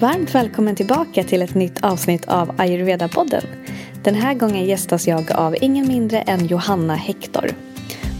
Varmt 0.00 0.34
välkommen 0.34 0.76
tillbaka 0.76 1.24
till 1.24 1.42
ett 1.42 1.54
nytt 1.54 1.84
avsnitt 1.84 2.28
av 2.28 2.50
Ayurveda-podden. 2.50 3.44
Den 4.02 4.14
här 4.14 4.34
gången 4.34 4.64
gästas 4.64 5.08
jag 5.08 5.32
av 5.32 5.56
ingen 5.60 5.88
mindre 5.88 6.20
än 6.20 6.46
Johanna 6.46 6.94
Hector. 6.94 7.50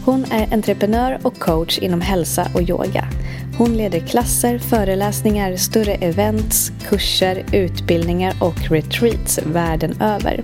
Hon 0.05 0.25
är 0.31 0.53
entreprenör 0.53 1.19
och 1.23 1.39
coach 1.39 1.79
inom 1.79 2.01
hälsa 2.01 2.47
och 2.55 2.61
yoga. 2.61 3.07
Hon 3.57 3.77
leder 3.77 3.99
klasser, 3.99 4.59
föreläsningar, 4.59 5.55
större 5.55 5.93
events, 5.93 6.71
kurser, 6.89 7.45
utbildningar 7.53 8.33
och 8.41 8.71
retreats 8.71 9.39
världen 9.45 10.01
över. 10.01 10.43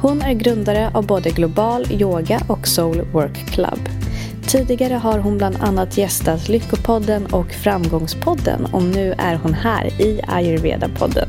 Hon 0.00 0.22
är 0.22 0.32
grundare 0.32 0.90
av 0.94 1.06
både 1.06 1.30
Global 1.30 1.92
Yoga 1.92 2.40
och 2.48 2.68
Soul 2.68 3.00
Work 3.12 3.46
Club. 3.46 4.01
Tidigare 4.46 4.94
har 4.94 5.18
hon 5.18 5.38
bland 5.38 5.56
annat 5.60 5.98
gästat 5.98 6.48
Lyckopodden 6.48 7.26
och 7.26 7.52
Framgångspodden 7.52 8.64
och 8.64 8.82
nu 8.82 9.14
är 9.18 9.34
hon 9.34 9.54
här 9.54 9.86
i 10.00 10.20
Ayurveda-podden. 10.28 11.28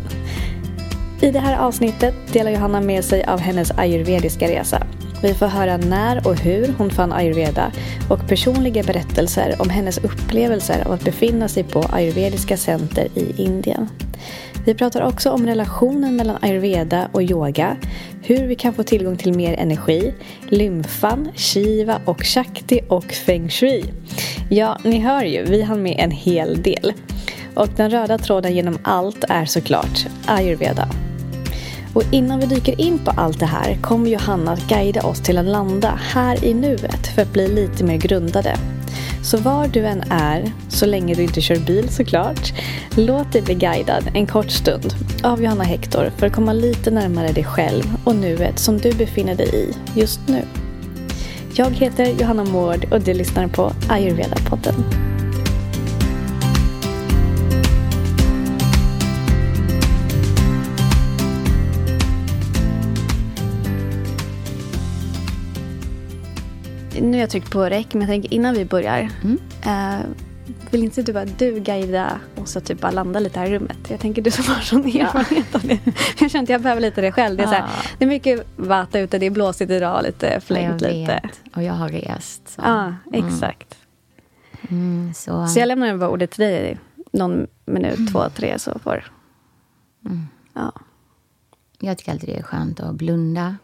I 1.21 1.31
det 1.31 1.39
här 1.39 1.57
avsnittet 1.57 2.13
delar 2.33 2.51
Johanna 2.51 2.81
med 2.81 3.05
sig 3.05 3.23
av 3.23 3.39
hennes 3.39 3.71
ayurvediska 3.71 4.47
resa. 4.47 4.87
Vi 5.21 5.33
får 5.33 5.47
höra 5.47 5.77
när 5.77 6.27
och 6.27 6.35
hur 6.35 6.73
hon 6.77 6.89
fann 6.89 7.13
ayurveda 7.13 7.71
och 8.09 8.27
personliga 8.27 8.83
berättelser 8.83 9.55
om 9.59 9.69
hennes 9.69 9.97
upplevelser 9.97 10.83
av 10.85 10.91
att 10.91 11.03
befinna 11.03 11.47
sig 11.47 11.63
på 11.63 11.85
ayurvediska 11.91 12.57
center 12.57 13.07
i 13.15 13.43
Indien. 13.43 13.89
Vi 14.65 14.73
pratar 14.73 15.01
också 15.01 15.29
om 15.29 15.45
relationen 15.45 16.15
mellan 16.15 16.37
ayurveda 16.41 17.07
och 17.11 17.23
yoga, 17.23 17.77
hur 18.21 18.47
vi 18.47 18.55
kan 18.55 18.73
få 18.73 18.83
tillgång 18.83 19.17
till 19.17 19.33
mer 19.33 19.53
energi, 19.53 20.13
lymfan, 20.49 21.29
shiva 21.35 22.01
och 22.05 22.23
shakti 22.23 22.79
och 22.89 23.13
feng 23.13 23.49
shui. 23.49 23.83
Ja, 24.49 24.77
ni 24.83 24.99
hör 24.99 25.23
ju, 25.23 25.43
vi 25.43 25.63
har 25.63 25.75
med 25.75 25.95
en 25.99 26.11
hel 26.11 26.61
del. 26.61 26.93
Och 27.55 27.67
den 27.75 27.89
röda 27.89 28.17
tråden 28.17 28.55
genom 28.55 28.77
allt 28.83 29.23
är 29.29 29.45
såklart 29.45 30.07
ayurveda. 30.25 30.89
Och 31.93 32.03
innan 32.11 32.39
vi 32.39 32.45
dyker 32.45 32.81
in 32.81 32.99
på 32.99 33.11
allt 33.11 33.39
det 33.39 33.45
här 33.45 33.77
kommer 33.81 34.09
Johanna 34.09 34.51
att 34.51 34.67
guida 34.67 35.01
oss 35.01 35.21
till 35.21 35.37
att 35.37 35.45
landa 35.45 35.99
här 36.01 36.45
i 36.45 36.53
nuet 36.53 37.07
för 37.15 37.21
att 37.21 37.33
bli 37.33 37.47
lite 37.47 37.83
mer 37.83 37.97
grundade. 37.97 38.57
Så 39.23 39.37
var 39.37 39.67
du 39.67 39.85
än 39.85 40.03
är, 40.09 40.51
så 40.69 40.85
länge 40.85 41.15
du 41.15 41.23
inte 41.23 41.41
kör 41.41 41.55
bil 41.55 41.89
såklart, 41.89 42.53
låt 42.97 43.31
dig 43.31 43.41
bli 43.41 43.53
guidad 43.53 44.11
en 44.13 44.27
kort 44.27 44.51
stund 44.51 44.93
av 45.23 45.43
Johanna 45.43 45.63
Hector 45.63 46.11
för 46.17 46.27
att 46.27 46.33
komma 46.33 46.53
lite 46.53 46.91
närmare 46.91 47.31
dig 47.31 47.43
själv 47.43 47.83
och 48.03 48.15
nuet 48.15 48.59
som 48.59 48.77
du 48.77 48.91
befinner 48.91 49.35
dig 49.35 49.55
i 49.55 49.99
just 49.99 50.19
nu. 50.27 50.41
Jag 51.55 51.71
heter 51.71 52.05
Johanna 52.05 52.43
Mård 52.43 52.87
och 52.91 53.01
du 53.01 53.13
lyssnar 53.13 53.47
på 53.47 53.71
Ayurveda-podden. 53.89 55.12
Nu 67.13 67.19
har 67.19 67.21
jag 67.21 67.29
tryckt 67.29 67.51
på 67.51 67.63
räck, 67.63 67.93
men 67.93 68.01
jag 68.01 68.09
tänker 68.09 68.33
innan 68.33 68.53
vi 68.53 68.65
börjar. 68.65 69.09
Mm. 69.23 69.39
Uh, 69.65 70.05
vill 70.71 70.83
inte 70.83 71.01
du 71.01 71.13
bara 71.13 71.25
du 71.25 71.59
guida 71.59 72.19
oss 72.35 72.57
att 72.57 72.65
typ 72.65 72.81
bara 72.81 72.91
landa 72.91 73.19
lite 73.19 73.39
här 73.39 73.47
i 73.47 73.55
rummet? 73.55 73.77
Jag 73.89 73.99
tänker 73.99 74.21
du 74.21 74.31
som 74.31 74.45
har 74.45 74.61
sån 74.61 74.85
erfarenhet 74.85 75.45
ja. 75.51 75.59
av 75.59 75.67
det. 75.67 75.79
Jag 76.19 76.31
känner 76.31 76.43
att 76.43 76.49
jag 76.49 76.61
behöver 76.61 76.81
lite 76.81 77.01
det 77.01 77.11
själv. 77.11 77.37
Det 77.37 77.43
är, 77.43 77.45
ja. 77.45 77.51
så 77.51 77.55
här, 77.55 77.69
det 77.97 78.05
är 78.05 78.09
mycket 78.09 78.47
vata 78.55 78.99
ute, 78.99 79.19
det 79.19 79.25
är 79.25 79.29
blåsigt 79.29 79.71
idag, 79.71 80.03
lite 80.03 80.39
flängt 80.39 80.81
lite. 80.81 81.29
Och 81.55 81.63
jag 81.63 81.73
har 81.73 81.89
rest. 81.89 82.57
Ja, 82.57 82.83
mm. 82.83 82.97
exakt. 83.25 83.75
Mm. 84.69 85.13
Så. 85.13 85.47
så 85.47 85.59
jag 85.59 85.67
lämnar 85.67 85.87
över 85.87 86.07
ordet 86.09 86.31
till 86.31 86.43
dig 86.43 86.77
någon 87.11 87.47
minut, 87.65 87.97
mm. 87.97 88.11
två, 88.11 88.29
tre 88.35 88.59
så 88.59 88.79
får... 88.79 89.11
Mm. 90.05 90.27
Ja. 90.53 90.71
Jag 91.79 91.97
tycker 91.97 92.11
alltid 92.11 92.29
det 92.29 92.37
är 92.37 92.43
skönt 92.43 92.79
att 92.79 92.95
blunda 92.95 93.55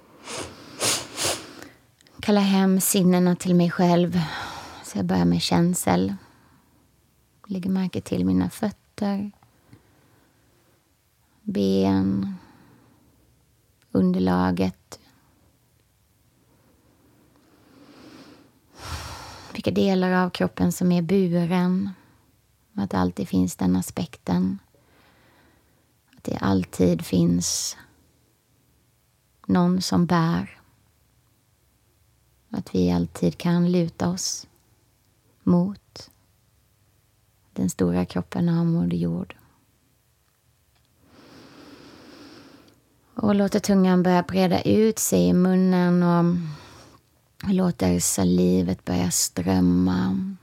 kalla 2.22 2.40
hem 2.40 2.82
sinnena 2.82 3.36
till 3.36 3.56
mig 3.56 3.72
själv. 3.72 4.20
Så 4.84 4.98
jag 4.98 5.06
börjar 5.06 5.26
med 5.26 5.42
känsel. 5.42 6.16
Lägger 7.48 7.70
märke 7.70 8.02
till 8.02 8.26
mina 8.26 8.50
fötter, 8.50 9.32
ben, 11.42 12.36
underlaget. 13.92 15.00
Vilka 19.54 19.72
delar 19.72 20.12
av 20.12 20.30
kroppen 20.30 20.72
som 20.72 20.92
är 20.92 21.02
buren. 21.02 21.90
Att 22.74 22.90
det 22.90 22.98
alltid 22.98 23.28
finns 23.30 23.56
den 23.56 23.76
aspekten. 23.76 24.60
Att 26.18 26.24
det 26.24 26.38
alltid 26.38 27.06
finns 27.06 27.78
någon 29.46 29.82
som 29.82 30.06
bär. 30.06 30.59
Att 32.50 32.76
vi 32.76 32.92
alltid 32.92 33.38
kan 33.38 33.72
luta 33.72 34.10
oss 34.10 34.48
mot 35.44 36.10
den 37.54 37.70
stora 37.70 38.06
kroppen 38.06 38.50
av 38.50 38.66
Moder 38.66 38.98
Jord. 38.98 39.36
Och 43.16 43.36
låter 43.36 43.60
tungan 43.60 44.04
börja 44.04 44.24
breda 44.24 44.62
ut 44.62 45.00
sig 45.00 45.28
i 45.28 45.34
munnen 45.34 46.04
och 46.04 46.36
låter 47.54 48.00
salivet 48.00 48.86
börja 48.86 49.12
strömma. 49.12 50.36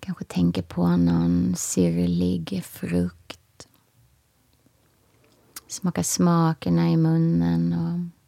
Kanske 0.00 0.24
tänker 0.24 0.62
på 0.62 0.86
någon 0.96 1.54
syrlig 1.56 2.64
frukt. 2.64 3.68
Smaka 5.66 6.02
smakerna 6.02 6.90
i 6.90 6.96
munnen 6.96 7.72
och 7.72 8.19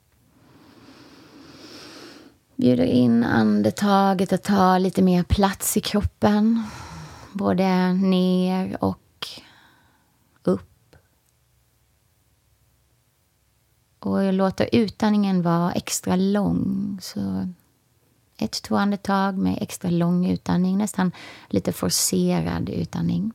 Bjuder 2.63 2.85
in 2.85 3.25
andetaget 3.25 4.33
att 4.33 4.43
ta 4.43 4.79
lite 4.79 5.03
mer 5.03 5.23
plats 5.23 5.77
i 5.77 5.81
kroppen. 5.81 6.63
Både 7.33 7.93
ner 7.93 8.77
och 8.85 9.29
upp. 10.43 10.97
Och 13.99 14.25
jag 14.25 14.35
låter 14.35 14.69
utandningen 14.73 15.43
vara 15.43 15.73
extra 15.73 16.17
lång. 16.17 16.99
Så 17.03 17.49
ett, 18.39 18.63
två 18.63 18.77
andetag 18.77 19.39
med 19.39 19.59
extra 19.61 19.91
lång 19.91 20.27
utandning. 20.27 20.79
Nästan 20.79 21.13
lite 21.49 21.73
forcerad 21.73 22.69
utandning. 22.69 23.33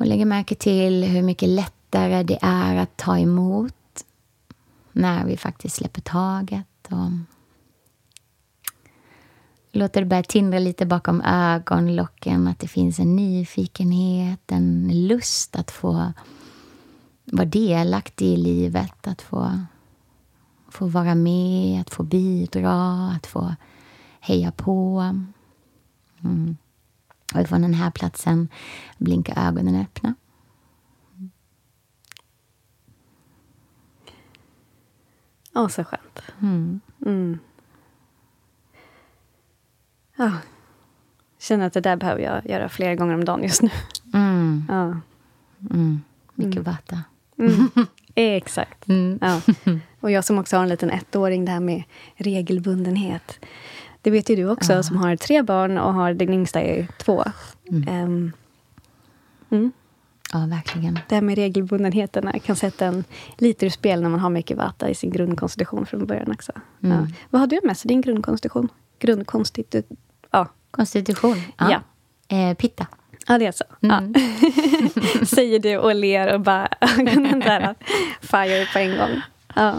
Och 0.00 0.06
lägger 0.06 0.24
märke 0.24 0.54
till 0.54 1.04
hur 1.04 1.22
mycket 1.22 1.48
lättare 1.48 2.22
det 2.22 2.38
är 2.42 2.76
att 2.76 2.96
ta 2.96 3.18
emot 3.18 4.04
när 4.92 5.24
vi 5.24 5.36
faktiskt 5.36 5.76
släpper 5.76 6.00
taget. 6.00 6.88
Och 6.90 7.10
låter 9.72 10.00
det 10.00 10.06
börja 10.06 10.22
tindra 10.22 10.58
lite 10.58 10.86
bakom 10.86 11.20
ögonlocken. 11.20 12.48
Att 12.48 12.58
det 12.58 12.68
finns 12.68 12.98
en 12.98 13.16
nyfikenhet, 13.16 14.52
en 14.52 14.90
lust 15.08 15.56
att 15.56 15.70
få 15.70 16.12
vara 17.24 17.46
delaktig 17.46 18.26
i 18.26 18.36
livet. 18.36 19.06
Att 19.06 19.22
få, 19.22 19.60
få 20.68 20.86
vara 20.86 21.14
med, 21.14 21.80
att 21.80 21.90
få 21.90 22.02
bidra, 22.02 23.08
att 23.16 23.26
få 23.26 23.54
heja 24.20 24.52
på. 24.52 25.00
Mm. 26.24 26.56
Och 27.34 27.48
från 27.48 27.62
den 27.62 27.74
här 27.74 27.90
platsen 27.90 28.48
blinka 28.98 29.34
ögonen 29.36 29.80
öppna. 29.80 30.14
Åh, 35.54 35.68
så 35.68 35.84
skönt. 35.84 36.22
Mm. 36.42 36.80
Mm. 37.06 37.38
Oh. 40.18 40.36
Känner 41.38 41.66
att 41.66 41.72
det 41.72 41.80
där 41.80 41.96
behöver 41.96 42.22
jag 42.22 42.46
göra 42.46 42.68
flera 42.68 42.94
gånger 42.94 43.14
om 43.14 43.24
dagen 43.24 43.42
just 43.42 43.62
nu. 43.62 43.70
Mm. 44.14 44.64
Ja. 44.68 45.00
Mm. 45.70 46.02
Mycket 46.34 46.56
mm. 46.56 46.64
vata. 46.64 47.02
Mm. 47.38 47.68
Exakt. 48.14 48.88
Mm. 48.88 49.18
Ja. 49.22 49.40
Och 50.00 50.10
jag 50.10 50.24
som 50.24 50.38
också 50.38 50.56
har 50.56 50.62
en 50.62 50.68
liten 50.68 50.90
ettåring, 50.90 51.44
det 51.44 51.52
här 51.52 51.60
med 51.60 51.82
regelbundenhet. 52.16 53.38
Det 54.02 54.10
vet 54.10 54.30
ju 54.30 54.36
du 54.36 54.50
också, 54.50 54.72
ja. 54.72 54.82
som 54.82 54.96
har 54.96 55.16
tre 55.16 55.42
barn 55.42 55.78
och 55.78 55.94
har 55.94 56.14
din 56.14 56.32
yngsta 56.32 56.60
är 56.60 56.88
två. 56.98 57.24
Mm. 57.70 58.32
Um, 59.48 59.72
ja, 60.32 60.46
verkligen. 60.46 60.98
Det 61.08 61.14
här 61.14 61.22
med 61.22 61.34
regelbundenheterna 61.34 62.38
kan 62.38 62.56
sätta 62.56 62.86
en 62.86 63.04
lite 63.38 63.66
ur 63.66 63.70
spel 63.70 64.02
när 64.02 64.08
man 64.08 64.20
har 64.20 64.30
mycket 64.30 64.56
vata 64.56 64.88
i 64.88 64.94
sin 64.94 65.10
grundkonstitution 65.10 65.86
från 65.86 66.06
början 66.06 66.30
också. 66.30 66.52
Mm. 66.82 66.96
Ja. 66.96 67.06
Vad 67.30 67.40
har 67.40 67.46
du 67.46 67.60
med 67.64 67.76
sig 67.76 67.88
din 67.88 68.00
grundkonstitution? 68.00 68.68
Grundkonstitu 68.98 69.82
ja. 70.30 70.48
Konstitution? 70.70 71.36
Ja. 71.58 71.70
ja. 71.70 71.80
Eh, 72.36 72.54
pitta. 72.54 72.86
Ja, 73.26 73.38
det 73.38 73.46
är 73.46 73.52
så. 73.52 73.64
Mm. 73.82 74.14
Ja. 74.14 75.26
Säger 75.26 75.58
du 75.58 75.76
och 75.76 75.94
ler 75.94 76.34
och 76.34 76.40
bara 76.40 76.68
ögonen 76.80 77.40
där 77.40 77.74
fire 78.20 78.66
på 78.72 78.78
en 78.78 78.96
gång. 78.96 79.20
Ja. 79.54 79.78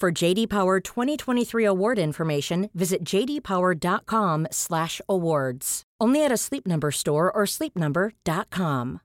For 0.00 0.24
JD 0.24 0.48
Power 0.48 0.80
2023 0.80 1.64
award 1.64 1.98
information, 1.98 2.70
visit 2.72 3.02
jdpower.com/awards. 3.02 5.82
Only 6.00 6.24
at 6.24 6.30
a 6.30 6.36
Sleep 6.36 6.64
Number 6.66 6.92
store 6.92 7.32
or 7.32 7.46
sleepnumber.com. 7.46 9.00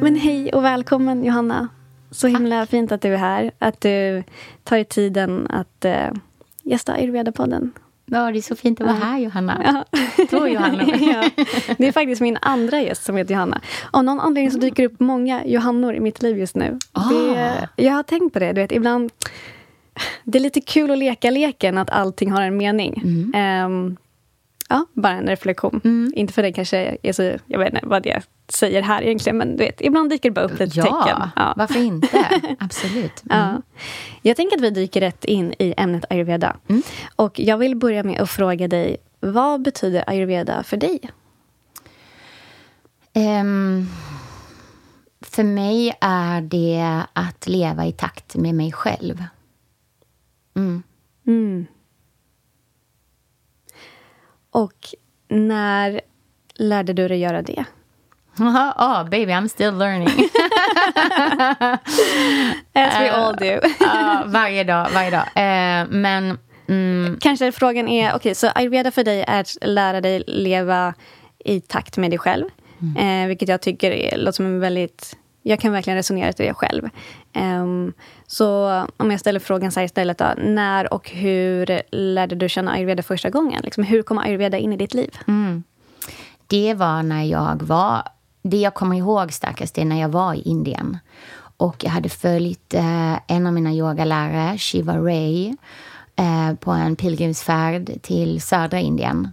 Men 0.00 0.16
hej 0.16 0.52
och 0.52 0.64
välkommen 0.64 1.24
Johanna. 1.24 1.68
Så 2.10 2.26
himla 2.26 2.66
fint 2.66 2.92
att 2.92 3.02
du 3.02 3.14
är 3.14 3.18
här. 3.18 3.50
Att 3.58 3.80
du 3.80 4.24
tar 4.64 4.76
dig 4.76 4.84
tiden 4.84 5.46
att 5.50 5.84
uh, 5.84 6.10
gästa 6.62 6.92
Ayurveda-podden. 6.92 7.72
Ja, 8.10 8.30
det 8.32 8.38
är 8.38 8.42
så 8.42 8.56
fint 8.56 8.80
att 8.80 8.86
vara 8.86 8.96
här, 8.96 9.18
Johanna. 9.18 9.62
Ja. 9.64 10.00
Två 10.30 10.48
Johanna. 10.48 10.82
ja. 11.00 11.44
Det 11.78 11.88
är 11.88 11.92
faktiskt 11.92 12.20
min 12.20 12.38
andra 12.42 12.80
gäst 12.80 13.04
som 13.04 13.16
heter 13.16 13.34
Johanna. 13.34 13.60
Av 13.90 14.04
någon 14.04 14.20
anledning 14.20 14.50
så 14.50 14.58
dyker 14.58 14.82
det 14.82 14.86
upp 14.86 15.00
många 15.00 15.44
Johannor 15.46 15.94
i 15.94 16.00
mitt 16.00 16.22
liv 16.22 16.38
just 16.38 16.56
nu. 16.56 16.78
Ah. 16.92 17.08
Det, 17.08 17.68
jag 17.76 17.92
har 17.92 18.02
tänkt 18.02 18.32
på 18.32 18.38
det. 18.38 18.52
Du 18.52 18.60
vet, 18.60 18.72
ibland... 18.72 19.12
Det 20.24 20.38
är 20.38 20.42
lite 20.42 20.60
kul 20.60 20.90
att 20.90 20.98
leka 20.98 21.30
leken 21.30 21.78
att 21.78 21.90
allting 21.90 22.32
har 22.32 22.42
en 22.42 22.56
mening. 22.56 23.02
Mm. 23.04 23.66
Um, 23.66 23.96
ja, 24.68 24.86
bara 24.92 25.12
en 25.12 25.26
reflektion. 25.26 25.80
Mm. 25.84 26.12
Inte 26.16 26.32
för 26.32 26.42
det 26.42 26.52
kanske 26.52 26.96
är 27.02 27.12
så... 27.12 27.38
Jag 27.46 27.58
vet 27.58 27.74
inte 27.74 27.86
vad 27.86 28.02
det 28.02 28.22
säger 28.48 28.82
här 28.82 29.02
egentligen, 29.02 29.38
men 29.38 29.56
du 29.56 29.64
vet, 29.64 29.80
ibland 29.80 30.10
dyker 30.10 30.30
det 30.30 30.34
bara 30.34 30.44
upp 30.44 30.58
lite 30.58 30.78
ja, 30.78 30.82
tecken. 30.82 31.28
Ja, 31.36 31.54
varför 31.56 31.78
inte? 31.80 32.28
Absolut. 32.58 33.22
Mm. 33.30 33.38
Ja. 33.38 33.62
Jag 34.22 34.36
tänker 34.36 34.56
att 34.56 34.62
vi 34.62 34.70
dyker 34.70 35.00
rätt 35.00 35.24
in 35.24 35.54
i 35.58 35.74
ämnet 35.76 36.04
ayurveda. 36.10 36.56
Mm. 36.68 36.82
Och 37.16 37.40
jag 37.40 37.58
vill 37.58 37.76
börja 37.76 38.02
med 38.02 38.20
att 38.20 38.30
fråga 38.30 38.68
dig, 38.68 38.96
vad 39.20 39.62
betyder 39.62 40.04
ayurveda 40.06 40.62
för 40.62 40.76
dig? 40.76 41.00
Um, 43.14 43.88
för 45.20 45.44
mig 45.44 45.96
är 46.00 46.40
det 46.40 47.02
att 47.12 47.48
leva 47.48 47.86
i 47.86 47.92
takt 47.92 48.36
med 48.36 48.54
mig 48.54 48.72
själv. 48.72 49.24
Mm. 50.56 50.82
Och 54.50 54.94
när 55.28 56.00
lärde 56.54 56.92
du 56.92 57.08
dig 57.08 57.18
göra 57.18 57.42
det? 57.42 57.64
oh, 58.38 59.04
baby, 59.10 59.32
I'm 59.32 59.48
still 59.48 59.74
learning. 59.74 60.08
As 62.72 63.00
we 63.00 63.10
all 63.10 63.36
do. 63.36 63.44
uh, 63.84 64.26
varje 64.26 64.64
dag, 64.64 64.88
varje 64.94 65.10
dag. 65.10 65.26
Uh, 65.26 65.90
men... 65.90 66.38
Mm. 66.68 67.16
Kanske 67.20 67.52
frågan 67.52 67.88
är, 67.88 68.08
okej, 68.08 68.16
okay, 68.16 68.34
så 68.34 68.48
ayurveda 68.54 68.90
för 68.90 69.04
dig 69.04 69.24
är 69.28 69.40
att 69.40 69.56
lära 69.60 70.00
dig 70.00 70.24
leva 70.26 70.94
i 71.38 71.60
takt 71.60 71.96
med 71.96 72.10
dig 72.10 72.18
själv. 72.18 72.44
Mm. 72.80 73.22
Uh, 73.22 73.28
vilket 73.28 73.48
jag 73.48 73.62
tycker 73.62 73.90
är, 73.90 74.16
låter 74.16 74.32
som 74.32 74.46
en 74.46 74.60
väldigt... 74.60 75.16
Jag 75.48 75.60
kan 75.60 75.72
verkligen 75.72 75.96
resonera 75.96 76.32
till 76.32 76.46
det 76.46 76.54
själv. 76.54 76.88
Um, 77.34 77.92
så 78.26 78.68
om 78.96 79.10
jag 79.10 79.20
ställer 79.20 79.40
frågan 79.40 79.72
så 79.72 79.80
här 79.80 79.84
istället 79.84 80.18
då. 80.18 80.26
När 80.36 80.94
och 80.94 81.10
hur 81.10 81.82
lärde 81.90 82.34
du 82.34 82.48
känna 82.48 82.72
ayurveda 82.72 83.02
första 83.02 83.30
gången? 83.30 83.60
Liksom, 83.64 83.84
hur 83.84 84.02
kom 84.02 84.18
ayurveda 84.18 84.58
in 84.58 84.72
i 84.72 84.76
ditt 84.76 84.94
liv? 84.94 85.18
Mm. 85.28 85.62
Det 86.46 86.74
var 86.74 87.02
när 87.02 87.22
jag 87.22 87.62
var 87.62 88.02
det 88.42 88.56
jag 88.56 88.74
kommer 88.74 88.96
ihåg 88.96 89.32
starkast 89.32 89.78
är 89.78 89.84
när 89.84 90.00
jag 90.00 90.08
var 90.08 90.34
i 90.34 90.40
Indien. 90.40 90.98
Och 91.56 91.84
jag 91.84 91.90
hade 91.90 92.08
följt 92.08 92.74
eh, 92.74 93.18
en 93.26 93.46
av 93.46 93.52
mina 93.52 93.72
yogalärare, 93.72 94.58
Shiva 94.58 94.96
Ray, 94.96 95.54
eh, 96.16 96.54
på 96.60 96.70
en 96.70 96.96
pilgrimsfärd 96.96 98.02
till 98.02 98.42
södra 98.42 98.80
Indien. 98.80 99.28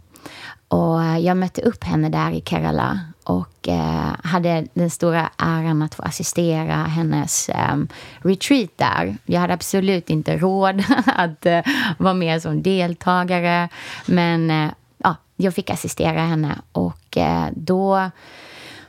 Och 0.68 1.02
jag 1.20 1.38
mötte 1.38 1.62
upp 1.62 1.84
henne 1.84 2.10
där 2.10 2.32
i 2.32 2.42
Kerala 2.42 3.00
och 3.26 3.68
eh, 3.68 4.16
hade 4.24 4.68
den 4.74 4.90
stora 4.90 5.30
äran 5.38 5.82
att 5.82 5.96
få 5.96 6.04
assistera 6.04 6.76
hennes 6.76 7.50
eh, 7.50 7.78
retreat 8.18 8.70
där. 8.76 9.18
Jag 9.26 9.42
hade 9.42 9.54
absolut 9.54 10.10
inte 10.10 10.38
råd 10.38 10.84
att 11.06 11.46
eh, 11.46 11.62
vara 11.98 12.14
med 12.14 12.42
som 12.42 12.64
deltagare, 12.64 13.70
men 14.06 14.52
eh, 14.52 14.72
ja, 14.98 15.16
jag 15.36 15.54
fick 15.54 15.70
assistera 15.70 16.20
henne. 16.20 16.56
Och 16.72 17.18
eh, 17.18 17.48
då 17.56 18.10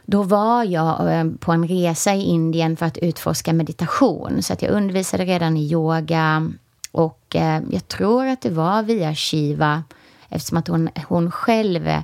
då 0.08 0.22
var 0.22 0.64
jag 0.64 1.18
eh, 1.18 1.24
på 1.40 1.52
en 1.52 1.68
resa 1.68 2.14
i 2.14 2.22
Indien 2.22 2.76
för 2.76 2.86
att 2.86 2.98
utforska 2.98 3.52
meditation. 3.52 4.42
Så 4.42 4.52
att 4.52 4.62
jag 4.62 4.72
undervisade 4.72 5.24
redan 5.24 5.56
i 5.56 5.72
yoga. 5.72 6.50
Och 6.92 7.36
eh, 7.36 7.62
jag 7.70 7.88
tror 7.88 8.26
att 8.26 8.40
det 8.40 8.50
var 8.50 8.82
via 8.82 9.14
Shiva 9.14 9.82
eftersom 10.28 10.58
att 10.58 10.68
hon, 10.68 10.88
hon 11.08 11.30
själv 11.30 11.88
eh, 11.88 12.00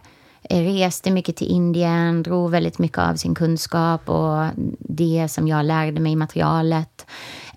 Eh, 0.52 0.62
reste 0.62 1.10
mycket 1.10 1.36
till 1.36 1.46
Indien, 1.46 2.22
drog 2.22 2.50
väldigt 2.50 2.78
mycket 2.78 2.98
av 2.98 3.14
sin 3.14 3.34
kunskap 3.34 4.08
och 4.08 4.46
det 4.78 5.28
som 5.30 5.48
jag 5.48 5.64
lärde 5.64 6.00
mig 6.00 6.12
i 6.12 6.16
materialet. 6.16 7.06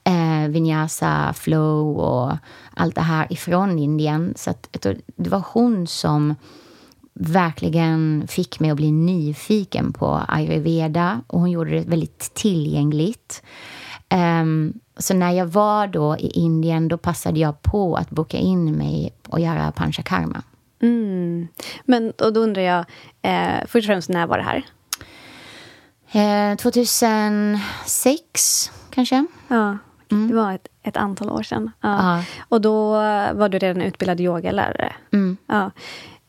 Eh, 0.03 0.49
vinyasa, 0.49 1.33
flow 1.33 1.97
och 1.97 2.37
allt 2.73 2.95
det 2.95 3.01
här 3.01 3.33
ifrån 3.33 3.79
Indien. 3.79 4.33
Så 4.35 4.49
att, 4.49 4.77
det 5.15 5.29
var 5.29 5.43
hon 5.53 5.87
som 5.87 6.35
verkligen 7.13 8.25
fick 8.27 8.59
mig 8.59 8.69
att 8.69 8.77
bli 8.77 8.91
nyfiken 8.91 9.93
på 9.93 10.21
ayurveda. 10.27 11.21
Och 11.27 11.39
hon 11.39 11.51
gjorde 11.51 11.71
det 11.71 11.89
väldigt 11.89 12.33
tillgängligt. 12.33 13.43
Um, 14.41 14.73
så 14.97 15.13
när 15.13 15.31
jag 15.31 15.45
var 15.45 15.87
då 15.87 16.17
i 16.17 16.27
Indien 16.27 16.87
då 16.87 16.97
passade 16.97 17.39
jag 17.39 17.61
på 17.61 17.95
att 17.95 18.09
boka 18.09 18.37
in 18.37 18.71
mig 18.71 19.13
och 19.27 19.39
göra 19.39 19.71
panchakarma. 19.71 20.43
Mm. 20.81 21.47
Men 21.85 22.11
och 22.11 22.33
då 22.33 22.39
undrar 22.39 22.61
jag, 22.61 22.85
eh, 23.21 23.59
först 23.67 23.85
och 23.85 23.85
främst, 23.85 24.09
när 24.09 24.27
var 24.27 24.37
det 24.37 24.43
här? 24.43 24.65
Eh, 26.11 26.55
2006, 26.55 28.71
kanske. 28.89 29.25
Ja, 29.47 29.77
mm. 30.11 30.27
det 30.27 30.35
var 30.35 30.53
ett, 30.53 30.67
ett, 30.83 30.97
antal 30.97 31.29
år 31.29 31.43
sedan. 31.43 31.71
Ja. 31.81 32.23
Och 32.49 32.61
då 32.61 32.91
var 33.33 33.49
du 33.49 33.59
redan 33.59 33.81
utbildad 33.81 34.21
yogalärare. 34.21 34.93
Mm. 35.13 35.37
Ja. 35.47 35.71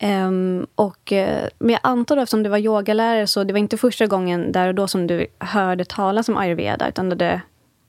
Um, 0.03 0.67
och, 0.75 1.13
uh, 1.13 1.49
men 1.59 1.71
jag 1.71 1.81
antar 1.83 2.17
då, 2.17 2.23
eftersom 2.23 2.43
du 2.43 2.51
var 2.51 2.59
yogalärare 2.59 3.27
så 3.27 3.45
det 3.45 3.53
var 3.53 3.59
inte 3.59 3.77
första 3.77 4.07
gången 4.07 4.53
där 4.53 4.69
och 4.69 4.75
då 4.75 4.89
som 4.89 5.07
du 5.07 5.27
hörde 5.39 5.85
talas 5.85 6.29
om 6.29 6.37
ayurveda? 6.37 6.89
Utan 6.89 7.09
det... 7.09 7.41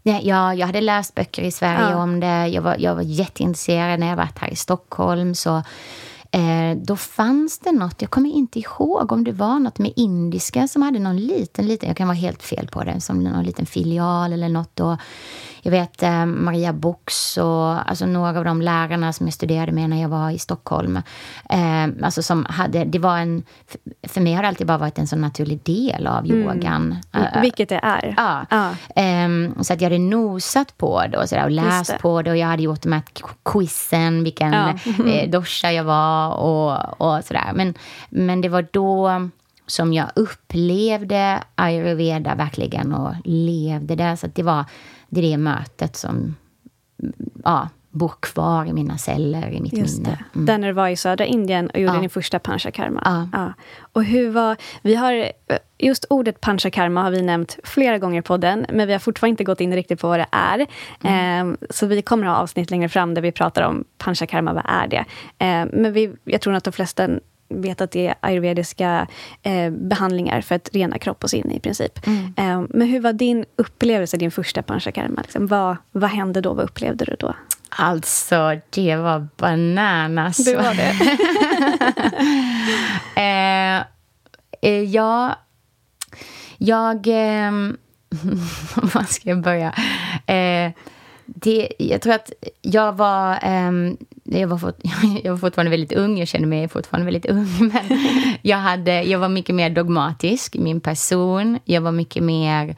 Ja, 0.03 0.53
jag 0.53 0.67
hade 0.67 0.81
läst 0.81 1.15
böcker 1.15 1.41
i 1.41 1.51
Sverige 1.51 1.91
ja. 1.91 2.03
om 2.03 2.19
det. 2.19 2.47
Jag 2.47 2.61
var, 2.61 2.75
jag 2.79 2.95
var 2.95 3.01
jätteintresserad 3.01 3.99
när 3.99 4.07
jag 4.07 4.15
var 4.15 4.27
här 4.39 4.49
i 4.49 4.55
Stockholm. 4.55 5.35
Så 5.35 5.63
Eh, 6.31 6.77
då 6.77 6.95
fanns 6.95 7.59
det 7.59 7.71
något, 7.71 8.01
jag 8.01 8.11
kommer 8.11 8.29
inte 8.29 8.59
ihåg 8.59 9.11
om 9.11 9.23
det 9.23 9.31
var 9.31 9.59
något 9.59 9.79
med 9.79 9.93
indiska 9.95 10.67
som 10.67 10.81
hade 10.81 10.99
någon 10.99 11.17
liten, 11.17 11.67
liten, 11.67 11.87
jag 11.87 11.97
kan 11.97 12.07
vara 12.07 12.17
helt 12.17 12.43
fel 12.43 12.67
på 12.71 12.83
det, 12.83 13.01
som 13.01 13.23
någon 13.23 13.43
liten 13.43 13.65
filial 13.65 14.33
eller 14.33 14.49
något. 14.49 14.79
Och 14.79 14.97
jag 15.61 15.71
vet 15.71 16.03
eh, 16.03 16.25
Maria 16.25 16.73
Box 16.73 17.37
och 17.37 17.89
alltså 17.89 18.05
några 18.05 18.39
av 18.39 18.45
de 18.45 18.61
lärarna 18.61 19.13
som 19.13 19.27
jag 19.27 19.33
studerade 19.33 19.71
med 19.71 19.89
när 19.89 20.01
jag 20.01 20.09
var 20.09 20.31
i 20.31 20.39
Stockholm. 20.39 20.97
Eh, 21.49 21.87
alltså 22.03 22.23
som 22.23 22.45
hade, 22.45 22.85
det 22.85 22.99
var 22.99 23.17
en, 23.17 23.43
för 24.07 24.21
mig 24.21 24.33
har 24.33 24.41
det 24.41 24.47
alltid 24.47 24.67
bara 24.67 24.77
varit 24.77 24.99
en 24.99 25.07
så 25.07 25.15
naturlig 25.15 25.59
del 25.63 26.07
av 26.07 26.25
mm. 26.25 26.37
yogan. 26.37 26.95
Mm. 27.11 27.41
Vilket 27.41 27.69
det 27.69 27.79
är. 27.83 28.13
Ja. 28.17 28.45
ja. 28.49 28.69
Eh, 29.01 29.61
så 29.61 29.73
att 29.73 29.81
jag 29.81 29.89
hade 29.89 29.99
nosat 29.99 30.77
på 30.77 31.03
det 31.11 31.17
och, 31.17 31.29
sådär, 31.29 31.43
och 31.43 31.51
läst 31.51 31.91
det. 31.91 31.97
på 32.01 32.21
det 32.21 32.31
och 32.31 32.37
jag 32.37 32.47
hade 32.47 32.63
gjort 32.63 32.81
de 32.81 32.91
här 32.91 33.03
quizen, 33.45 34.23
vilken 34.23 34.53
ja. 34.53 34.73
eh, 35.07 35.29
dosha 35.29 35.71
jag 35.71 35.83
var 35.83 36.16
och, 36.25 37.01
och 37.01 37.23
sådär. 37.23 37.51
Men, 37.55 37.73
men 38.09 38.41
det 38.41 38.49
var 38.49 38.67
då 38.71 39.29
som 39.67 39.93
jag 39.93 40.07
upplevde 40.15 41.43
ayurveda 41.55 42.35
verkligen 42.35 42.93
och 42.93 43.13
levde 43.23 43.95
det. 43.95 44.17
Så 44.17 44.27
det 44.27 44.43
var 44.43 44.65
det, 45.09 45.21
det 45.21 45.37
mötet 45.37 45.95
som 45.95 46.35
ja, 47.43 47.69
bor 47.97 48.11
kvar 48.19 48.65
i 48.65 48.73
mina 48.73 48.97
celler, 48.97 49.49
i 49.49 49.61
mitt 49.61 49.73
Just 49.73 49.97
minne. 49.97 50.23
Mm. 50.35 50.45
Där 50.45 50.57
när 50.57 50.67
du 50.67 50.73
var 50.73 50.87
i 50.87 50.95
södra 50.95 51.25
Indien 51.25 51.69
och 51.69 51.79
gjorde 51.79 51.93
Ja. 51.93 51.99
din 51.99 52.09
första 52.09 52.39
panchakarma. 52.39 53.01
Ja. 53.05 53.29
Ja. 53.33 53.53
Och 53.93 54.03
hur 54.03 54.29
var... 54.29 54.57
Vi 54.81 54.95
har... 54.95 55.31
Just 55.79 56.05
ordet 56.09 56.41
panchakarma 56.41 57.03
har 57.03 57.11
vi 57.11 57.21
nämnt 57.21 57.59
flera 57.63 57.97
gånger 57.97 58.21
på 58.21 58.27
podden, 58.27 58.65
men 58.73 58.87
vi 58.87 58.93
har 58.93 58.99
fortfarande 58.99 59.31
inte 59.31 59.43
gått 59.43 59.61
in 59.61 59.73
riktigt 59.75 60.01
på 60.01 60.07
vad 60.07 60.19
det 60.19 60.27
är. 60.31 60.67
Mm. 61.03 61.51
Eh, 61.51 61.57
så 61.69 61.85
vi 61.85 62.01
kommer 62.01 62.27
ha 62.27 62.35
avsnitt 62.35 62.71
längre 62.71 62.89
fram 62.89 63.13
där 63.13 63.21
vi 63.21 63.31
pratar 63.31 63.61
om 63.61 63.83
panchakarma, 63.97 64.53
vad 64.53 64.63
är 64.65 64.87
det? 64.87 65.05
Eh, 65.45 65.65
men 65.73 65.93
vi, 65.93 66.13
jag 66.23 66.41
tror 66.41 66.53
att 66.53 66.63
de 66.63 66.73
flesta 66.73 67.09
vet 67.49 67.81
att 67.81 67.91
det 67.91 68.07
är 68.07 68.15
ayurvediska 68.19 69.07
eh, 69.43 69.69
behandlingar 69.71 70.41
för 70.41 70.55
att 70.55 70.69
rena 70.73 70.97
kropp 70.97 71.23
och 71.23 71.29
sinne 71.29 71.53
i 71.53 71.59
princip. 71.59 72.07
Mm. 72.07 72.33
Eh, 72.37 72.67
men 72.69 72.87
hur 72.87 72.99
var 72.99 73.13
din 73.13 73.45
upplevelse, 73.55 74.17
din 74.17 74.31
första 74.31 74.61
panchakarma? 74.61 75.21
Liksom, 75.21 75.47
vad, 75.47 75.77
vad 75.91 76.09
hände 76.09 76.41
då? 76.41 76.53
Vad 76.53 76.65
upplevde 76.65 77.05
du 77.05 77.15
då? 77.19 77.35
Alltså, 77.69 78.59
det 78.69 78.95
var 78.95 79.27
bananas. 79.37 80.37
Det 80.37 80.55
var 80.55 80.73
det. 80.73 80.95
eh, 83.21 83.85
eh, 84.71 84.83
ja, 84.83 85.35
jag... 86.57 87.07
Eh, 87.07 87.51
var 88.75 89.03
ska 89.03 89.29
jag 89.29 89.41
börja? 89.41 89.73
Eh, 90.25 90.71
det, 91.25 91.73
jag 91.77 92.01
tror 92.01 92.13
att 92.13 92.31
jag 92.61 92.93
var... 92.93 93.39
ehm, 93.41 93.97
jag, 94.23 94.47
var 94.47 94.57
fort, 94.57 94.79
jag 95.23 95.31
var 95.31 95.37
fortfarande 95.37 95.71
väldigt 95.71 95.93
ung, 95.93 96.17
jag 96.17 96.27
känner 96.27 96.47
mig 96.47 96.67
fortfarande 96.67 97.05
väldigt 97.05 97.25
ung. 97.25 97.47
Men 97.59 97.99
jag, 98.41 98.57
hade, 98.57 99.03
jag 99.03 99.19
var 99.19 99.29
mycket 99.29 99.55
mer 99.55 99.69
dogmatisk 99.69 100.55
i 100.55 100.59
min 100.59 100.81
person. 100.81 101.59
Jag 101.65 101.81
var 101.81 101.91
mycket 101.91 102.23
mer 102.23 102.75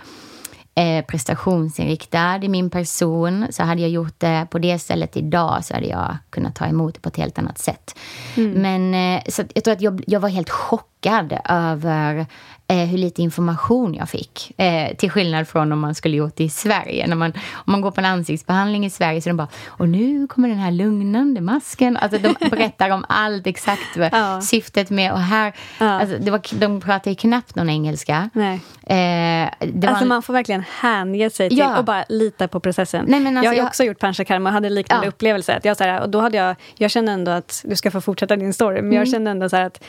eh, 0.75 1.05
prestationsinriktad 1.05 2.43
i 2.43 2.49
min 2.49 2.69
person. 2.69 3.47
Så 3.49 3.63
hade 3.63 3.81
jag 3.81 3.89
gjort 3.89 4.19
det 4.19 4.47
på 4.51 4.59
det 4.59 4.79
stället 4.79 5.17
idag 5.17 5.65
så 5.65 5.73
hade 5.73 5.87
jag 5.87 6.17
kunnat 6.29 6.55
ta 6.55 6.65
emot 6.65 6.93
det 6.93 6.99
på 6.99 7.09
ett 7.09 7.17
helt 7.17 7.39
annat 7.39 7.59
sätt. 7.59 7.95
Men 8.35 8.93
eh, 8.93 9.21
så 9.27 9.43
jag 9.53 9.63
tror 9.63 9.73
att 9.73 9.81
jag, 9.81 10.03
jag 10.07 10.19
var 10.19 10.29
helt 10.29 10.49
chockad 10.49 11.39
över 11.49 12.25
eh, 12.69 12.77
hur 12.77 12.97
lite 12.97 13.21
information 13.21 13.93
jag 13.93 14.09
fick. 14.09 14.51
Eh, 14.59 14.95
till 14.95 15.11
skillnad 15.11 15.47
från 15.47 15.71
om 15.71 15.79
man 15.79 15.95
skulle 15.95 16.17
gjort 16.17 16.35
det 16.35 16.43
i 16.43 16.49
Sverige. 16.49 17.07
När 17.07 17.15
man, 17.15 17.33
om 17.53 17.71
man 17.71 17.81
går 17.81 17.91
på 17.91 18.01
en 18.01 18.05
ansiktsbehandling 18.05 18.85
i 18.85 18.89
Sverige 18.89 19.21
så 19.21 19.29
är 19.29 19.31
de 19.31 19.37
bara 19.37 19.47
och 19.67 19.89
nu 19.89 20.27
kommer 20.27 20.49
den 20.49 20.57
här 20.57 20.71
lugnande 20.71 21.41
masken. 21.41 21.97
Alltså 21.97 22.17
de 22.19 22.49
berättar 22.49 22.89
om 22.89 23.05
allt 23.09 23.47
exakt 23.47 23.97
vad 23.97 24.09
Ja. 24.13 24.41
syftet 24.41 24.89
med 24.89 25.11
och 25.11 25.19
här. 25.19 25.53
Ja. 25.79 25.85
Alltså, 25.89 26.17
det 26.17 26.31
var, 26.31 26.59
de 26.59 26.81
pratade 26.81 27.09
ju 27.09 27.15
knappt 27.15 27.55
någon 27.55 27.69
engelska. 27.69 28.29
Nej. 28.33 28.59
Eh, 28.83 29.89
Alltså 29.89 30.05
man 30.05 30.21
får 30.23 30.33
verkligen 30.33 30.63
hänge 30.81 31.29
sig 31.29 31.49
till 31.49 31.57
Ja. 31.57 31.77
och 31.77 31.85
bara 31.85 32.05
lita 32.09 32.47
på 32.47 32.59
processen. 32.59 33.05
Nej, 33.07 33.19
men 33.19 33.37
alltså 33.37 33.45
jag 33.45 33.51
har 33.51 33.57
jag- 33.57 33.67
också 33.67 33.83
gjort 33.83 33.99
panchakarma 33.99 34.49
och 34.49 34.53
hade 34.53 34.69
liknande 34.69 35.05
Ja. 35.05 35.09
upplevelse. 35.09 35.55
Att 35.55 35.65
jag, 35.65 35.77
så 35.77 35.83
här, 35.83 36.01
och 36.01 36.09
då 36.09 36.19
hade 36.21 36.37
jag, 36.37 36.55
jag 36.75 36.91
kände 36.91 37.11
ändå 37.11 37.31
att, 37.31 37.61
du 37.65 37.75
ska 37.75 37.91
få 37.91 38.01
fortsätta 38.01 38.35
din 38.35 38.53
story, 38.53 38.75
men 38.75 38.85
Mm. 38.85 38.97
jag 38.97 39.07
kände 39.07 39.31
ändå 39.31 39.49
så 39.49 39.55
här 39.55 39.63
att 39.65 39.83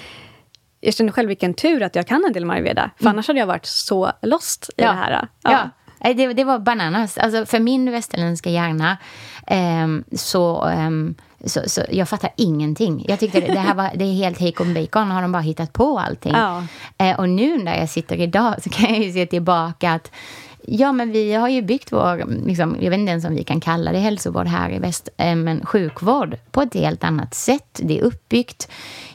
jag 0.80 0.94
kände 0.94 1.12
själv 1.12 1.28
vilken 1.28 1.54
tur 1.54 1.82
att 1.82 1.94
jag 1.96 2.06
kan 2.06 2.24
en 2.24 2.32
del 2.32 2.44
om 2.44 2.50
ayurveda. 2.50 2.90
För 3.00 3.08
annars 3.08 3.26
hade 3.28 3.40
jag 3.40 3.46
varit 3.46 3.66
så 3.66 4.12
lost 4.22 4.70
i 4.76 4.82
Mm. 4.82 4.96
Ja. 4.96 5.00
det 5.08 5.12
här. 5.14 5.28
Ja. 5.42 5.68
Nej, 6.04 6.14
Det, 6.14 6.32
det 6.32 6.44
var 6.44 6.58
bananas. 6.58 7.18
Alltså, 7.18 7.46
för 7.46 7.58
min 7.60 7.90
västerländska 7.90 8.50
hjärna 8.50 8.96
ehm, 9.46 10.04
så, 10.12 10.64
ehm, 10.64 11.14
så, 11.44 11.60
så... 11.66 11.82
Jag 11.90 12.08
fattar 12.08 12.30
ingenting. 12.36 13.04
Jag 13.08 13.18
tyckte 13.20 13.40
det, 13.40 13.46
det 13.46 13.58
här 13.58 13.74
var 13.74 13.90
det 13.94 14.04
är 14.04 14.12
helt 14.14 14.40
hejkon 14.40 14.74
bacon. 14.74 15.10
Har 15.10 15.22
de 15.22 15.32
bara 15.32 15.42
hittat 15.42 15.72
på 15.72 15.98
allting? 15.98 16.32
Ja. 16.32 16.62
Eh, 16.98 17.18
och 17.18 17.28
nu 17.28 17.58
när 17.62 17.78
jag 17.78 17.88
sitter 17.88 18.16
idag 18.16 18.54
så 18.62 18.70
kan 18.70 18.94
jag 18.94 19.02
ju 19.04 19.12
se 19.12 19.26
tillbaka 19.26 19.92
att 19.92 20.10
Ja, 20.72 20.92
men 20.92 21.12
vi 21.12 21.34
har 21.34 21.48
ju 21.48 21.62
byggt 21.62 21.92
vår, 21.92 22.24
liksom, 22.46 22.76
jag 22.80 22.90
vet 22.90 22.98
inte 22.98 23.10
ens 23.10 23.24
om 23.24 23.34
vi 23.34 23.44
kan 23.44 23.60
kalla 23.60 23.92
det 23.92 23.98
hälsovård 23.98 24.46
här 24.46 24.70
i 24.70 24.78
väst, 24.78 25.08
eh, 25.16 25.36
men 25.36 25.66
sjukvård 25.66 26.36
på 26.50 26.62
ett 26.62 26.74
helt 26.74 27.04
annat 27.04 27.34
sätt. 27.34 27.80
Det 27.82 27.98
är 27.98 28.02
uppbyggt 28.02 28.68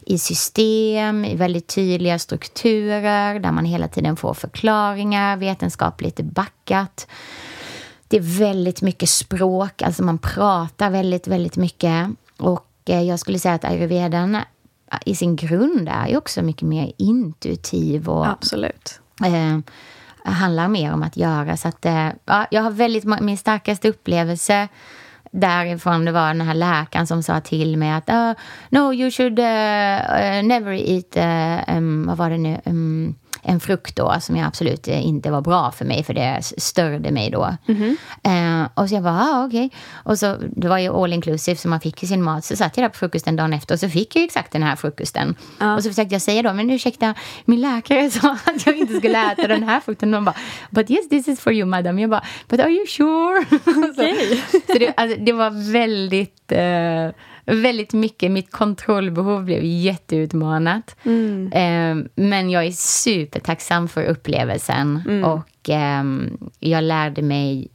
i 0.05 0.17
system, 0.17 1.25
i 1.25 1.35
väldigt 1.35 1.67
tydliga 1.67 2.19
strukturer 2.19 3.39
där 3.39 3.51
man 3.51 3.65
hela 3.65 3.88
tiden 3.88 4.15
får 4.15 4.33
förklaringar, 4.33 5.38
vetenskapligt 5.38 6.19
backat. 6.19 7.07
Det 8.07 8.17
är 8.17 8.39
väldigt 8.39 8.81
mycket 8.81 9.09
språk, 9.09 9.81
alltså 9.81 10.03
man 10.03 10.17
pratar 10.17 10.89
väldigt, 10.89 11.27
väldigt 11.27 11.57
mycket. 11.57 12.09
Och 12.38 12.69
eh, 12.85 13.01
jag 13.01 13.19
skulle 13.19 13.39
säga 13.39 13.53
att 13.53 13.65
ayurvedan 13.65 14.38
i 15.05 15.15
sin 15.15 15.35
grund 15.35 15.89
är 15.91 16.07
ju 16.07 16.17
också 16.17 16.41
mycket 16.41 16.67
mer 16.67 16.91
intuitiv 16.97 18.09
och 18.09 18.27
Absolut. 18.27 19.00
eh, 19.25 19.59
handlar 20.32 20.67
mer 20.67 20.94
om 20.94 21.03
att 21.03 21.17
göra. 21.17 21.58
Så 21.58 21.67
att, 21.67 21.86
eh, 21.86 22.10
ja, 22.25 22.46
jag 22.51 22.62
har 22.62 22.72
väldigt, 22.72 23.03
min 23.22 23.38
starkaste 23.38 23.89
upplevelse 23.89 24.67
därifrån 25.32 26.05
det 26.05 26.12
var 26.12 26.27
den 26.27 26.41
här 26.41 26.53
läkaren 26.53 27.08
som 27.08 27.24
sa 27.24 27.41
till 27.41 27.77
mig 27.77 27.91
att 27.91 28.10
uh, 28.10 28.32
no, 28.70 28.94
you 28.94 29.12
should 29.12 29.39
uh, 29.39 29.46
never 30.44 30.72
eat, 30.72 31.17
uh, 31.17 31.77
um, 31.77 32.08
vad 32.08 32.17
var 32.17 32.29
det 32.29 32.38
nu, 32.38 32.62
um, 32.65 33.15
en 33.45 33.59
frukt 33.59 33.95
då 33.95 34.15
som 34.21 34.35
jag 34.35 34.47
absolut 34.47 34.87
eh, 34.87 35.05
inte 35.05 35.31
var 35.31 35.41
bra 35.41 35.71
för 35.71 35.85
mig 35.85 36.03
för 36.03 36.13
det 36.13 36.39
störde 36.57 37.11
mig 37.11 37.29
då. 37.29 37.55
Eh, 38.23 38.67
och 38.73 38.89
så 38.89 38.95
jag 38.95 39.03
bara, 39.03 39.21
ah, 39.21 39.45
okej. 39.45 39.69
Och 39.93 40.19
så, 40.19 40.37
det 40.55 40.67
var 40.67 40.77
ju 40.77 40.89
all 40.89 41.13
inclusive 41.13 41.57
så 41.57 41.67
man 41.67 41.79
fick 41.79 41.99
sin 41.99 42.23
mat. 42.23 42.45
Så 42.45 42.55
satt 42.55 42.77
jag 42.77 42.83
där 42.83 42.89
på 42.89 42.97
frukosten 42.97 43.35
dagen 43.35 43.53
efter 43.53 43.75
och 43.75 43.79
så 43.79 43.89
fick 43.89 44.15
jag 44.15 44.23
exakt 44.23 44.51
den 44.51 44.63
här 44.63 44.75
frukosten. 44.75 45.35
Och 45.75 45.83
så 45.83 45.89
försökte 45.89 46.15
jag 46.15 46.21
säga 46.21 46.41
då, 46.41 46.53
men 46.53 46.69
ursäkta, 46.69 47.13
min 47.45 47.61
läkare 47.61 48.09
sa 48.11 48.31
att 48.31 48.65
jag 48.65 48.77
inte 48.77 48.97
skulle 48.97 49.31
äta 49.31 49.47
den 49.47 49.63
här 49.63 49.79
frukten. 49.79 50.13
Och 50.13 50.17
de 50.17 50.25
bara, 50.25 50.35
but 50.69 50.91
yes 50.91 51.09
this 51.09 51.27
is 51.27 51.39
for 51.39 51.53
you 51.53 51.65
madam. 51.65 51.99
Jag 51.99 52.09
bara, 52.09 52.23
but 52.47 52.59
are 52.59 52.69
you 52.69 52.87
sure? 52.87 53.45
Okej. 53.91 54.43
så, 54.51 54.59
så 54.73 54.79
det, 54.79 54.93
alltså, 54.97 55.17
det 55.19 55.31
var 55.31 55.71
väldigt, 55.71 56.51
eh, 56.51 57.09
väldigt 57.45 57.93
mycket, 57.93 58.31
mitt 58.31 58.51
kontrollbehov 58.51 59.43
blev 59.43 59.63
jätteutmanat. 59.63 60.95
Eh, 61.51 61.95
men 62.15 62.49
jag 62.49 62.65
är 62.65 62.71
supertacksam 62.71 63.87
för 63.87 64.03
upplevelsen 64.03 65.01
och 65.23 65.69
ehm, 65.69 66.37
jag 66.59 66.83
lärde 66.83 67.21
mig 67.21 67.67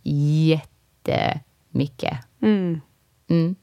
jättemycket. 1.06 2.18
Mm. 2.42 2.80
Mm. 3.30 3.54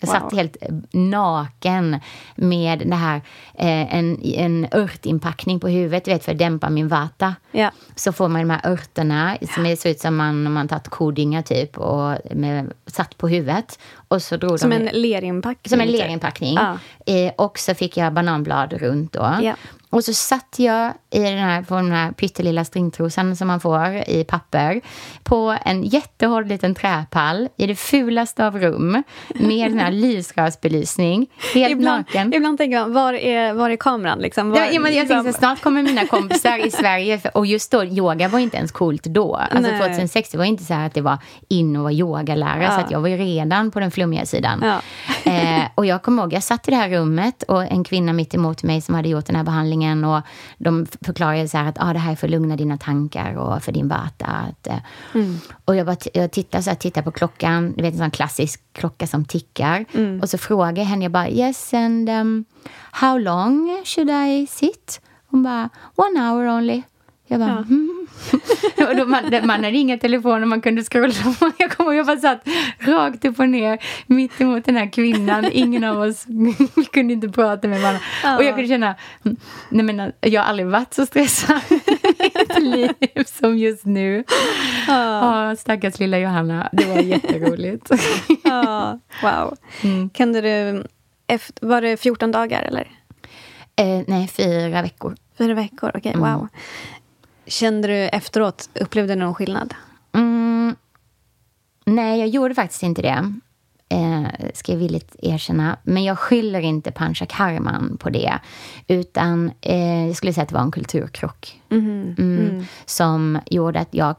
Jag 0.00 0.08
Wow. 0.08 0.14
satt 0.14 0.32
helt 0.32 0.56
naken 0.92 2.00
med 2.36 2.82
det 2.88 2.94
här, 2.94 3.16
eh, 3.54 3.94
en, 3.94 4.22
en 4.22 4.66
örtinpackning 4.72 5.60
på 5.60 5.68
huvudet, 5.68 6.08
vet, 6.08 6.24
för 6.24 6.32
att 6.32 6.38
dämpa 6.38 6.70
min 6.70 6.88
vata. 6.88 7.34
Ja. 7.52 7.70
Så 7.94 8.12
får 8.12 8.28
man 8.28 8.40
de 8.40 8.50
här 8.50 8.70
örterna 8.72 9.36
som 9.54 9.66
är, 9.66 9.76
ser 9.76 9.90
ut 9.90 10.00
som 10.00 10.16
man, 10.16 10.52
man 10.52 10.68
tagit 10.68 10.88
kodingar 10.88 11.42
typ 11.42 11.78
och 11.78 12.18
med, 12.36 12.72
satt 12.86 13.18
på 13.18 13.28
huvudet. 13.28 13.78
Och 14.08 14.22
så 14.22 14.36
drog 14.36 14.60
Som 14.60 14.70
de, 14.70 14.76
en 14.76 14.84
lerinpackning. 15.02 15.70
som 15.70 15.80
en 15.80 15.86
typ. 15.88 15.98
lerinpackning. 15.98 16.54
Ja. 16.54 16.78
Eh, 17.14 17.32
och 17.36 17.58
så 17.58 17.74
fick 17.74 17.96
jag 17.96 18.12
bananblad 18.12 18.72
runt 18.72 19.12
då. 19.12 19.34
Ja. 19.42 19.54
Och 19.90 20.04
så 20.04 20.12
satt 20.14 20.54
jag 20.58 20.92
i 21.10 21.18
den 21.22 21.38
här, 21.38 21.62
på 21.62 21.74
den 21.74 21.92
här 21.92 22.12
pyttelilla 22.12 22.64
stringtrosan 22.64 23.36
som 23.36 23.48
man 23.48 23.60
får 23.60 23.94
i 24.08 24.24
papper 24.28 24.80
på 25.22 25.56
en 25.64 25.82
jättehård 25.82 26.48
liten 26.48 26.74
träpall 26.74 27.48
i 27.56 27.66
det 27.66 27.74
fulaste 27.74 28.46
av 28.46 28.58
rum 28.58 29.02
med 29.34 29.70
den 29.70 29.78
här 29.78 29.90
lysrörsbelysning. 30.48 31.26
Helt 31.54 31.72
Ibland, 31.72 31.98
naken. 32.06 32.34
ibland 32.34 32.58
tänker 32.58 32.80
man, 32.80 32.92
var 32.92 33.12
är, 33.12 33.52
var 33.52 33.70
är 33.70 33.76
kameran? 33.76 34.18
Liksom? 34.18 34.50
Var, 34.50 34.58
Ja, 34.58 34.64
men 34.80 34.94
jag 34.94 35.00
liksom- 35.00 35.08
tänkte 35.08 35.32
så 35.32 35.38
snart 35.38 35.60
kommer 35.62 35.82
mina 35.82 36.06
kompisar 36.06 36.66
i 36.66 36.70
Sverige. 36.80 37.18
För, 37.18 37.36
och 37.36 37.46
just 37.46 37.70
då, 37.70 37.84
yoga 37.84 38.28
var 38.28 38.38
inte 38.38 38.56
ens 38.56 38.72
coolt 38.72 39.04
då. 39.04 39.34
Alltså 39.36 39.70
Nej. 39.70 39.80
2006 39.80 40.30
det 40.30 40.38
var 40.38 40.44
inte 40.44 40.64
så 40.64 40.74
här 40.74 40.86
att 40.86 40.94
det 40.94 41.00
var 41.00 41.18
in 41.48 41.76
och 41.76 41.82
vara 41.82 41.92
yogalärare. 41.92 42.66
Så 42.66 42.72
Ja. 42.72 42.80
att 42.84 42.90
jag 42.90 43.00
var 43.00 43.08
ju 43.08 43.16
redan 43.16 43.70
på 43.70 43.80
den 43.80 43.90
flummiga 43.94 44.26
sidan. 44.26 44.60
Ja. 44.62 44.80
Eh, 45.26 45.64
och 45.74 45.86
jag 45.86 46.02
kommer 46.02 46.22
ihåg, 46.22 46.32
jag 46.32 46.42
satt 46.42 46.68
i 46.68 46.70
det 46.70 46.76
här 46.76 46.88
rummet 46.88 47.42
och 47.42 47.62
en 47.64 47.84
kvinna 47.84 48.12
mitt 48.12 48.34
emot 48.34 48.62
mig 48.62 48.80
som 48.80 48.94
hade 48.94 49.08
gjort 49.08 49.26
den 49.26 49.36
här 49.36 49.42
behandlingen. 49.44 50.04
Och 50.04 50.20
de 50.58 50.86
förklarade 51.00 51.48
så 51.48 51.58
här 51.58 51.68
att 51.68 51.76
ah, 51.80 51.92
det 51.92 51.98
här 51.98 52.12
är 52.12 52.16
för 52.16 52.26
att 52.26 52.30
lugna 52.30 52.56
dina 52.56 52.78
tankar 52.78 53.36
och 53.36 53.62
för 53.62 53.72
din 53.72 53.88
vata. 53.88 54.26
Att, 54.26 54.66
eh, 54.66 54.76
Och 55.64 55.76
jag, 55.76 55.86
bara 55.86 55.96
jag 56.14 56.30
tittar, 56.30 56.60
så 56.60 56.70
här, 56.70 56.76
tittar 56.76 57.02
på 57.02 57.10
klockan, 57.10 57.72
du 57.76 57.82
vet 57.82 57.92
en 57.92 57.98
sån 57.98 58.10
klassisk 58.10 58.60
klocka 58.72 59.06
som 59.06 59.24
tickar. 59.24 59.84
Och 60.22 60.30
så 60.30 60.38
frågar 60.38 60.76
jag 60.78 60.84
henne, 60.84 61.04
jag 61.04 61.12
bara 61.12 61.28
yes 61.28 61.74
and 61.74 62.08
um, 62.08 62.44
how 62.90 63.18
long 63.18 63.82
should 63.84 64.10
I 64.10 64.46
sit? 64.46 65.00
Hon 65.26 65.42
bara 65.42 65.68
one 65.96 66.20
hour 66.30 66.48
only. 66.48 66.82
Jag 67.40 67.40
bara, 67.40 67.62
hmm. 67.62 68.06
och 68.88 68.96
då 68.96 69.04
man, 69.06 69.24
man 69.46 69.64
hade 69.64 69.76
inga 69.76 69.98
telefoner 69.98 70.46
man 70.46 70.60
kunde 70.60 70.84
scrolla. 70.84 71.12
Jag 71.58 71.70
kommer 71.70 71.90
ihåg, 71.92 71.98
jag 71.98 72.06
bara 72.06 72.16
satt 72.20 72.48
rakt 72.78 73.24
upp 73.24 73.38
och 73.38 73.48
ner 73.48 73.78
mitt 74.06 74.40
emot 74.40 74.64
den 74.64 74.76
här 74.76 74.92
kvinnan. 74.92 75.44
Ingen 75.52 75.84
av 75.84 75.98
oss 75.98 76.26
kunde 76.92 77.12
inte 77.12 77.28
prata 77.28 77.68
med 77.68 77.80
varandra. 77.80 78.00
Och 78.38 78.44
jag 78.44 78.54
kunde 78.54 78.68
känna, 78.68 78.94
hmm, 79.24 79.36
nej 79.68 79.84
men 79.84 80.12
jag 80.20 80.42
har 80.42 80.48
aldrig 80.48 80.66
varit 80.68 80.94
så 80.94 81.06
stressad 81.06 81.60
i 81.70 81.80
mitt 82.38 82.58
liv 82.62 83.24
som 83.26 83.58
just 83.58 83.84
nu. 83.84 84.24
Ja, 84.88 85.56
stackars 85.58 85.98
lilla 86.00 86.18
Johanna. 86.18 86.68
Det 86.72 86.84
var 86.84 87.00
jätteroligt. 87.00 87.90
Ja, 88.44 88.98
wow. 89.22 89.56
Mm. 89.82 90.10
Kunde 90.10 90.40
du... 90.40 90.84
Efter, 91.26 91.66
var 91.66 91.80
det 91.80 91.96
14 91.96 92.32
dagar 92.32 92.62
eller? 92.62 92.88
eh, 93.76 94.02
nej, 94.06 94.28
fyra 94.28 94.82
veckor. 94.82 95.14
Fyra 95.38 95.54
veckor? 95.54 95.90
Okej, 95.94 96.12
Mm. 96.14 96.32
wow. 96.32 96.48
Kände 97.46 97.88
du 97.88 97.94
efteråt, 97.94 98.68
upplevde 98.80 99.14
du 99.14 99.18
någon 99.20 99.34
skillnad? 99.34 99.74
Mm, 100.12 100.76
nej, 101.84 102.18
jag 102.20 102.28
gjorde 102.28 102.54
faktiskt 102.54 102.82
inte 102.82 103.02
det. 103.02 103.32
eh, 103.88 104.26
ska 104.54 104.72
jag 104.72 104.78
villigt 104.78 105.16
erkänna. 105.22 105.76
Men 105.82 106.04
jag 106.04 106.18
skyller 106.18 106.60
inte 106.60 106.90
panchakarman 106.92 107.96
på 108.00 108.10
det. 108.10 108.38
Utan 108.88 109.50
eh, 109.60 110.06
jag 110.06 110.16
skulle 110.16 110.32
säga 110.32 110.42
att 110.42 110.48
det 110.48 110.54
var 110.54 110.62
en 110.62 110.70
kulturkrock. 110.70 111.60
Mm. 111.70 112.14
Mm, 112.18 112.38
mm. 112.48 112.64
Som 112.86 113.38
gjorde 113.46 113.80
att 113.80 113.94
jag... 113.94 114.16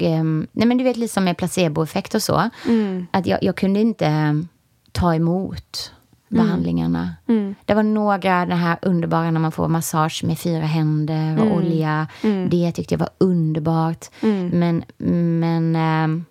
Eh, 0.00 0.24
nej 0.52 0.66
men 0.68 0.78
du 0.78 0.84
vet, 0.84 0.96
lite 0.96 1.14
som 1.14 1.24
med 1.24 1.36
placeboeffekt 1.36 2.14
och 2.14 2.22
så. 2.22 2.50
Mm. 2.66 3.06
Att 3.10 3.26
jag, 3.26 3.42
jag 3.42 3.56
kunde 3.56 3.80
inte 3.80 4.44
ta 4.92 5.14
emot 5.14 5.92
mm. 6.30 6.44
behandlingarna. 6.44 7.10
Mm. 7.26 7.54
Det 7.64 7.74
var 7.74 7.82
några, 7.82 8.46
den 8.46 8.58
här 8.58 8.78
underbara 8.82 9.30
när 9.30 9.40
man 9.40 9.52
får 9.52 9.68
massage 9.68 10.24
med 10.24 10.38
fyra 10.38 10.64
händer 10.64 11.38
och 11.38 11.46
mm. 11.46 11.52
olja. 11.52 12.06
Mm. 12.22 12.48
Det 12.50 12.72
tyckte 12.72 12.94
jag 12.94 12.98
var 12.98 13.10
underbart. 13.18 14.06
Mm. 14.20 14.48
Men, 14.48 14.84
men 15.38 15.76
eh, 15.76 16.24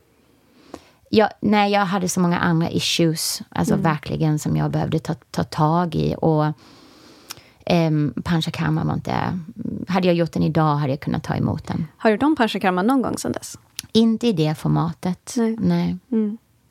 jag, 1.10 1.30
nej, 1.40 1.72
jag 1.72 1.86
hade 1.86 2.10
så 2.10 2.20
många 2.20 2.40
andra 2.40 2.70
issues, 2.70 3.42
alltså 3.50 3.76
verkligen, 3.76 4.40
som 4.40 4.58
jag 4.58 4.72
behövde 4.72 5.00
ta, 5.00 5.14
ta 5.14 5.44
tag 5.44 5.96
i. 5.96 6.16
Och 6.18 6.46
eh, 7.66 7.92
panchakarma 8.24 8.84
var 8.84 8.94
inte... 8.94 9.40
Hade 9.88 10.08
jag 10.08 10.16
gjort 10.16 10.32
den 10.32 10.44
idag 10.44 10.76
hade 10.76 10.92
jag 10.94 11.00
kunnat 11.00 11.24
ta 11.24 11.36
emot 11.36 11.68
den. 11.68 11.88
Har 11.98 12.10
du 12.10 12.14
gjort 12.14 12.24
om 12.24 12.36
panchakarma 12.36 12.82
någon 12.82 13.02
gång 13.02 13.18
sedan 13.18 13.32
dess? 13.32 13.58
Inte 13.92 14.28
i 14.28 14.34
det 14.34 14.56
formatet. 14.58 15.34
Nej. 15.38 15.58
nej. 15.60 15.98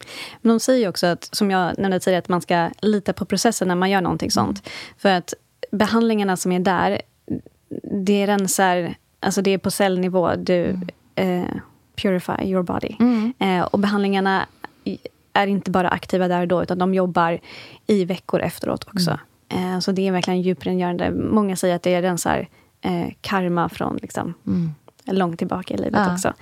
Mm. 0.06 0.38
Men 0.42 0.48
de 0.50 0.60
säger 0.60 0.88
också, 0.88 1.06
att, 1.06 1.28
som 1.32 1.50
jag 1.50 1.78
nämnde 1.78 2.00
tidigare, 2.00 2.18
att 2.18 2.28
man 2.28 2.40
ska 2.40 2.70
lita 2.82 3.12
på 3.12 3.24
processen 3.24 3.68
när 3.68 3.74
man 3.74 3.90
gör 3.90 4.00
någonting 4.00 4.30
sånt. 4.30 4.58
Mm. 4.58 4.72
För 4.98 5.08
att 5.08 5.34
behandlingarna 5.70 6.36
som 6.36 6.52
är 6.52 6.60
där, 6.60 7.02
det 8.04 8.26
rensar... 8.26 8.94
Alltså 9.20 9.42
det 9.42 9.50
är 9.50 9.58
på 9.58 9.70
cellnivå. 9.70 10.34
Du 10.34 10.64
mm. 10.64 10.88
eh, 11.14 11.56
purify 11.96 12.44
your 12.44 12.62
body. 12.62 12.96
Mm. 13.00 13.34
Eh, 13.38 13.64
och 13.64 13.78
behandlingarna 13.78 14.46
är 15.32 15.46
inte 15.46 15.70
bara 15.70 15.88
aktiva 15.88 16.28
där 16.28 16.40
och 16.40 16.48
då, 16.48 16.62
utan 16.62 16.78
de 16.78 16.94
jobbar 16.94 17.40
i 17.86 18.04
veckor 18.04 18.40
efteråt 18.40 18.84
också. 18.88 19.18
Mm. 19.48 19.74
Eh, 19.74 19.80
så 19.80 19.92
det 19.92 20.08
är 20.08 20.12
verkligen 20.12 20.42
djuprengörande. 20.42 21.10
Många 21.10 21.56
säger 21.56 21.76
att 21.76 21.82
det 21.82 22.02
rensar 22.02 22.48
eh, 22.80 23.12
karma 23.20 23.68
från 23.68 23.96
liksom, 23.96 24.34
mm. 24.46 24.74
långt 25.04 25.38
tillbaka 25.38 25.74
i 25.74 25.76
livet 25.76 26.00
ja. 26.06 26.12
också. 26.12 26.32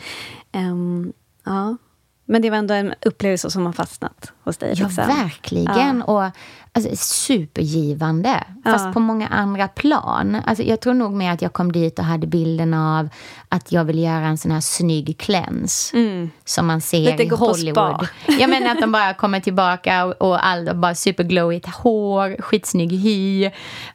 Um, 0.53 1.13
ja. 1.45 1.77
Men 2.25 2.43
det 2.43 2.51
var 2.51 2.59
ändå 2.59 2.75
en 2.75 2.95
upplevelse 3.07 3.51
som 3.51 3.67
har 3.67 3.73
fastnat 3.73 4.33
hos 4.45 4.57
dig? 4.57 4.75
Ja, 4.77 4.87
liksom. 4.87 5.07
verkligen. 5.07 5.99
Ja. 5.99 6.05
Och 6.05 6.31
alltså, 6.75 6.97
supergivande, 6.97 8.45
fast 8.65 8.85
ja. 8.85 8.93
på 8.93 9.01
många 9.01 9.29
andra 9.29 9.69
plan. 9.69 10.37
Alltså, 10.47 10.65
jag 10.65 10.81
tror 10.81 10.95
nog 10.95 11.13
mer 11.13 11.33
att 11.33 11.43
jag 11.43 11.53
kom 11.53 11.73
dit 11.73 11.99
och 11.99 12.05
hade 12.05 12.27
bilden 12.27 12.75
av 12.75 13.09
att 13.49 13.73
jag 13.73 13.85
vill 13.85 13.99
göra 13.99 14.27
en 14.27 14.39
sån 14.39 14.51
här 14.51 14.61
snygg 14.61 15.19
cleanse 15.19 15.97
mm. 15.97 16.31
som 16.45 16.67
man 16.67 16.81
ser 16.81 16.99
Lite 16.99 17.23
i 17.23 17.29
Hollywood. 17.29 18.09
Jag 18.39 18.51
menar 18.51 18.71
att 18.71 18.81
de 18.81 18.93
bara 18.93 19.15
kommer 19.15 19.41
tillbaka 19.41 20.05
och, 20.05 20.23
och 20.23 20.47
all, 20.47 20.77
bara 20.77 20.95
superglowigt 20.95 21.69
hår, 21.69 22.43
skitsnygg 22.43 22.93
hy, 22.93 23.51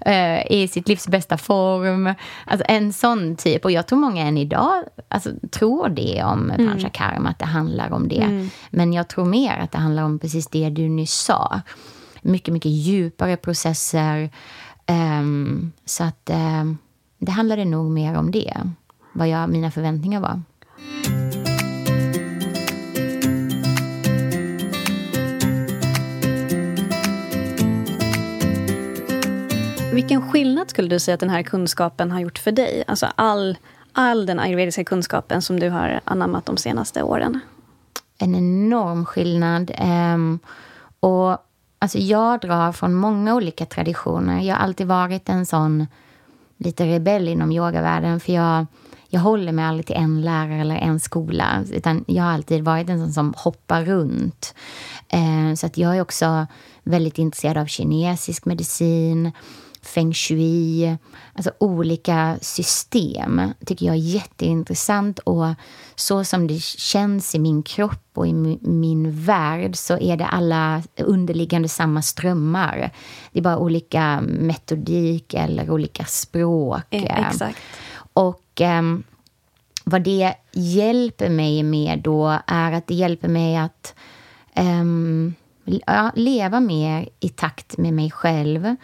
uh, 0.08 0.52
i 0.52 0.68
sitt 0.72 0.88
livs 0.88 1.08
bästa 1.08 1.38
form. 1.38 2.14
Alltså 2.46 2.66
en 2.70 2.94
sån 2.94 3.36
typ. 3.36 3.66
Och 3.66 3.72
jag 3.72 3.88
tror 3.88 4.00
många 4.00 4.28
än 4.28 4.38
idag 4.38 4.84
alltså, 5.08 5.30
tror 5.52 5.90
det 5.90 6.24
om 6.24 6.52
mm. 6.52 6.68
Panchakarma, 6.68 7.30
att 7.30 7.40
det 7.40 7.46
handlar 7.46 7.94
om 7.94 8.08
det. 8.08 8.22
Mm. 8.22 8.50
Men 8.70 8.94
jag 8.94 9.08
tror 9.08 9.26
mer 9.26 9.58
att 9.58 9.72
det 9.72 9.78
handlar 9.78 10.04
om 10.04 10.20
precis 10.20 10.48
det 10.48 10.70
du 10.70 10.90
nyss 10.90 11.14
sa 11.14 11.62
mycket, 12.22 12.54
mycket 12.54 12.72
djupare 12.72 13.38
processer. 13.38 14.30
Um, 14.88 15.72
så 15.86 16.04
att 16.04 16.30
um, 16.30 16.78
det 17.20 17.32
handlade 17.32 17.66
nog 17.66 17.92
mer 17.92 18.18
om 18.18 18.32
det, 18.32 18.54
vad 19.14 19.30
jag, 19.30 19.50
mina 19.50 19.72
förväntningar 19.72 20.20
var. 20.20 20.42
Vilken 29.94 30.32
skillnad 30.32 30.70
skulle 30.70 30.88
du 30.88 31.00
säga 31.00 31.14
att 31.14 31.20
den 31.20 31.30
här 31.30 31.44
kunskapen 31.44 32.12
har 32.12 32.20
gjort 32.20 32.38
för 32.38 32.52
dig? 32.52 32.84
Alltså 32.88 33.08
all, 33.16 33.58
all 33.94 34.26
den 34.26 34.40
ayurvediska 34.40 34.84
kunskapen 34.84 35.42
som 35.42 35.60
du 35.60 35.70
har 35.70 36.02
anammat 36.04 36.46
de 36.46 36.58
senaste 36.58 37.04
åren. 37.04 37.40
En 38.18 38.36
enorm 38.36 39.06
skillnad. 39.06 39.72
Um, 39.82 40.40
och 41.00 41.38
Alltså 41.80 41.98
jag 41.98 42.40
drar 42.42 42.72
från 42.72 42.94
många 42.94 43.36
olika 43.36 43.66
traditioner. 43.66 44.42
Jag 44.42 44.56
har 44.56 44.64
alltid 44.64 44.88
varit 44.88 45.30
en 45.30 45.46
sån 45.46 45.88
lite 46.58 46.86
rebell 46.86 47.28
inom 47.28 47.52
yogavärlden. 47.52 48.20
För 48.20 48.34
jag, 48.34 48.66
jag 49.08 49.20
håller 49.20 49.52
mig 49.52 49.66
aldrig 49.66 49.86
till 49.86 49.96
en 49.96 50.22
lärare 50.22 50.62
eller 50.62 50.76
en 50.76 51.00
skola. 51.00 51.64
Utan 51.72 52.06
jag 52.08 52.24
har 52.24 52.32
alltid 52.32 52.64
varit 52.64 52.90
en 52.90 53.00
sån 53.00 53.14
som 53.14 53.34
hoppar 53.38 53.86
runt. 53.86 54.56
Eh, 55.10 55.56
så 55.56 55.66
att 55.66 55.78
jag 55.78 55.98
är 55.98 56.02
också 56.02 56.48
väldigt 56.84 57.18
intresserad 57.18 57.58
av 57.58 57.66
kinesisk 57.66 58.46
medicin 58.46 59.32
feng 59.82 60.14
shui, 60.14 60.98
alltså 61.34 61.52
olika 61.58 62.38
system 62.42 63.42
tycker 63.66 63.86
jag 63.86 63.96
är 63.96 64.00
jätteintressant. 64.00 65.20
Och 65.20 65.46
så 65.96 66.24
som 66.24 66.48
det 66.48 66.62
känns 66.64 67.36
i 67.36 67.40
min 67.40 67.64
kropp 67.64 68.10
och 68.14 68.28
i 68.28 68.34
min 68.62 69.12
värld 69.12 69.76
så 69.76 69.98
är 69.98 70.18
det 70.18 70.26
alla 70.26 70.84
underliggande 70.98 71.70
samma 71.70 72.02
strömmar. 72.02 72.92
Det 73.32 73.40
är 73.40 73.44
bara 73.44 73.58
olika 73.58 74.22
metodik 74.22 75.34
eller 75.34 75.72
olika 75.72 76.06
språk. 76.06 76.84
Eh, 76.90 77.28
exakt. 77.28 77.60
Och 78.14 78.62
eh, 78.62 78.82
vad 79.84 80.02
det 80.02 80.34
hjälper 80.52 81.30
mig 81.30 81.64
med 81.64 82.00
då 82.00 82.40
är 82.48 82.72
att 82.72 82.88
det 82.88 82.94
hjälper 82.94 83.28
mig 83.28 83.58
att 83.58 83.96
eh, 84.54 84.84
leva 86.16 86.60
mer 86.60 87.10
i 87.20 87.30
takt 87.30 87.78
med 87.78 87.94
mig 87.94 88.12
själv 88.12 88.76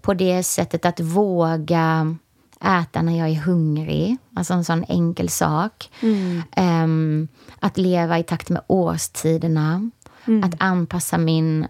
på 0.00 0.14
det 0.14 0.42
sättet 0.42 0.84
att 0.84 1.00
våga 1.00 2.16
äta 2.64 3.02
när 3.02 3.18
jag 3.18 3.28
är 3.28 3.40
hungrig. 3.40 4.16
Alltså 4.34 4.54
en 4.54 4.64
sån 4.64 4.84
enkel 4.88 5.28
sak. 5.28 5.90
Mm. 6.00 6.42
Um, 6.56 7.28
att 7.60 7.78
leva 7.78 8.18
i 8.18 8.22
takt 8.22 8.48
med 8.48 8.62
årstiderna. 8.66 9.90
Mm. 10.26 10.44
Att 10.44 10.54
anpassa 10.58 11.18
min, 11.18 11.66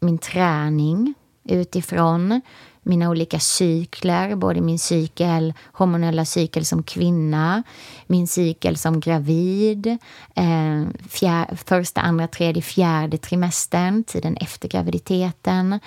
min 0.00 0.18
träning 0.18 1.14
utifrån 1.44 2.40
mina 2.82 3.10
olika 3.10 3.40
cykler, 3.40 4.36
både 4.36 4.60
min 4.60 4.78
cykel, 4.78 5.54
hormonella 5.72 6.24
cykel 6.24 6.64
som 6.64 6.82
kvinna, 6.82 7.62
min 8.06 8.26
cykel 8.26 8.76
som 8.76 9.00
gravid, 9.00 9.86
eh, 10.34 10.82
fjär, 11.08 11.56
första, 11.66 12.00
andra, 12.00 12.28
tredje, 12.28 12.62
fjärde 12.62 13.18
trimestern, 13.18 14.04
tiden 14.04 14.36
efter 14.36 14.68
graviditeten. 14.68 15.80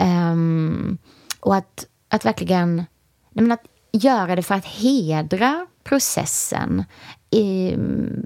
Um, 0.00 0.98
och 1.40 1.56
att, 1.56 1.86
att 2.08 2.24
verkligen 2.24 2.84
men 3.30 3.52
att 3.52 3.62
göra 3.92 4.36
det 4.36 4.42
för 4.42 4.54
att 4.54 4.66
hedra 4.66 5.66
processen. 5.84 6.84
I, 7.30 7.74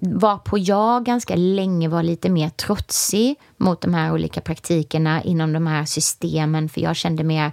varpå 0.02 0.58
jag 0.58 1.04
ganska 1.04 1.37
länge 1.37 1.88
var 1.88 2.02
lite 2.02 2.30
mer 2.30 2.48
trotsig 2.48 3.37
mot 3.56 3.80
de 3.80 3.94
här 3.94 4.12
olika 4.12 4.40
praktikerna 4.40 5.22
inom 5.22 5.52
de 5.52 5.66
här 5.66 5.84
systemen. 5.84 6.68
För 6.68 6.80
jag 6.80 6.96
kände 6.96 7.24
mer 7.24 7.52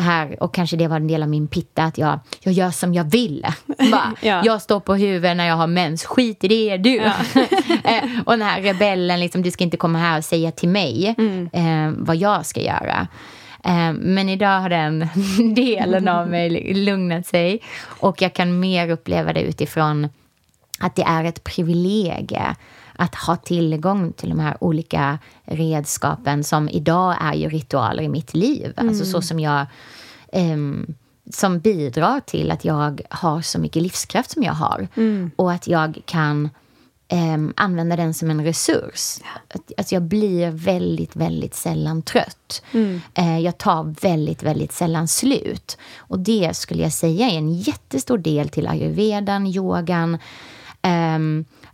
så 0.00 0.04
här, 0.04 0.42
och 0.42 0.54
kanske 0.54 0.76
det 0.76 0.88
var 0.88 0.96
en 0.96 1.06
del 1.06 1.22
av 1.22 1.28
min 1.28 1.48
pitta, 1.48 1.84
att 1.84 1.98
jag, 1.98 2.20
jag 2.40 2.54
gör 2.54 2.70
som 2.70 2.94
jag 2.94 3.04
vill. 3.04 3.46
Bara, 3.92 4.14
ja. 4.20 4.42
Jag 4.44 4.62
står 4.62 4.80
på 4.80 4.94
huvudet 4.94 5.36
när 5.36 5.46
jag 5.46 5.56
har 5.56 5.66
mens, 5.66 6.04
skit 6.04 6.44
i 6.44 6.48
det 6.48 6.76
du. 6.76 6.96
Ja. 6.96 7.12
Eh, 7.84 8.20
och 8.26 8.32
den 8.32 8.42
här 8.42 8.62
rebellen, 8.62 9.20
liksom, 9.20 9.42
du 9.42 9.50
ska 9.50 9.64
inte 9.64 9.76
komma 9.76 9.98
här 9.98 10.18
och 10.18 10.24
säga 10.24 10.50
till 10.50 10.68
mig 10.68 11.14
mm. 11.18 11.48
eh, 11.52 11.94
vad 11.98 12.16
jag 12.16 12.46
ska 12.46 12.60
göra. 12.60 13.08
Eh, 13.64 13.92
men 13.92 14.28
idag 14.28 14.60
har 14.60 14.68
den 14.68 15.08
delen 15.54 16.08
av 16.08 16.28
mig 16.28 16.74
lugnat 16.74 17.26
sig 17.26 17.62
och 17.82 18.22
jag 18.22 18.34
kan 18.34 18.60
mer 18.60 18.90
uppleva 18.90 19.32
det 19.32 19.40
utifrån 19.40 20.08
att 20.80 20.96
det 20.96 21.02
är 21.02 21.24
ett 21.24 21.44
privilegie 21.44 22.56
att 23.00 23.14
ha 23.14 23.36
tillgång 23.36 24.12
till 24.12 24.28
de 24.28 24.38
här 24.38 24.56
olika 24.60 25.18
redskapen 25.44 26.44
som 26.44 26.68
idag 26.68 27.16
är 27.20 27.34
ju 27.34 27.48
ritualer 27.48 28.02
i 28.02 28.08
mitt 28.08 28.34
liv. 28.34 28.72
Mm. 28.76 28.88
Alltså 28.88 29.04
så 29.04 29.22
som 29.22 29.40
jag 29.40 29.66
um, 30.32 30.94
som 31.30 31.60
bidrar 31.60 32.20
till 32.20 32.50
att 32.50 32.64
jag 32.64 33.00
har 33.10 33.42
så 33.42 33.58
mycket 33.58 33.82
livskraft 33.82 34.30
som 34.30 34.42
jag 34.42 34.52
har. 34.52 34.88
Mm. 34.94 35.30
Och 35.36 35.52
att 35.52 35.66
jag 35.66 36.02
kan 36.04 36.50
eh, 37.08 37.38
använda 37.56 37.96
den 37.96 38.14
som 38.14 38.30
en 38.30 38.44
resurs. 38.44 39.18
Ja. 39.20 39.60
Alltså 39.78 39.94
jag 39.94 40.02
blir 40.02 40.50
väldigt, 40.50 41.16
väldigt 41.16 41.54
sällan 41.54 42.02
trött. 42.02 42.62
Mm. 42.72 43.00
Eh, 43.14 43.38
jag 43.38 43.58
tar 43.58 43.94
väldigt, 44.00 44.42
väldigt 44.42 44.72
sällan 44.72 45.08
slut. 45.08 45.78
Och 45.98 46.18
det 46.18 46.56
skulle 46.56 46.82
jag 46.82 46.92
säga 46.92 47.26
är 47.26 47.38
en 47.38 47.54
jättestor 47.54 48.18
del 48.18 48.48
till 48.48 48.68
ayurvedan, 48.68 49.46
yogan. 49.46 50.18
Eh, 50.82 51.18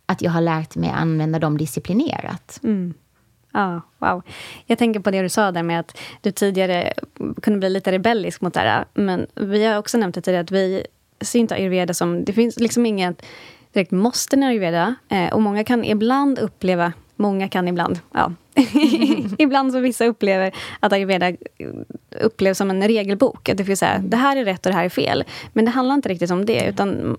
att 0.07 0.23
jag 0.23 0.31
har 0.31 0.41
lärt 0.41 0.77
mig 0.77 0.91
att 0.91 0.97
använda 0.97 1.39
dem 1.39 1.59
disciplinerat. 1.59 2.61
Mm. 2.63 2.95
Ja, 3.53 3.81
wow. 3.99 4.23
Jag 4.67 4.79
tänker 4.79 5.01
på 5.01 5.11
det 5.11 5.23
du 5.23 5.29
sa 5.29 5.53
där 5.53 5.63
med 5.63 5.81
att 5.81 5.99
du 6.21 6.31
tidigare 6.31 6.93
kunde 7.43 7.59
bli 7.59 7.71
lite 7.71 7.93
rebellisk 7.93 8.41
mot 8.41 8.55
det 8.55 8.61
här. 8.61 8.85
Men 8.95 9.27
vi 9.35 9.65
har 9.65 9.79
också 9.79 9.99
nämnt 9.99 10.15
det 10.15 10.21
tidigare 10.21 10.43
att 10.43 10.51
vi 10.51 10.87
ser 11.21 11.39
inte 11.39 11.55
ayurveda 11.55 11.95
som... 11.95 12.25
Det 12.25 12.33
finns 12.33 12.61
liksom 12.61 12.87
inget 12.87 13.23
direkt 13.73 13.91
måste 13.91 14.37
när 14.37 14.49
ayurveda. 14.49 14.95
Eh, 15.09 15.33
och 15.33 15.43
många 15.43 15.65
kan 15.65 15.85
ibland 15.85 16.39
uppleva 16.39 16.93
många 17.17 17.49
kan 17.49 17.69
ibland, 17.69 17.99
ja. 18.13 18.33
ibland 19.39 19.73
så 19.73 19.81
vissa 19.81 20.07
upplever 20.07 20.55
att 20.81 20.93
ayurveda 20.93 21.33
upplevs 22.21 22.59
som 22.59 22.71
en 22.71 22.89
regelbok. 22.89 23.49
Att 23.49 23.57
det 23.57 23.65
finns 23.65 23.81
så 23.81 23.87
här, 23.87 23.99
det 23.99 24.17
här 24.17 24.37
är 24.37 24.45
rätt 24.45 24.67
och 24.67 24.73
det 24.73 24.79
här 24.79 24.85
är 24.85 24.89
fel. 24.89 25.25
Men 25.53 25.65
det 25.65 25.71
handlar 25.71 25.95
inte 25.95 26.09
riktigt 26.09 26.31
om 26.31 26.47
det. 26.47 26.69
utan 26.69 27.17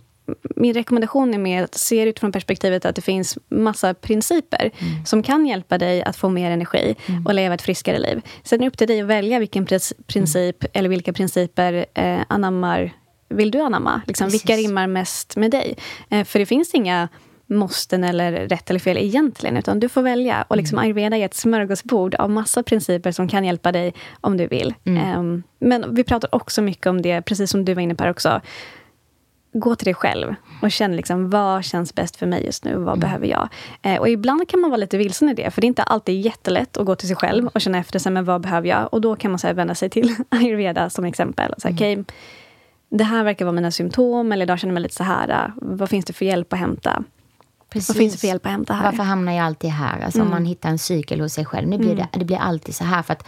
min 0.56 0.74
rekommendation 0.74 1.34
är 1.34 1.38
mer 1.38 1.64
att 1.64 1.76
se 1.76 2.04
det 2.04 2.10
utifrån 2.10 2.32
perspektivet 2.32 2.86
att 2.86 2.96
det 2.96 3.02
finns 3.02 3.38
massa 3.50 3.94
principer 3.94 4.72
mm. 4.80 5.06
som 5.06 5.24
kan 5.24 5.46
hjälpa 5.46 5.78
dig 5.78 6.04
att 6.04 6.16
få 6.16 6.30
mer 6.30 6.52
energi 6.52 6.96
mm. 7.06 7.26
och 7.26 7.34
leva 7.34 7.56
ett 7.56 7.62
friskare 7.62 8.00
liv. 8.00 8.22
Sen 8.44 8.60
är 8.60 8.62
det 8.62 8.68
upp 8.68 8.78
till 8.78 8.88
dig 8.88 9.02
att 9.02 9.08
välja 9.08 9.40
vilken 9.40 9.66
princip 10.08 10.64
mm. 10.64 10.72
eller 10.74 10.90
vilka 10.90 11.14
principer 11.14 11.86
eh, 11.94 12.20
anammar 12.28 12.94
vill 13.30 13.52
du 13.52 13.60
anamma? 13.60 14.02
Liksom, 14.08 14.30
vilka 14.30 14.56
rimmar 14.56 14.88
mest 14.88 15.36
med 15.36 15.52
dig? 15.52 15.78
Eh, 16.10 16.24
för 16.24 16.40
det 16.40 16.46
finns 16.46 16.74
inga 16.74 17.08
måsten 17.48 18.04
eller 18.04 18.32
rätt 18.32 18.70
eller 18.70 18.80
fel 18.80 18.98
egentligen, 18.98 19.58
utan 19.58 19.80
du 19.80 19.90
får 19.90 20.02
välja. 20.02 20.46
Och 20.48 20.58
liksom 20.58 20.78
mm. 20.78 20.86
ayurveda 20.86 21.18
är 21.18 21.26
ett 21.26 21.34
smörgåsbord 21.34 22.16
av 22.16 22.30
massa 22.30 22.64
principer 22.64 23.12
som 23.12 23.28
kan 23.28 23.46
hjälpa 23.46 23.72
dig 23.72 23.94
om 24.22 24.38
du 24.38 24.48
vill. 24.48 24.74
Mm. 24.84 25.20
Um, 25.20 25.44
men 25.60 25.96
vi 25.96 26.04
pratar 26.04 26.36
också 26.36 26.62
mycket 26.62 26.88
om 26.88 27.02
det, 27.02 27.22
precis 27.22 27.52
som 27.52 27.66
du 27.66 27.74
var 27.74 27.82
inne 27.82 27.96
på 27.96 28.06
också. 28.06 28.42
Gå 29.60 29.76
till 29.76 29.86
dig 29.86 29.94
själv 29.94 30.36
och 30.62 30.72
känn 30.72 30.96
liksom, 30.96 31.30
vad 31.30 31.66
känns 31.66 31.96
bäst 31.96 32.16
för 32.16 32.26
mig 32.26 32.46
just 32.46 32.64
nu. 32.64 32.76
Vad 32.76 32.88
mm. 32.88 33.00
behöver 33.00 33.28
jag? 33.28 33.50
Eh, 33.82 34.00
och 34.00 34.10
ibland 34.10 34.50
kan 34.50 34.60
man 34.60 34.70
vara 34.70 34.78
lite 34.78 34.98
vilsen 34.98 35.30
i 35.30 35.34
det, 35.34 35.52
för 35.52 35.62
det 35.62 35.66
är 35.66 35.70
inte 35.70 35.84
alltid 35.84 36.22
jättelätt 36.22 36.78
att 36.78 36.86
gå 36.86 36.96
till 36.96 37.08
sig 37.08 37.18
själv 37.18 37.48
och 37.48 37.62
känna 37.62 37.78
efter, 37.78 38.00
sig, 38.00 38.12
men 38.12 38.26
vad 38.26 38.42
behöver 38.42 38.68
jag? 38.68 38.94
Och 38.94 39.02
då 39.02 39.16
kan 39.16 39.32
man 39.32 39.40
så 39.40 39.48
här, 39.48 39.54
vända 39.54 39.76
sig 39.76 39.90
till 39.90 40.16
ayurveda 40.30 40.90
som 40.90 41.06
exempel. 41.06 41.54
Så 41.58 41.68
här, 41.68 41.82
mm. 41.82 42.00
okay, 42.02 42.16
det 42.90 43.04
här 43.04 43.24
verkar 43.24 43.46
vara 43.46 43.56
mina 43.56 43.72
symptom, 43.72 44.32
eller 44.32 44.46
idag 44.46 44.60
känner 44.60 44.72
jag 44.72 44.74
mig 44.74 44.84
lite 44.84 44.96
så 44.96 45.04
här. 45.04 45.54
Vad 45.56 45.90
finns 45.90 46.06
det 46.06 46.14
för 46.14 46.26
hjälp 46.26 46.54
att 46.54 46.60
hämta? 46.60 47.04
Precis. 47.70 47.90
Vad 47.90 47.98
finns 47.98 48.14
det 48.14 48.20
för 48.20 48.28
hjälp 48.28 48.46
att 48.46 48.52
hämta 48.52 48.74
här? 48.74 48.84
Varför 48.84 49.04
hamnar 49.04 49.34
jag 49.34 49.46
alltid 49.46 49.70
här? 49.70 50.00
Alltså 50.00 50.20
mm. 50.20 50.28
Om 50.28 50.32
man 50.34 50.46
hittar 50.46 50.70
en 50.70 50.80
cykel 50.80 51.22
hos 51.22 51.34
sig 51.34 51.46
själv. 51.46 51.68
Nu 51.68 51.78
blir 51.78 51.92
mm. 51.92 52.06
det, 52.12 52.20
det 52.20 52.26
blir 52.26 52.38
alltid 52.38 52.76
så 52.76 52.84
här. 52.84 53.04
för 53.04 53.14
att 53.14 53.28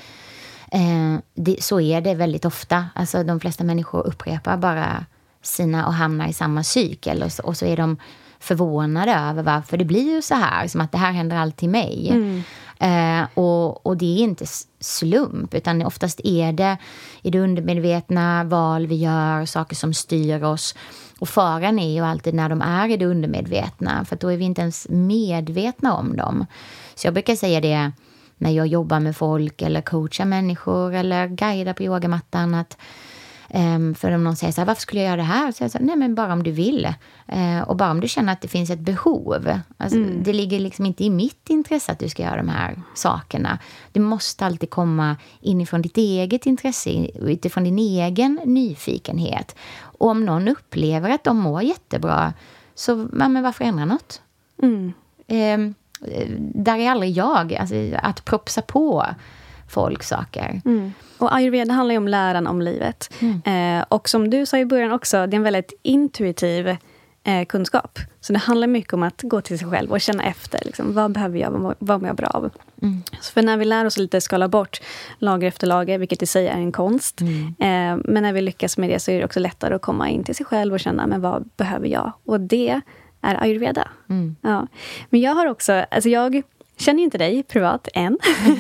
eh, 0.71 1.17
det, 1.33 1.63
Så 1.63 1.81
är 1.81 2.01
det 2.01 2.15
väldigt 2.15 2.45
ofta. 2.45 2.85
Alltså 2.95 3.23
De 3.23 3.39
flesta 3.39 3.63
människor 3.63 4.07
upprepar 4.07 4.57
bara 4.57 5.05
sina 5.41 5.88
och 5.88 5.93
hamnar 5.93 6.28
i 6.28 6.34
samma 6.34 6.63
cykel. 6.63 7.23
Och 7.23 7.32
så, 7.32 7.43
och 7.43 7.58
så 7.58 7.65
är 7.65 7.78
de 7.78 7.97
förvånade 8.39 9.13
över 9.13 9.43
varför 9.43 9.78
det 9.78 9.86
blir 9.86 10.15
ju 10.15 10.21
så 10.21 10.36
här. 10.36 10.67
Som 10.67 10.82
att 10.82 10.91
det 10.91 10.97
här 10.97 11.12
händer 11.12 11.38
alltid 11.38 11.69
mig. 11.69 12.10
Mm. 12.10 12.43
Eh, 12.82 13.28
och, 13.34 13.86
och, 13.86 13.97
det 13.97 14.06
är 14.06 14.23
inte 14.23 14.45
slump, 14.80 15.54
utan 15.54 15.86
oftast 15.86 16.21
är 16.23 16.54
det 16.54 16.78
i 17.21 17.30
det 17.30 17.39
undermedvetna 17.39 18.43
val 18.43 18.88
vi 18.88 18.95
gör, 18.95 19.45
saker 19.45 19.75
som 19.75 19.93
styr 19.93 20.43
oss. 20.43 20.75
Och 21.19 21.30
faran 21.30 21.80
är 21.80 21.93
ju 21.93 22.06
alltid 22.06 22.34
när 22.34 22.49
de 22.49 22.62
är 22.62 22.89
i 22.89 22.97
det 22.97 23.06
undermedvetna, 23.06 24.06
för 24.06 24.15
då 24.15 24.28
är 24.28 24.38
vi 24.38 24.45
inte 24.45 24.62
ens 24.62 24.88
medvetna 24.89 25.93
om 25.93 26.17
dem. 26.17 26.45
Så 26.95 27.08
jag 27.08 27.13
brukar 27.13 27.36
säga 27.36 27.62
det 27.62 27.91
när 28.38 28.52
jag 28.52 28.67
jobbar 28.67 28.99
med 28.99 29.17
folk 29.17 29.62
eller 29.62 29.82
coachar 29.82 30.25
människor 30.25 30.93
eller 30.93 31.28
guidar 31.28 31.73
på 31.73 31.84
yogamattan, 31.84 32.56
att 32.56 32.78
Um, 33.53 33.95
för 33.95 34.12
om 34.12 34.23
någon 34.23 34.35
säger 34.35 34.53
så 34.53 34.62
här, 34.62 34.65
varför 34.65 34.81
skulle 34.81 35.01
jag 35.01 35.07
göra 35.07 35.17
det 35.17 35.23
här? 35.23 35.51
Så 35.51 35.63
jag 35.63 35.71
säger, 35.71 35.85
nej 35.85 35.95
men 35.95 36.15
bara 36.15 36.33
om 36.33 36.43
du 36.43 36.51
vill. 36.51 36.93
Uh, 37.33 37.62
och 37.62 37.75
bara 37.75 37.91
om 37.91 37.99
du 37.99 38.07
känner 38.07 38.33
att 38.33 38.41
det 38.41 38.47
finns 38.47 38.69
ett 38.69 38.79
behov. 38.79 39.59
Alltså, 39.77 39.97
mm. 39.97 40.23
Det 40.23 40.33
ligger 40.33 40.59
liksom 40.59 40.85
inte 40.85 41.03
i 41.03 41.09
mitt 41.09 41.49
intresse 41.49 41.91
att 41.91 41.99
du 41.99 42.09
ska 42.09 42.23
göra 42.23 42.38
de 42.38 42.49
här 42.49 42.81
sakerna. 42.93 43.59
Det 43.91 43.99
måste 43.99 44.45
alltid 44.45 44.69
komma 44.69 45.15
inifrån 45.41 45.81
ditt 45.81 45.97
eget 45.97 46.45
intresse, 46.45 47.07
utifrån 47.19 47.63
din 47.63 47.79
egen 47.79 48.39
nyfikenhet. 48.45 49.55
Och 49.81 50.07
om 50.09 50.25
någon 50.25 50.47
upplever 50.47 51.09
att 51.09 51.23
de 51.23 51.38
mår 51.38 51.62
jättebra, 51.62 52.33
så 52.75 53.07
ja, 53.19 53.27
men 53.27 53.43
varför 53.43 53.65
ändra 53.65 53.85
något? 53.85 54.21
Mm. 54.62 54.93
Um, 55.27 55.75
där 56.53 56.77
är 56.77 56.91
aldrig 56.91 57.12
jag, 57.12 57.53
alltså, 57.53 57.75
att 58.01 58.25
propsa 58.25 58.62
på 58.62 59.05
folk 59.69 60.03
saker. 60.03 60.62
Mm. 60.65 60.93
Och 61.17 61.36
ayurveda 61.36 61.73
handlar 61.73 61.93
ju 61.93 61.97
om 61.97 62.08
läran 62.08 62.47
om 62.47 62.62
livet. 62.62 63.13
Mm. 63.19 63.79
Eh, 63.79 63.86
och 63.89 64.10
som 64.10 64.29
du 64.29 64.45
sa 64.45 64.58
i 64.58 64.65
början 64.65 64.91
också, 64.91 65.27
det 65.27 65.36
är 65.36 65.38
en 65.38 65.43
väldigt 65.43 65.73
intuitiv 65.82 66.67
eh, 67.23 67.45
kunskap. 67.45 67.99
Så 68.21 68.34
det 68.34 68.39
handlar 68.39 68.67
mycket 68.67 68.93
om 68.93 69.03
att 69.03 69.21
gå 69.21 69.41
till 69.41 69.60
sig 69.60 69.69
själv 69.69 69.91
och 69.91 70.01
känna 70.01 70.23
efter. 70.23 70.60
Liksom, 70.65 70.93
vad 70.93 71.12
behöver 71.12 71.39
jag? 71.39 71.51
Vad, 71.51 71.75
vad 71.79 72.01
mår 72.01 72.08
jag 72.08 72.15
bra 72.15 72.27
av? 72.27 72.49
Mm. 72.82 73.03
Så 73.21 73.34
för 73.34 73.41
när 73.41 73.58
vi 73.58 73.65
lär 73.65 73.86
oss 73.86 73.97
lite 73.97 74.21
skala 74.21 74.47
bort 74.47 74.82
lager 75.19 75.47
efter 75.47 75.67
lager, 75.67 75.97
vilket 75.97 76.21
i 76.21 76.25
sig 76.25 76.47
är 76.47 76.58
en 76.58 76.71
konst. 76.71 77.21
Mm. 77.21 77.45
Eh, 77.47 78.03
men 78.05 78.23
när 78.23 78.34
vi 78.34 78.41
lyckas 78.41 78.77
med 78.77 78.89
det 78.89 78.99
så 78.99 79.12
är 79.12 79.19
det 79.19 79.25
också 79.25 79.39
lättare 79.39 79.75
att 79.75 79.82
komma 79.82 80.10
in 80.10 80.23
till 80.23 80.36
sig 80.36 80.45
själv 80.45 80.73
och 80.73 80.79
känna, 80.79 81.08
men 81.08 81.21
vad 81.21 81.49
behöver 81.58 81.88
jag? 81.88 82.12
Och 82.25 82.39
det 82.39 82.82
är 83.21 83.43
ayurveda. 83.43 83.88
Mm. 84.10 84.36
Ja. 84.41 84.67
Men 85.10 85.21
jag 85.21 85.36
har 85.36 85.45
också, 85.45 85.86
alltså 85.91 86.10
jag 86.10 86.43
känner 86.79 87.03
inte 87.03 87.17
dig 87.17 87.43
privat 87.43 87.87
än. 87.93 88.17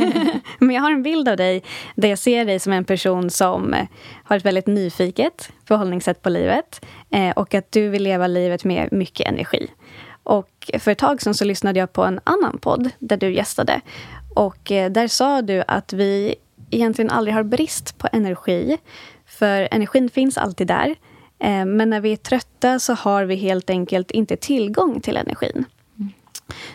Men 0.59 0.75
jag 0.75 0.81
har 0.81 0.91
en 0.91 1.03
bild 1.03 1.29
av 1.29 1.37
dig 1.37 1.63
där 1.95 2.09
jag 2.09 2.19
ser 2.19 2.45
dig 2.45 2.59
som 2.59 2.73
en 2.73 2.85
person 2.85 3.29
som 3.29 3.73
eh, 3.73 3.87
har 4.23 4.37
ett 4.37 4.45
väldigt 4.45 4.67
nyfiket 4.67 5.51
förhållningssätt 5.67 6.21
på 6.21 6.29
livet. 6.29 6.85
Eh, 7.09 7.31
och 7.31 7.53
att 7.53 7.71
du 7.71 7.89
vill 7.89 8.03
leva 8.03 8.27
livet 8.27 8.63
med 8.63 8.93
mycket 8.93 9.27
energi. 9.27 9.67
Och 10.23 10.71
för 10.79 10.91
ett 10.91 10.97
tag 10.97 11.21
sedan 11.21 11.33
så 11.33 11.45
lyssnade 11.45 11.79
jag 11.79 11.93
på 11.93 12.03
en 12.03 12.19
annan 12.23 12.57
podd 12.57 12.89
där 12.99 13.17
du 13.17 13.33
gästade. 13.33 13.81
Och 14.35 14.71
eh, 14.71 14.91
där 14.91 15.07
sa 15.07 15.41
du 15.41 15.63
att 15.67 15.93
vi 15.93 16.35
egentligen 16.69 17.11
aldrig 17.11 17.35
har 17.35 17.43
brist 17.43 17.97
på 17.97 18.07
energi. 18.11 18.77
För 19.25 19.67
energin 19.71 20.09
finns 20.09 20.37
alltid 20.37 20.67
där. 20.67 20.95
Men 21.65 21.89
när 21.89 21.99
vi 21.99 22.11
är 22.11 22.15
trötta 22.15 22.79
så 22.79 22.93
har 22.93 23.25
vi 23.25 23.35
helt 23.35 23.69
enkelt 23.69 24.11
inte 24.11 24.35
tillgång 24.35 25.01
till 25.01 25.17
energin. 25.17 25.65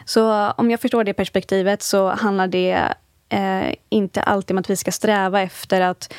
Så 0.05 0.51
om 0.51 0.71
jag 0.71 0.81
förstår 0.81 1.05
det 1.05 1.13
perspektivet 1.13 1.83
så 1.83 2.09
handlar 2.09 2.47
det 2.47 2.95
eh, 3.29 3.75
inte 3.89 4.23
alltid 4.23 4.55
om 4.55 4.59
att 4.59 4.71
vi 4.71 4.77
ska 4.77 4.93
sträva 4.93 5.43
efter 5.43 5.81
att 5.81 6.15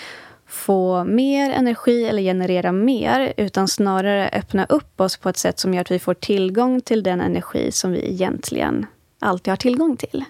få 0.48 1.04
mer 1.04 1.52
energi 1.52 2.06
eller 2.06 2.22
generera 2.22 2.72
mer 2.72 3.34
utan 3.38 3.68
snarare 3.68 4.30
öppna 4.34 4.66
upp 4.66 5.02
oss 5.02 5.18
på 5.18 5.30
ett 5.30 5.38
sätt 5.38 5.60
som 5.60 5.74
gör 5.74 5.82
att 5.82 5.92
vi 5.92 6.00
får 6.00 6.14
tillgång 6.14 6.82
till 6.82 7.04
den 7.04 7.22
energi 7.22 7.72
som 7.72 7.92
vi 7.92 8.12
egentligen 8.12 8.86
alltid 9.20 9.52
har 9.52 9.58
tillgång 9.58 9.98
till. 9.98 10.24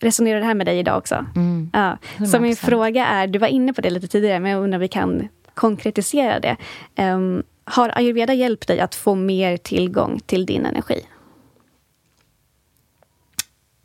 Resonerar 0.00 0.40
det 0.40 0.46
här 0.46 0.54
med 0.54 0.66
dig 0.66 0.78
idag 0.78 0.98
också? 0.98 1.26
Mm. 1.36 1.70
Ja. 1.72 1.98
Så 2.26 2.40
min 2.40 2.56
fråga 2.56 3.06
är, 3.06 3.26
du 3.26 3.38
var 3.38 3.48
inne 3.48 3.72
på 3.72 3.80
det 3.80 3.90
lite 3.90 4.08
tidigare, 4.08 4.40
men 4.40 4.50
jag 4.50 4.62
undrar 4.62 4.76
om 4.76 4.80
vi 4.80 4.88
kan 4.88 5.28
konkretisera 5.54 6.40
det. 6.40 6.56
Um, 7.02 7.42
har 7.64 7.92
ayurveda 7.98 8.34
hjälpt 8.34 8.68
dig 8.68 8.80
att 8.80 8.94
få 8.94 9.14
mer 9.14 9.56
tillgång 9.56 10.20
till 10.26 10.46
din 10.46 10.66
energi? 10.66 11.06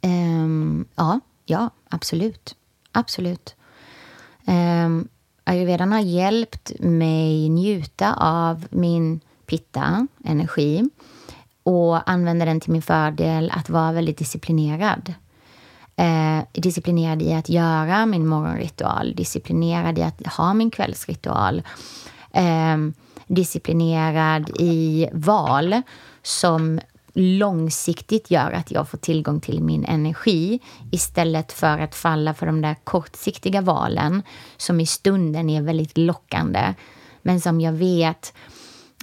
Um, 0.01 0.85
ja, 0.95 1.19
ja, 1.45 1.69
absolut. 1.89 2.55
Absolut. 2.91 3.55
Ehm, 4.45 4.85
um, 4.85 5.07
ayurvedan 5.43 5.91
har 5.91 5.99
hjälpt 5.99 6.71
mig 6.79 7.49
njuta 7.49 8.13
av 8.13 8.65
min 8.69 9.19
pitta, 9.45 10.07
energi 10.25 10.89
och 11.63 12.09
använda 12.09 12.45
den 12.45 12.59
till 12.59 12.71
min 12.71 12.81
fördel 12.81 13.51
att 13.55 13.69
vara 13.69 13.91
väldigt 13.91 14.17
disciplinerad. 14.17 15.13
Eh, 15.95 16.43
disciplinerad 16.51 17.21
i 17.21 17.33
att 17.33 17.49
göra 17.49 18.05
min 18.05 18.27
morgonritual, 18.27 19.15
disciplinerad 19.15 19.97
i 19.97 20.03
att 20.03 20.27
ha 20.27 20.53
min 20.53 20.71
kvällsritual. 20.71 21.62
Eh, 22.31 22.77
disciplinerad 23.27 24.49
i 24.59 25.09
val 25.13 25.81
som 26.23 26.79
långsiktigt 27.19 28.32
gör 28.32 28.51
att 28.51 28.71
jag 28.71 28.89
får 28.89 28.97
tillgång 28.97 29.39
till 29.39 29.63
min 29.63 29.86
energi 29.86 30.60
istället 30.91 31.51
för 31.51 31.79
att 31.79 31.95
falla 31.95 32.34
för 32.34 32.45
de 32.45 32.62
där 32.62 32.75
kortsiktiga 32.84 33.62
valen 33.62 34.23
som 34.58 34.79
i 34.79 34.86
stunden 34.86 35.49
är 35.49 35.62
väldigt 35.62 35.97
lockande 35.97 36.73
men 37.21 37.41
som 37.41 37.62
jag 37.62 37.73
vet 37.73 38.34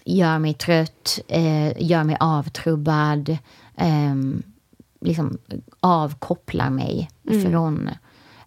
gör 0.04 0.38
mig 0.38 0.54
trött, 0.54 1.18
eh, 1.28 1.82
gör 1.82 2.04
mig 2.04 2.16
avtrubbad 2.20 3.28
eh, 3.76 4.14
liksom 5.00 5.38
avkopplar 5.80 6.70
mig 6.70 7.10
mm. 7.28 7.42
från 7.42 7.90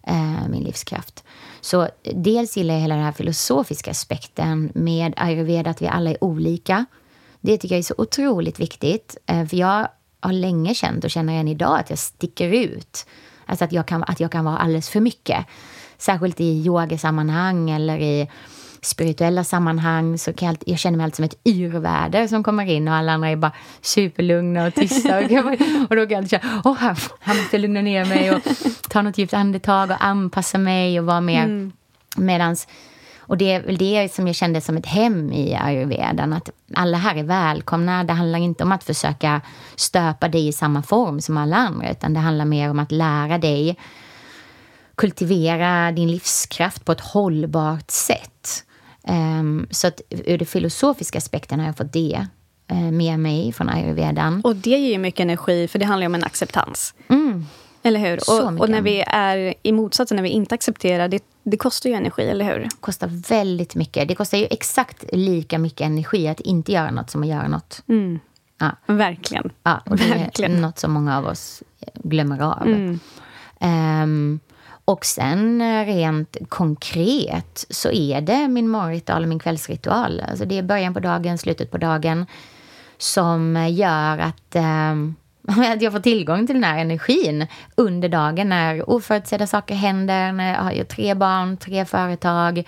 eh, 0.02 0.48
min 0.48 0.62
livskraft. 0.62 1.24
Så 1.60 1.88
dels 2.14 2.56
gillar 2.56 2.74
jag 2.74 2.80
hela 2.80 2.94
den 2.94 3.04
här 3.04 3.12
filosofiska 3.12 3.90
aspekten 3.90 4.72
med 4.74 5.14
ayurveda, 5.16 5.70
att 5.70 5.82
vi 5.82 5.88
alla 5.88 6.10
är 6.10 6.24
olika. 6.24 6.86
Det 7.40 7.58
tycker 7.58 7.74
jag 7.74 7.78
är 7.78 7.82
så 7.82 7.94
otroligt 7.98 8.60
viktigt. 8.60 9.16
Eh, 9.26 9.46
för 9.46 9.56
jag 9.56 9.88
har 10.20 10.32
länge 10.32 10.74
känt 10.74 11.04
och 11.04 11.10
känner 11.10 11.40
än 11.40 11.48
idag 11.48 11.78
att 11.78 11.90
jag 11.90 11.98
sticker 11.98 12.48
ut. 12.48 13.06
Alltså 13.46 13.64
att 13.64 13.72
jag 13.72 13.86
kan, 13.86 14.04
att 14.04 14.20
jag 14.20 14.32
kan 14.32 14.44
vara 14.44 14.58
alldeles 14.58 14.88
för 14.88 15.00
mycket. 15.00 15.46
Särskilt 15.98 16.40
i 16.40 16.44
yogasammanhang 16.44 17.70
eller 17.70 17.98
i 17.98 18.28
spirituella 18.82 19.44
sammanhang 19.44 20.18
så 20.18 20.32
kan 20.32 20.48
jag, 20.48 20.56
jag 20.66 20.78
känner 20.78 20.96
mig 20.96 21.04
alltid 21.04 21.16
som 21.16 21.24
ett 21.24 21.40
yrväder 21.44 22.26
som 22.26 22.42
kommer 22.42 22.66
in 22.66 22.88
och 22.88 22.94
alla 22.94 23.12
andra 23.12 23.28
är 23.28 23.36
bara 23.36 23.52
superlugna 23.80 24.66
och 24.66 24.74
tysta. 24.74 25.18
och, 25.18 25.24
och 25.90 25.96
då 25.96 26.06
kan 26.06 26.10
jag 26.10 26.30
känna, 26.30 26.62
åh, 26.64 26.76
här, 26.76 26.98
här 27.20 27.34
måste 27.34 27.56
jag 27.56 27.60
lugna 27.60 27.80
ner 27.80 28.04
mig 28.04 28.30
och 28.30 28.42
ta 28.88 29.02
något 29.02 29.18
djupt 29.18 29.34
andetag 29.34 29.90
och 29.90 30.04
anpassa 30.04 30.58
mig 30.58 31.00
och 31.00 31.06
vara 31.06 31.20
mer. 31.20 31.44
Mm. 31.44 31.72
Medans 32.16 32.68
Och 33.30 33.38
det 33.38 33.52
är 33.52 33.62
väl 33.62 33.76
det 33.76 34.12
som 34.12 34.26
jag 34.26 34.36
kände 34.36 34.60
som 34.60 34.76
ett 34.76 34.86
hem 34.86 35.32
i 35.32 35.54
ayurvedan. 35.54 36.32
Att 36.32 36.50
alla 36.74 36.96
här 36.96 37.16
är 37.16 37.22
välkomna. 37.22 38.04
Det 38.04 38.12
handlar 38.12 38.38
inte 38.38 38.64
om 38.64 38.72
att 38.72 38.84
försöka 38.84 39.40
stöpa 39.76 40.28
dig 40.28 40.48
i 40.48 40.52
samma 40.52 40.82
form 40.82 41.20
som 41.20 41.36
alla 41.36 41.56
andra. 41.56 41.90
Utan 41.90 42.14
det 42.14 42.20
handlar 42.20 42.44
mer 42.44 42.70
om 42.70 42.78
att 42.78 42.92
lära 42.92 43.38
dig 43.38 43.76
kultivera 44.94 45.92
din 45.92 46.10
livskraft 46.10 46.84
på 46.84 46.92
ett 46.92 47.00
hållbart 47.00 47.90
sätt. 47.90 48.64
Um, 49.08 49.66
så 49.70 49.86
att 49.86 50.00
ur 50.08 50.38
den 50.38 50.46
filosofiska 50.46 51.18
aspekten 51.18 51.60
har 51.60 51.66
jag 51.66 51.76
fått 51.76 51.92
det 51.92 52.26
uh, 52.72 52.90
med 52.90 53.18
mig 53.18 53.52
från 53.52 53.68
ayurvedan. 53.68 54.40
Och 54.44 54.56
det 54.56 54.70
ger 54.70 54.92
ju 54.92 54.98
mycket 54.98 55.20
energi, 55.20 55.68
för 55.68 55.78
det 55.78 55.84
handlar 55.84 56.02
ju 56.02 56.06
om 56.06 56.14
en 56.14 56.24
acceptans. 56.24 56.94
Mm. 57.08 57.46
Eller 57.82 58.00
hur? 58.00 58.16
Och, 58.16 58.60
och, 58.60 58.70
när 58.70 58.82
vi 58.82 59.04
är 59.06 59.54
i 59.62 59.72
motsatsen, 59.72 60.16
när 60.16 60.22
vi 60.22 60.28
inte 60.28 60.54
accepterar, 60.54 61.08
det, 61.08 61.22
det 61.42 61.56
kostar 61.56 61.90
ju 61.90 61.96
energi, 61.96 62.22
eller 62.22 62.44
hur? 62.44 62.58
Det 62.58 62.68
kostar 62.80 63.08
väldigt 63.28 63.74
mycket. 63.74 64.08
Det 64.08 64.14
kostar 64.14 64.38
ju 64.38 64.46
exakt 64.50 65.04
lika 65.12 65.58
mycket 65.58 65.80
energi 65.80 66.28
att 66.28 66.40
inte 66.40 66.72
göra 66.72 66.90
något 66.90 67.10
som 67.10 67.22
att 67.22 67.28
göra 67.28 67.48
något. 67.48 67.82
Mm. 67.88 68.18
Ja. 68.58 68.70
Verkligen. 68.86 69.50
Ja, 69.62 69.82
och 69.86 69.96
det 69.96 70.08
Verkligen. 70.08 70.56
är 70.56 70.60
något 70.60 70.78
som 70.78 70.92
många 70.92 71.18
av 71.18 71.26
oss 71.26 71.62
glömmer 71.94 72.40
av. 72.40 72.66
Mm. 72.66 73.00
Um, 73.60 74.40
och 74.84 75.04
sen 75.04 75.60
eh, 75.60 75.86
rent 75.86 76.36
konkret 76.48 77.66
så 77.70 77.90
är 77.90 78.20
det 78.20 78.48
min 78.48 78.68
morgonritual 78.68 79.22
och 79.22 79.28
min 79.28 79.38
kvällsritual. 79.38 80.22
Alltså 80.30 80.44
det 80.44 80.58
är 80.58 80.62
början 80.62 80.94
på 80.94 81.00
dagen, 81.00 81.38
slutet 81.38 81.70
på 81.70 81.78
dagen 81.78 82.26
som 82.98 83.68
gör 83.70 84.18
att, 84.18 84.56
eh, 84.56 84.94
att 85.74 85.82
jag 85.82 85.92
får 85.92 86.00
tillgång 86.00 86.46
till 86.46 86.54
den 86.54 86.64
här 86.64 86.78
energin 86.78 87.46
under 87.74 88.08
dagen 88.08 88.48
när 88.48 88.90
oförutsedda 88.90 89.46
saker 89.46 89.74
händer, 89.74 90.32
när 90.32 90.54
jag 90.54 90.62
har 90.62 90.84
tre 90.84 91.14
barn, 91.14 91.56
tre 91.56 91.84
företag 91.84 92.64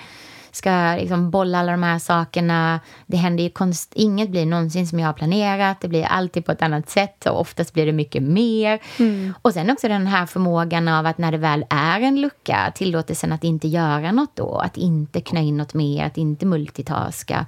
ska 0.52 0.96
liksom 1.00 1.30
bolla 1.30 1.58
alla 1.58 1.72
de 1.72 1.82
här 1.82 1.98
sakerna. 1.98 2.80
Det 3.06 3.16
händer 3.16 3.44
ju 3.44 3.50
konst, 3.50 3.92
inget 3.94 4.30
blir 4.30 4.46
någonsin 4.46 4.86
som 4.86 4.98
jag 4.98 5.06
har 5.06 5.12
planerat. 5.12 5.80
Det 5.80 5.88
blir 5.88 6.04
alltid 6.04 6.46
på 6.46 6.52
ett 6.52 6.62
annat 6.62 6.90
sätt 6.90 7.26
och 7.26 7.40
oftast 7.40 7.72
blir 7.74 7.86
det 7.86 7.92
mycket 7.92 8.22
mer. 8.22 8.78
Mm. 8.98 9.34
Och 9.42 9.52
sen 9.52 9.70
också 9.70 9.88
den 9.88 10.06
här 10.06 10.26
förmågan 10.26 10.88
av 10.88 11.06
att 11.06 11.18
när 11.18 11.32
det 11.32 11.38
väl 11.38 11.64
är 11.70 12.00
en 12.00 12.20
lucka, 12.20 12.72
tillåtelsen 12.74 13.32
att 13.32 13.44
inte 13.44 13.68
göra 13.68 14.12
något 14.12 14.36
då, 14.36 14.56
att 14.56 14.76
inte 14.76 15.20
knö 15.20 15.40
in 15.40 15.56
något 15.56 15.74
mer, 15.74 16.06
att 16.06 16.16
inte 16.16 16.46
multitaska. 16.46 17.46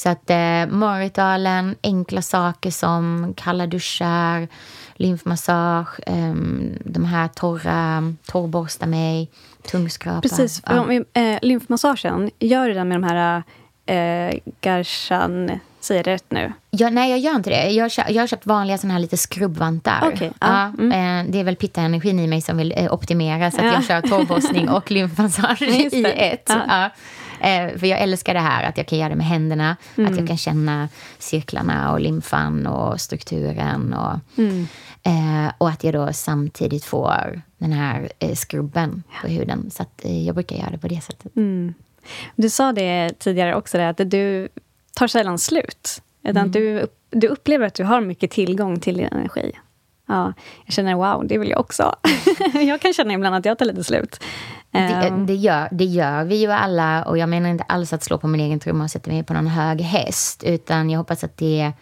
Så 0.00 0.08
att 0.08 0.30
eh, 0.30 0.66
morgonritualen, 0.68 1.76
enkla 1.82 2.22
saker 2.22 2.70
som 2.70 3.34
kalla 3.36 3.66
duschar, 3.66 4.48
lymfmassage, 4.94 6.00
eh, 6.06 6.34
de 6.84 7.04
här 7.04 7.28
torra, 7.28 8.14
torrborsta 8.26 8.86
mig, 8.86 9.30
tungskrapa. 9.70 10.20
Precis, 10.20 10.62
ja. 10.66 10.80
om, 10.80 11.04
eh, 11.12 11.38
lymfmassagen, 11.42 12.30
gör 12.38 12.68
du 12.68 12.74
den 12.74 12.88
med 12.88 13.00
de 13.00 13.04
här 13.04 13.42
eh, 13.86 14.38
Garshan 14.60 15.60
Säger 15.80 16.04
det 16.04 16.10
rätt 16.10 16.24
nu? 16.28 16.52
Ja, 16.70 16.90
nej, 16.90 17.10
jag 17.10 17.18
gör 17.18 17.36
inte 17.36 17.50
det. 17.50 17.70
Jag, 17.70 17.84
har, 17.84 18.10
jag 18.10 18.22
har 18.22 18.26
köpt 18.26 18.46
vanliga 18.46 18.78
såna 18.78 18.92
här 18.92 19.00
lite 19.00 19.16
skrubbvantar. 19.16 20.08
Okay, 20.08 20.30
ja, 20.40 20.72
mm. 20.78 20.92
eh, 20.92 21.32
det 21.32 21.40
är 21.40 21.44
väl 21.44 21.56
pitta-energin 21.56 22.20
i 22.20 22.26
mig 22.26 22.40
som 22.40 22.56
vill 22.56 22.74
eh, 22.76 22.92
optimera 22.92 23.50
så 23.50 23.58
att 23.58 23.66
ja. 23.66 23.72
jag 23.72 23.84
kör 23.84 24.00
torrborstning 24.00 24.68
och 24.68 24.90
lymfmassage 24.90 25.62
i 25.62 26.04
ett. 26.16 26.52
Ja. 26.68 26.90
Eh, 27.40 27.78
för 27.78 27.86
jag 27.86 28.00
älskar 28.00 28.34
det 28.34 28.40
här 28.40 28.64
att 28.64 28.76
jag 28.76 28.86
kan 28.86 28.98
göra 28.98 29.08
det 29.08 29.16
med 29.16 29.26
händerna. 29.26 29.76
Mm. 29.96 30.12
Att 30.12 30.18
jag 30.18 30.28
kan 30.28 30.36
känna 30.36 30.88
cirklarna 31.18 31.92
och 31.92 32.00
lymfan 32.00 32.66
och 32.66 33.00
strukturen. 33.00 33.94
Och, 33.94 34.38
mm. 34.38 34.68
eh, 35.02 35.52
och 35.58 35.68
att 35.68 35.84
jag 35.84 35.94
då 35.94 36.12
samtidigt 36.12 36.84
får 36.84 37.42
den 37.58 37.72
här 37.72 38.08
eh, 38.18 38.34
skrubben 38.34 39.02
på 39.22 39.28
huden. 39.28 39.70
Så 39.70 39.82
att, 39.82 40.04
eh, 40.04 40.26
jag 40.26 40.34
brukar 40.34 40.56
göra 40.56 40.70
det 40.70 40.78
på 40.78 40.88
det 40.88 41.00
sättet. 41.00 41.36
Mm. 41.36 41.74
Du 42.36 42.50
sa 42.50 42.72
det 42.72 43.18
tidigare 43.18 43.54
också, 43.54 43.78
det, 43.78 43.88
att 43.88 44.00
du 44.10 44.48
tar 44.94 45.06
sällan 45.06 45.38
slut. 45.38 46.02
Utan 46.22 46.36
mm. 46.36 46.50
du, 46.50 46.86
du 47.10 47.26
upplever 47.26 47.66
att 47.66 47.74
du 47.74 47.84
har 47.84 48.00
mycket 48.00 48.30
tillgång 48.30 48.80
till 48.80 48.96
din 48.96 49.06
energi. 49.06 49.52
Ja, 50.08 50.32
jag 50.64 50.74
känner 50.74 50.94
wow, 50.94 51.26
det 51.26 51.38
vill 51.38 51.50
jag 51.50 51.60
också. 51.60 51.94
jag 52.52 52.80
kan 52.80 52.92
känna 52.92 53.14
ibland 53.14 53.34
att 53.34 53.44
jag 53.44 53.58
tar 53.58 53.66
lite 53.66 53.84
slut. 53.84 54.20
Det, 54.70 54.78
ehm. 54.78 55.26
det, 55.26 55.34
gör, 55.34 55.68
det 55.70 55.84
gör 55.84 56.24
vi 56.24 56.36
ju 56.36 56.50
alla 56.50 57.04
och 57.04 57.18
jag 57.18 57.28
menar 57.28 57.48
inte 57.48 57.64
alls 57.64 57.92
att 57.92 58.02
slå 58.02 58.18
på 58.18 58.26
min 58.26 58.40
egen 58.40 58.60
trumma 58.60 58.84
och 58.84 58.90
sätta 58.90 59.10
mig 59.10 59.22
på 59.22 59.34
någon 59.34 59.46
hög 59.46 59.80
häst. 59.80 60.44
Utan 60.44 60.90
jag 60.90 60.98
hoppas 60.98 61.24
att 61.24 61.36
det 61.36 61.72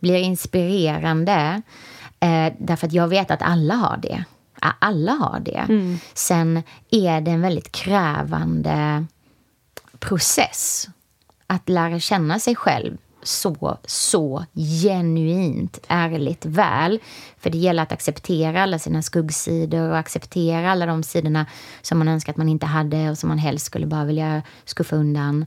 blir 0.00 0.16
inspirerande. 0.16 1.62
Eh, 2.20 2.52
därför 2.58 2.86
att 2.86 2.92
jag 2.92 3.08
vet 3.08 3.30
att 3.30 3.42
alla 3.42 3.74
har 3.74 3.96
det. 3.96 4.24
Alla 4.78 5.12
har 5.12 5.40
det. 5.40 5.64
Mm. 5.68 5.98
Sen 6.14 6.62
är 6.90 7.20
det 7.20 7.30
en 7.30 7.40
väldigt 7.40 7.72
krävande 7.72 9.06
process 9.98 10.88
att 11.46 11.68
lära 11.68 12.00
känna 12.00 12.38
sig 12.38 12.56
själv 12.56 12.96
så, 13.24 13.78
så 13.84 14.44
genuint 14.54 15.78
ärligt 15.88 16.46
väl. 16.46 17.00
För 17.38 17.50
det 17.50 17.58
gäller 17.58 17.82
att 17.82 17.92
acceptera 17.92 18.62
alla 18.62 18.78
sina 18.78 19.02
skuggsidor 19.02 19.90
och 19.90 19.98
acceptera 19.98 20.70
alla 20.70 20.86
de 20.86 21.02
sidorna 21.02 21.46
som 21.82 21.98
man 21.98 22.08
önskar 22.08 22.32
att 22.32 22.36
man 22.36 22.48
inte 22.48 22.66
hade 22.66 23.10
och 23.10 23.18
som 23.18 23.28
man 23.28 23.38
helst 23.38 23.66
skulle 23.66 23.86
bara 23.86 24.04
vilja 24.04 24.42
skuffa 24.64 24.96
undan. 24.96 25.46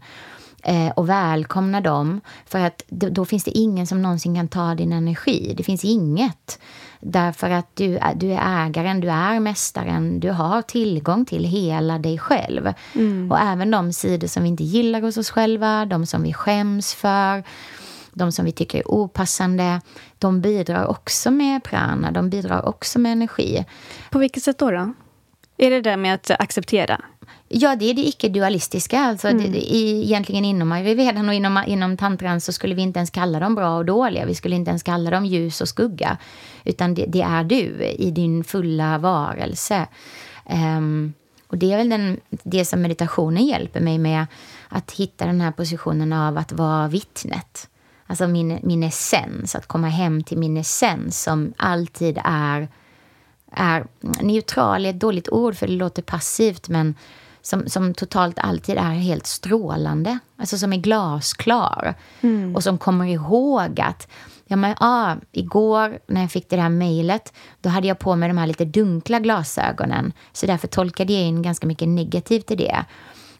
Eh, 0.67 0.91
och 0.95 1.09
välkomna 1.09 1.81
dem, 1.81 2.21
för 2.45 2.59
att 2.59 2.83
då, 2.87 3.09
då, 3.09 3.25
finns 3.25 3.43
det 3.43 3.57
ingen 3.57 3.87
som 3.87 4.01
någonsin 4.01 4.35
kan 4.35 4.47
ta 4.47 4.75
din 4.75 4.93
energi. 4.93 5.53
Det 5.57 5.63
finns 5.63 5.85
inget. 5.85 6.59
Därför 6.99 7.49
att 7.49 7.75
du, 7.75 7.99
du 8.15 8.31
är 8.31 8.65
ägaren, 8.65 8.99
du 8.99 9.09
är 9.09 9.39
mästaren, 9.39 10.19
du 10.19 10.31
har 10.31 10.61
tillgång 10.61 11.25
till 11.25 11.43
hela 11.43 11.99
dig 11.99 12.17
själv. 12.17 12.73
Mm. 12.95 13.31
Och 13.31 13.39
även 13.39 13.71
de 13.71 13.93
sidor 13.93 14.27
som 14.27 14.43
vi 14.43 14.49
inte 14.49 14.63
gillar 14.63 15.01
hos 15.01 15.17
oss 15.17 15.29
själva, 15.29 15.85
de 15.85 16.05
som 16.05 16.23
vi 16.23 16.33
skäms 16.33 16.93
för, 16.93 17.43
de 18.13 18.31
som 18.31 18.45
vi 18.45 18.51
tycker 18.51 18.79
är 18.79 18.87
opassande, 18.87 19.81
de 20.19 20.41
bidrar 20.41 20.85
också 20.85 21.31
med 21.31 21.63
prana, 21.63 22.11
de 22.11 22.29
bidrar 22.29 22.65
också 22.65 22.99
med 22.99 23.11
energi. 23.11 23.65
På 24.09 24.19
vilket 24.19 24.43
sätt 24.43 24.57
då? 24.57 24.71
då? 24.71 24.93
Är 25.57 25.71
det 25.71 25.81
det 25.81 25.97
med 25.97 26.13
att 26.13 26.31
acceptera? 26.31 27.01
Ja, 27.49 27.75
det 27.75 27.89
är 27.89 27.93
det 27.93 28.07
icke-dualistiska. 28.07 28.99
Alltså, 28.99 29.27
mm. 29.27 29.51
det, 29.51 29.73
egentligen 29.75 30.45
inom 30.45 30.71
ayurvedan 30.71 31.29
och 31.29 31.33
inom, 31.33 31.63
inom 31.67 31.97
tantran 31.97 32.41
så 32.41 32.53
skulle 32.53 32.75
vi 32.75 32.81
inte 32.81 32.99
ens 32.99 33.09
kalla 33.09 33.39
dem 33.39 33.55
bra 33.55 33.77
och 33.77 33.85
dåliga. 33.85 34.25
Vi 34.25 34.35
skulle 34.35 34.55
inte 34.55 34.69
ens 34.69 34.83
kalla 34.83 35.09
dem 35.09 35.25
ljus 35.25 35.61
och 35.61 35.69
skugga. 35.69 36.17
Utan 36.63 36.93
det, 36.93 37.05
det 37.05 37.21
är 37.21 37.43
du 37.43 37.83
i 37.83 38.11
din 38.11 38.43
fulla 38.43 38.97
varelse. 38.97 39.87
Um, 40.45 41.13
och 41.47 41.57
det 41.57 41.73
är 41.73 41.77
väl 41.77 41.89
den, 41.89 42.19
det 42.29 42.65
som 42.65 42.81
meditationen 42.81 43.45
hjälper 43.45 43.79
mig 43.79 43.97
med. 43.97 44.25
Att 44.69 44.91
hitta 44.91 45.25
den 45.25 45.41
här 45.41 45.51
positionen 45.51 46.13
av 46.13 46.37
att 46.37 46.51
vara 46.51 46.87
vittnet. 46.87 47.69
Alltså 48.07 48.27
min, 48.27 48.59
min 48.63 48.83
essens, 48.83 49.55
att 49.55 49.67
komma 49.67 49.87
hem 49.87 50.23
till 50.23 50.37
min 50.37 50.57
essens 50.57 51.23
som 51.23 51.53
alltid 51.57 52.19
är, 52.23 52.67
är 53.51 53.87
neutral 54.21 54.85
är 54.85 54.89
ett 54.89 54.99
dåligt 54.99 55.29
ord 55.29 55.55
för 55.55 55.67
det 55.67 55.73
låter 55.73 56.01
passivt 56.01 56.69
men 56.69 56.95
som, 57.47 57.69
som 57.69 57.93
totalt 57.93 58.39
alltid 58.39 58.77
är 58.77 58.93
helt 58.93 59.27
strålande. 59.27 60.19
Alltså 60.37 60.57
som 60.57 60.73
är 60.73 60.77
glasklar. 60.77 61.95
Mm. 62.21 62.55
Och 62.55 62.63
som 62.63 62.77
kommer 62.77 63.05
ihåg 63.05 63.81
att 63.81 64.07
Ja, 64.49 64.55
men, 64.55 64.75
ah, 64.79 65.15
igår 65.31 65.99
när 66.07 66.21
jag 66.21 66.31
fick 66.31 66.49
det 66.49 66.61
här 66.61 66.69
mejlet, 66.69 67.33
då 67.61 67.69
hade 67.69 67.87
jag 67.87 67.99
på 67.99 68.15
mig 68.15 68.27
de 68.29 68.37
här 68.37 68.47
lite 68.47 68.65
dunkla 68.65 69.19
glasögonen. 69.19 70.13
Så 70.33 70.45
därför 70.45 70.67
tolkade 70.67 71.13
jag 71.13 71.21
in 71.21 71.41
ganska 71.41 71.67
mycket 71.67 71.87
negativt 71.87 72.51
i 72.51 72.55
det. 72.55 72.85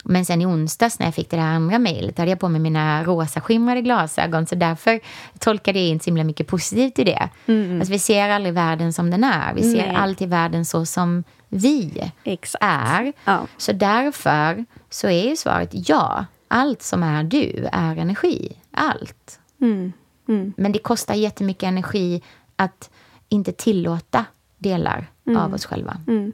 Men 0.10 0.26
sen 0.26 0.42
i 0.42 0.46
onsdags 0.46 1.00
när 1.00 1.08
jag 1.08 1.16
fick 1.16 1.30
det 1.30 1.38
här 1.38 1.56
andra 1.56 1.80
mejlet 1.80 2.18
hade 2.18 2.30
jag 2.30 2.40
på 2.40 2.50
mig 2.50 2.62
mina 2.62 3.04
rosa 3.04 3.42
skimrade 3.42 3.82
glasögon. 3.82 4.48
Så 4.48 4.56
därför 4.56 5.00
tolkade 5.40 5.80
jag 5.80 5.88
in 5.88 6.00
så 6.00 6.06
himla 6.06 6.24
mycket 6.24 6.48
positivt 6.48 7.00
i 7.00 7.04
det. 7.04 7.30
Mm. 7.48 7.80
Alltså, 7.80 7.92
vi 7.94 8.00
ser 8.00 8.30
aldrig 8.30 8.54
världen 8.54 8.94
som 8.94 9.12
den 9.12 9.24
är. 9.24 9.54
Vi 9.54 9.62
ser 9.62 9.88
Nej. 9.88 9.96
alltid 9.96 10.30
världen 10.30 10.66
så 10.66 10.86
som 10.86 11.24
vi 11.50 12.12
Exakt. 12.24 12.64
är. 12.64 13.14
Ja. 13.24 13.48
Så 13.58 13.72
därför 13.72 14.66
så 14.90 15.08
är 15.08 15.30
ju 15.30 15.36
svaret 15.36 15.70
ja. 15.72 16.26
Allt 16.48 16.82
som 16.82 17.04
är 17.04 17.24
du 17.24 17.68
är 17.72 17.96
energi. 17.96 18.52
Allt. 18.72 19.40
Mm. 19.62 19.94
Mm. 20.28 20.54
Men 20.58 20.72
det 20.72 20.80
kostar 20.80 21.16
jättemycket 21.16 21.64
energi 21.64 22.22
att 22.56 22.90
inte 23.30 23.52
tillåta 23.52 24.26
delar 24.58 25.08
mm. 25.28 25.38
av 25.42 25.54
oss 25.54 25.66
själva. 25.66 25.98
Mm. 26.08 26.34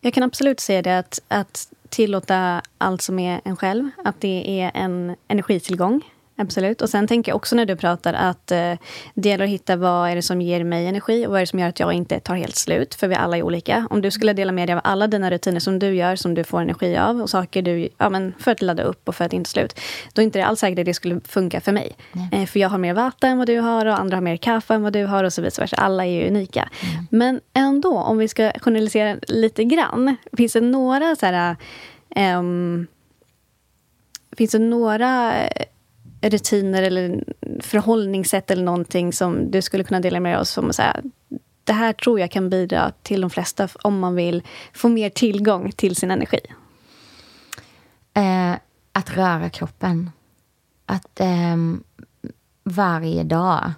Jag 0.00 0.14
kan 0.14 0.22
absolut 0.22 0.60
säga 0.60 0.82
det 0.82 0.98
att, 0.98 1.20
att 1.28 1.68
tillåta 1.92 2.62
allt 2.78 3.02
som 3.02 3.18
är 3.18 3.40
en 3.44 3.56
själv, 3.56 3.90
att 4.04 4.20
det 4.20 4.60
är 4.60 4.70
en 4.74 5.16
energitillgång. 5.28 6.02
Absolut. 6.42 6.82
Och 6.82 6.90
sen 6.90 7.06
tänker 7.06 7.30
jag 7.30 7.36
också 7.36 7.56
när 7.56 7.66
du 7.66 7.76
pratar 7.76 8.14
att 8.14 8.50
eh, 8.50 8.72
det 9.14 9.28
gäller 9.28 9.44
att 9.44 9.50
hitta 9.50 9.76
vad 9.76 10.10
är 10.10 10.16
det 10.16 10.22
som 10.22 10.40
ger 10.40 10.64
mig 10.64 10.86
energi 10.86 11.26
och 11.26 11.30
vad 11.30 11.36
är 11.36 11.42
det 11.42 11.46
som 11.46 11.58
gör 11.58 11.68
att 11.68 11.80
jag 11.80 11.92
inte 11.92 12.20
tar 12.20 12.34
helt 12.34 12.56
slut. 12.56 12.94
För 12.94 13.08
vi 13.08 13.14
alla 13.14 13.36
är 13.36 13.42
olika. 13.42 13.86
Om 13.90 14.02
du 14.02 14.10
skulle 14.10 14.32
dela 14.32 14.52
med 14.52 14.68
dig 14.68 14.74
av 14.74 14.80
alla 14.84 15.06
dina 15.06 15.30
rutiner 15.30 15.60
som 15.60 15.78
du 15.78 15.94
gör, 15.94 16.16
som 16.16 16.34
du 16.34 16.44
får 16.44 16.60
energi 16.60 16.96
av 16.96 17.22
och 17.22 17.30
saker 17.30 17.62
du, 17.62 17.88
ja 17.98 18.10
men 18.10 18.34
för 18.38 18.50
att 18.50 18.62
ladda 18.62 18.82
upp 18.82 19.08
och 19.08 19.14
för 19.14 19.24
att 19.24 19.32
inte 19.32 19.50
slut. 19.50 19.80
Då 20.12 20.22
är 20.22 20.24
inte 20.24 20.38
det 20.38 20.46
alls 20.46 20.60
säkert 20.60 20.78
att 20.78 20.84
det 20.84 20.94
skulle 20.94 21.20
funka 21.20 21.60
för 21.60 21.72
mig. 21.72 21.96
Eh, 22.32 22.46
för 22.46 22.60
jag 22.60 22.68
har 22.68 22.78
mer 22.78 22.94
vatten 22.94 23.30
än 23.30 23.38
vad 23.38 23.46
du 23.46 23.58
har 23.58 23.86
och 23.86 24.00
andra 24.00 24.16
har 24.16 24.22
mer 24.22 24.36
kaffe 24.36 24.74
än 24.74 24.82
vad 24.82 24.92
du 24.92 25.04
har 25.04 25.24
och 25.24 25.32
så 25.32 25.42
vidare. 25.42 25.68
Alla 25.76 26.06
är 26.06 26.10
ju 26.10 26.28
unika. 26.28 26.68
Mm. 26.80 27.06
Men 27.10 27.40
ändå, 27.54 27.98
om 27.98 28.18
vi 28.18 28.28
ska 28.28 28.52
journalisera 28.60 29.16
lite 29.28 29.64
grann. 29.64 30.16
Finns 30.36 30.52
det 30.52 30.60
några 30.60 31.16
så 31.16 31.26
här, 31.26 31.56
um, 32.38 32.86
finns 34.36 34.50
det 34.50 34.58
några 34.58 35.34
rutiner 36.22 36.82
eller 36.82 37.24
förhållningssätt 37.60 38.50
eller 38.50 38.64
någonting 38.64 39.12
som 39.12 39.50
du 39.50 39.62
skulle 39.62 39.84
kunna 39.84 40.00
dela 40.00 40.20
med 40.20 40.38
oss 40.38 40.50
som 40.50 40.72
det 41.64 41.72
här 41.72 41.92
tror 41.92 42.20
jag 42.20 42.30
kan 42.30 42.50
bidra 42.50 42.92
till 43.02 43.20
de 43.20 43.30
flesta 43.30 43.68
om 43.82 43.98
man 43.98 44.14
vill 44.14 44.42
få 44.72 44.88
mer 44.88 45.10
tillgång 45.10 45.72
till 45.72 45.96
sin 45.96 46.10
energi? 46.10 46.40
Eh, 48.14 48.52
att 48.92 49.16
röra 49.16 49.50
kroppen. 49.50 50.10
Att 50.86 51.20
eh, 51.20 51.56
varje 52.64 53.22
dag 53.22 53.72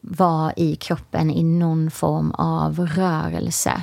vara 0.00 0.52
i 0.56 0.76
kroppen 0.76 1.30
i 1.30 1.42
någon 1.42 1.90
form 1.90 2.30
av 2.30 2.80
rörelse. 2.86 3.82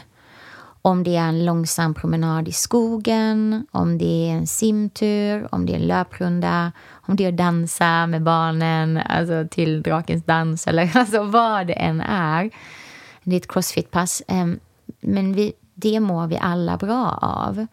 Om 0.85 1.03
det 1.03 1.15
är 1.15 1.27
en 1.27 1.45
långsam 1.45 1.93
promenad 1.93 2.47
i 2.47 2.51
skogen, 2.51 3.67
om 3.71 3.97
det 3.97 4.29
är 4.29 4.33
en 4.33 4.47
simtur, 4.47 5.47
om 5.51 5.65
det 5.65 5.73
är 5.73 5.75
en 5.75 5.87
löprunda, 5.87 6.71
om 6.91 7.15
det 7.15 7.25
är 7.25 7.29
att 7.29 7.37
dansa 7.37 8.07
med 8.07 8.23
barnen 8.23 8.97
alltså 8.97 9.47
till 9.51 9.81
Drakens 9.81 10.23
dans 10.23 10.67
eller 10.67 10.91
alltså 10.97 11.23
vad 11.23 11.67
det 11.67 11.73
än 11.73 12.01
är. 12.01 12.49
Det 13.23 13.35
är 13.35 13.37
ett 13.37 13.51
crossfitpass. 13.51 14.23
Ehm, 14.27 14.59
men 15.01 15.33
vi, 15.33 15.53
det 15.73 15.99
mår 15.99 16.27
vi 16.27 16.37
alla 16.37 16.77
bra 16.77 17.19
av. 17.21 17.67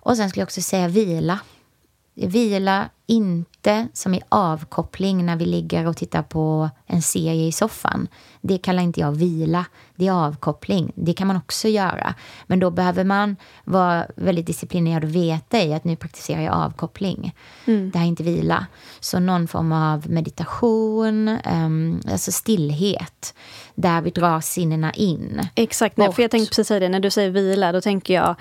Och 0.00 0.16
sen 0.16 0.28
skulle 0.28 0.40
jag 0.40 0.46
också 0.46 0.60
säga 0.60 0.88
vila. 0.88 1.40
Vila 2.14 2.88
inte 3.06 3.88
som 3.92 4.14
i 4.14 4.20
avkoppling 4.28 5.26
när 5.26 5.36
vi 5.36 5.44
ligger 5.44 5.86
och 5.86 5.96
tittar 5.96 6.22
på 6.22 6.70
en 6.86 7.02
serie 7.02 7.46
i 7.46 7.52
soffan. 7.52 8.08
Det 8.40 8.58
kallar 8.58 8.82
inte 8.82 9.00
jag 9.00 9.12
vila. 9.12 9.64
Det 9.96 10.06
är 10.06 10.12
avkoppling. 10.12 10.92
Det 10.94 11.12
kan 11.12 11.26
man 11.26 11.36
också 11.36 11.68
göra. 11.68 12.14
Men 12.46 12.60
då 12.60 12.70
behöver 12.70 13.04
man 13.04 13.36
vara 13.64 14.06
väldigt 14.16 14.46
disciplinerad 14.46 15.04
och 15.04 15.14
veta 15.14 15.62
i 15.62 15.74
att 15.74 15.84
nu 15.84 15.96
praktiserar 15.96 16.40
jag 16.40 16.54
avkoppling. 16.54 17.34
Mm. 17.64 17.90
Det 17.90 17.98
här 17.98 18.04
är 18.04 18.08
inte 18.08 18.22
vila. 18.22 18.66
Så 19.00 19.20
någon 19.20 19.48
form 19.48 19.72
av 19.72 20.10
meditation, 20.10 21.28
um, 21.28 22.00
alltså 22.10 22.32
stillhet 22.32 23.34
där 23.74 24.00
vi 24.00 24.10
drar 24.10 24.40
sinnena 24.40 24.92
in. 24.92 25.48
Exakt, 25.54 25.96
nej, 25.96 26.12
för 26.12 26.22
jag 26.22 26.30
tänkte 26.30 26.50
precis 26.50 26.68
säga 26.68 26.80
det, 26.80 26.88
när 26.88 27.00
du 27.00 27.10
säger 27.10 27.30
vila, 27.30 27.72
då 27.72 27.80
tänker 27.80 28.14
jag 28.14 28.34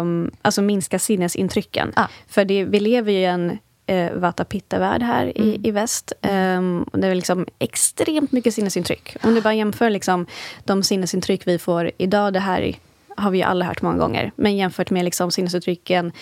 um, 0.00 0.30
alltså 0.42 0.62
minska 0.62 0.98
sinnesintrycken. 0.98 1.92
Ja. 1.96 2.08
För 2.28 2.44
det, 2.44 2.64
vi 2.64 2.80
lever 2.80 3.12
ju 3.12 3.18
i 3.18 3.24
en 3.24 3.58
eh, 3.90 4.12
Vata 4.12 4.44
Pitta-värld 4.44 5.02
här 5.02 5.32
mm. 5.36 5.48
i, 5.48 5.68
i 5.68 5.70
väst. 5.70 6.12
Um, 6.22 6.86
det 6.92 7.06
är 7.06 7.14
liksom 7.14 7.46
extremt 7.58 8.32
mycket 8.32 8.54
sinnesintryck. 8.54 9.16
Om 9.22 9.34
du 9.34 9.40
bara 9.40 9.54
jämför 9.54 9.90
liksom, 9.90 10.26
de 10.64 10.82
sinnesintryck 10.82 11.46
vi 11.46 11.58
får 11.58 11.90
idag, 11.98 12.32
det 12.32 12.40
här 12.40 12.74
har 13.16 13.30
vi 13.30 13.38
ju 13.38 13.44
alla 13.44 13.64
hört 13.64 13.82
många 13.82 13.98
gånger. 13.98 14.32
Men 14.36 14.56
jämfört 14.56 14.90
med 14.90 15.04
liksom, 15.04 15.30
sinnesintrycken 15.30 16.12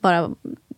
bara 0.00 0.30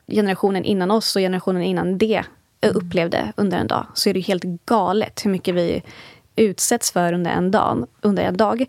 generationen 0.07 0.65
innan 0.65 0.91
oss 0.91 1.17
och 1.17 1.21
generationen 1.21 1.63
innan 1.63 1.99
det 1.99 2.25
mm. 2.61 2.77
upplevde 2.77 3.33
under 3.37 3.59
en 3.59 3.67
dag, 3.67 3.87
så 3.95 4.09
är 4.09 4.15
det 4.15 4.21
helt 4.21 4.45
galet 4.45 5.25
hur 5.25 5.31
mycket 5.31 5.55
vi 5.55 5.83
utsätts 6.37 6.93
för 6.93 7.13
under 7.13 7.31
en 7.31 7.51
dag. 7.51 7.87
Under 8.01 8.23
en 8.23 8.37
dag. 8.37 8.65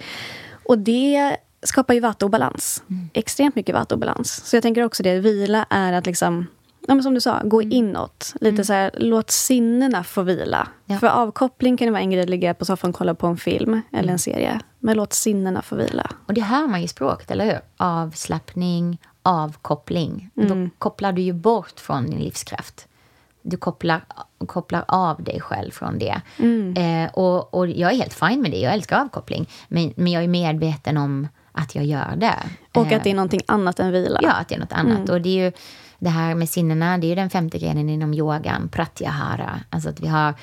Och 0.66 0.78
det 0.78 1.38
skapar 1.64 1.94
ju 1.94 2.00
vattobalans. 2.00 2.84
Mm. 2.90 3.10
Extremt 3.14 3.56
mycket 3.56 3.76
vattobalans. 3.76 4.46
Så 4.46 4.56
jag 4.56 4.64
tänker 4.64 4.84
också 4.84 5.04
det, 5.04 5.20
vila 5.20 5.66
är 5.70 5.94
att 5.94 6.06
liksom 6.06 6.48
ja, 6.90 6.96
men 6.96 7.04
som 7.04 7.14
du 7.14 7.22
sa, 7.22 7.42
gå 7.44 7.62
mm. 7.62 7.72
inåt. 7.72 8.34
Lite 8.42 8.50
mm. 8.50 8.66
så 8.66 8.74
här, 8.74 8.92
låt 8.98 9.32
sinnena 9.32 10.04
få 10.04 10.22
vila. 10.22 10.68
Ja. 10.86 10.98
För 10.98 11.08
avkoppling 11.08 11.78
kan 11.78 11.86
det 11.86 11.92
vara 11.92 12.02
en 12.02 12.12
grej 12.12 12.24
att 12.24 12.30
ligga 12.30 12.54
på 12.54 12.66
soffan 12.66 12.90
och 12.90 12.96
kolla 12.96 13.16
på 13.16 13.28
en 13.28 13.38
film 13.38 13.82
eller 13.92 14.04
mm. 14.04 14.14
en 14.14 14.20
serie. 14.20 14.60
Men 14.80 14.98
låt 14.98 15.14
sinnena 15.14 15.62
få 15.62 15.76
vila. 15.76 16.12
Och 16.26 16.34
det 16.34 16.42
hör 16.42 16.68
man 16.68 16.80
ju 16.80 16.86
i 16.86 16.88
språket, 16.88 17.32
eller 17.32 17.46
hur? 17.46 17.60
Avslappning, 17.78 18.98
avkoppling. 19.24 20.30
Mm. 20.38 20.50
Då 20.50 20.70
kopplar 20.78 21.12
du 21.12 21.22
ju 21.22 21.34
bort 21.34 21.80
från 21.80 22.06
din 22.06 22.20
livskraft. 22.20 22.88
Du 23.42 23.58
kopplar, 23.58 24.02
kopplar 24.48 24.86
av 24.88 25.24
dig 25.24 25.42
själv 25.42 25.72
från 25.72 26.00
det. 26.00 26.22
Mm. 26.38 26.74
Eh, 26.78 27.12
och, 27.14 27.54
och 27.54 27.68
jag 27.68 27.92
är 27.92 27.96
helt 27.96 28.14
fin 28.14 28.42
med 28.42 28.52
det. 28.52 28.60
Jag 28.60 28.74
älskar 28.74 29.02
avkoppling. 29.02 29.50
Men, 29.68 29.94
men 29.96 30.12
jag 30.12 30.24
är 30.24 30.28
medveten 30.28 30.98
om 30.98 31.28
att 31.52 31.76
jag 31.76 31.86
gör 31.86 32.14
det. 32.18 32.36
Och 32.74 32.92
att 32.92 33.04
det 33.04 33.10
är 33.10 33.16
någonting 33.16 33.42
annat 33.46 33.80
än 33.80 33.92
vila. 33.92 34.20
Ja, 34.24 34.32
att 34.32 34.48
det 34.48 34.56
är 34.56 34.60
något 34.60 34.74
annat. 34.74 35.10
Och 35.10 35.22
det 35.22 35.30
är 35.30 35.46
ju 35.46 35.52
det 36.00 36.10
här 36.10 36.36
med 36.36 36.50
sinnena, 36.50 36.98
det 36.98 37.08
är 37.08 37.10
ju 37.10 37.16
den 37.16 37.30
femte 37.30 37.60
grenen 37.60 37.90
inom 37.90 38.14
yogan, 38.14 38.70
pratyahara. 38.70 39.60
Alltså 39.70 39.90
att 39.90 40.00
vi, 40.00 40.08
har, 40.08 40.34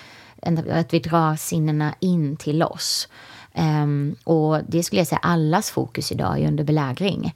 att 0.71 0.95
vi 0.95 0.99
drar 0.99 1.37
sinnena 1.37 1.95
in 2.01 2.37
till 2.37 2.63
oss. 2.63 3.09
Um, 3.55 4.17
och 4.25 4.61
det 4.69 4.83
skulle 4.83 5.01
jag 5.01 5.07
säga 5.07 5.19
allas 5.19 5.71
fokus 5.71 6.13
idag 6.13 6.41
är 6.41 6.49
under 6.49 6.65
belägring. 6.65 7.35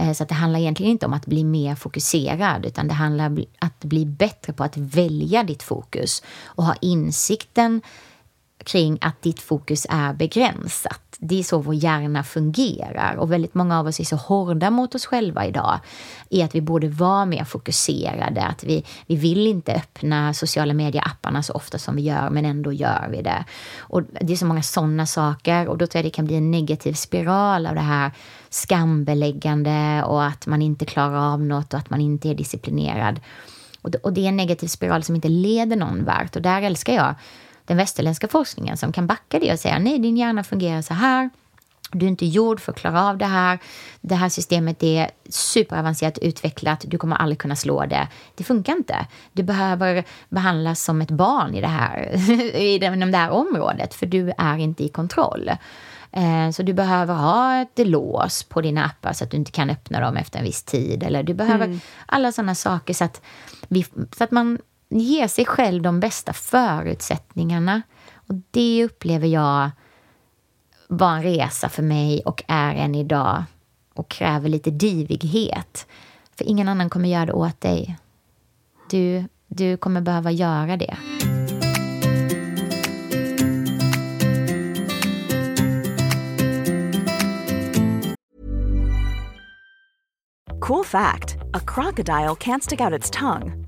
Uh, 0.00 0.12
så 0.12 0.22
att 0.22 0.28
det 0.28 0.34
handlar 0.34 0.60
egentligen 0.60 0.92
inte 0.92 1.06
om 1.06 1.12
att 1.12 1.26
bli 1.26 1.44
mer 1.44 1.74
fokuserad 1.74 2.66
utan 2.66 2.88
det 2.88 2.94
handlar 2.94 3.26
om 3.26 3.44
att 3.58 3.84
bli 3.84 4.06
bättre 4.06 4.52
på 4.52 4.64
att 4.64 4.76
välja 4.76 5.42
ditt 5.42 5.62
fokus 5.62 6.22
och 6.44 6.64
ha 6.64 6.74
insikten 6.80 7.80
kring 8.64 8.98
att 9.00 9.22
ditt 9.22 9.40
fokus 9.40 9.86
är 9.90 10.12
begränsat. 10.12 11.07
Det 11.20 11.38
är 11.38 11.42
så 11.42 11.58
vår 11.58 11.74
hjärna 11.74 12.24
fungerar 12.24 13.16
och 13.16 13.32
väldigt 13.32 13.54
många 13.54 13.78
av 13.78 13.86
oss 13.86 14.00
är 14.00 14.04
så 14.04 14.16
hårda 14.16 14.70
mot 14.70 14.94
oss 14.94 15.06
själva 15.06 15.46
idag 15.46 15.78
i 16.28 16.42
att 16.42 16.54
vi 16.54 16.60
borde 16.60 16.88
vara 16.88 17.24
mer 17.24 17.44
fokuserade, 17.44 18.42
att 18.42 18.64
vi, 18.64 18.84
vi 19.06 19.16
vill 19.16 19.46
inte 19.46 19.72
öppna 19.72 20.34
sociala 20.34 20.74
medieapparna 20.74 21.42
så 21.42 21.52
ofta 21.52 21.78
som 21.78 21.96
vi 21.96 22.02
gör, 22.02 22.30
men 22.30 22.44
ändå 22.44 22.72
gör 22.72 23.08
vi 23.10 23.22
det. 23.22 23.44
Och 23.78 24.02
det 24.20 24.32
är 24.32 24.36
så 24.36 24.46
många 24.46 24.62
sådana 24.62 25.06
saker 25.06 25.68
och 25.68 25.78
då 25.78 25.86
tror 25.86 25.98
jag 25.98 26.06
det 26.06 26.16
kan 26.16 26.26
bli 26.26 26.36
en 26.36 26.50
negativ 26.50 26.92
spiral 26.92 27.66
av 27.66 27.74
det 27.74 27.80
här 27.80 28.12
skambeläggande 28.50 30.02
och 30.06 30.24
att 30.24 30.46
man 30.46 30.62
inte 30.62 30.84
klarar 30.84 31.32
av 31.32 31.42
något 31.42 31.74
och 31.74 31.80
att 31.80 31.90
man 31.90 32.00
inte 32.00 32.28
är 32.28 32.34
disciplinerad. 32.34 33.20
Och 34.02 34.12
det 34.12 34.24
är 34.24 34.28
en 34.28 34.36
negativ 34.36 34.66
spiral 34.66 35.02
som 35.02 35.14
inte 35.14 35.28
leder 35.28 35.76
någon 35.76 36.04
vart 36.04 36.36
och 36.36 36.42
där 36.42 36.62
älskar 36.62 36.94
jag 36.94 37.14
den 37.68 37.76
västerländska 37.76 38.28
forskningen 38.28 38.76
som 38.76 38.92
kan 38.92 39.06
backa 39.06 39.38
det 39.38 39.52
och 39.52 39.58
säga 39.58 39.78
nej, 39.78 39.98
din 39.98 40.16
hjärna 40.16 40.44
fungerar 40.44 40.82
så 40.82 40.94
här. 40.94 41.30
Du 41.92 42.06
är 42.06 42.10
inte 42.10 42.26
gjord 42.26 42.60
för 42.60 42.72
att 42.72 42.78
klara 42.78 43.04
av 43.04 43.18
det 43.18 43.26
här. 43.26 43.58
Det 44.00 44.14
här 44.14 44.28
systemet 44.28 44.82
är 44.82 45.10
superavancerat 45.28 46.18
utvecklat. 46.18 46.84
Du 46.86 46.98
kommer 46.98 47.16
aldrig 47.16 47.38
kunna 47.38 47.56
slå 47.56 47.86
det. 47.86 48.08
Det 48.34 48.44
funkar 48.44 48.72
inte. 48.72 49.06
Du 49.32 49.42
behöver 49.42 50.04
behandlas 50.28 50.82
som 50.82 51.00
ett 51.00 51.10
barn 51.10 51.54
i 51.54 51.60
det 51.60 51.66
här, 51.66 52.10
inom 52.94 53.10
det 53.10 53.18
här 53.18 53.30
området, 53.30 53.94
för 53.94 54.06
du 54.06 54.32
är 54.38 54.56
inte 54.56 54.84
i 54.84 54.88
kontroll. 54.88 55.50
Eh, 56.12 56.50
så 56.50 56.62
du 56.62 56.72
behöver 56.72 57.14
ha 57.14 57.62
ett 57.62 57.86
lås 57.86 58.42
på 58.42 58.60
dina 58.60 58.84
appar 58.84 59.12
så 59.12 59.24
att 59.24 59.30
du 59.30 59.36
inte 59.36 59.52
kan 59.52 59.70
öppna 59.70 60.00
dem 60.00 60.16
efter 60.16 60.38
en 60.38 60.44
viss 60.44 60.62
tid. 60.62 61.02
Eller 61.02 61.22
du 61.22 61.34
behöver 61.34 61.64
mm. 61.64 61.80
alla 62.06 62.32
sådana 62.32 62.54
saker 62.54 62.94
så 62.94 63.04
att, 63.04 63.22
vi, 63.68 63.86
så 64.16 64.24
att 64.24 64.30
man 64.30 64.58
ge 64.88 65.28
sig 65.28 65.46
själv 65.46 65.82
de 65.82 66.00
bästa 66.00 66.32
förutsättningarna. 66.32 67.82
Och 68.14 68.34
det 68.50 68.84
upplever 68.84 69.28
jag 69.28 69.70
var 70.88 71.16
en 71.16 71.22
resa 71.22 71.68
för 71.68 71.82
mig 71.82 72.22
och 72.24 72.42
är 72.48 72.74
än 72.74 72.94
idag 72.94 73.42
och 73.94 74.08
kräver 74.08 74.48
lite 74.48 74.70
divighet. 74.70 75.86
För 76.38 76.44
ingen 76.44 76.68
annan 76.68 76.90
kommer 76.90 77.08
göra 77.08 77.26
det 77.26 77.32
åt 77.32 77.60
dig. 77.60 77.98
Du, 78.90 79.24
du 79.46 79.76
kommer 79.76 80.00
behöva 80.00 80.30
göra 80.30 80.76
det. 80.76 80.96
Cool 90.60 90.84
fact 90.84 91.36
a 91.54 91.60
crocodile 91.66 92.34
can't 92.34 92.62
stick 92.62 92.80
out 92.80 92.92
its 92.92 93.10
tongue. 93.10 93.67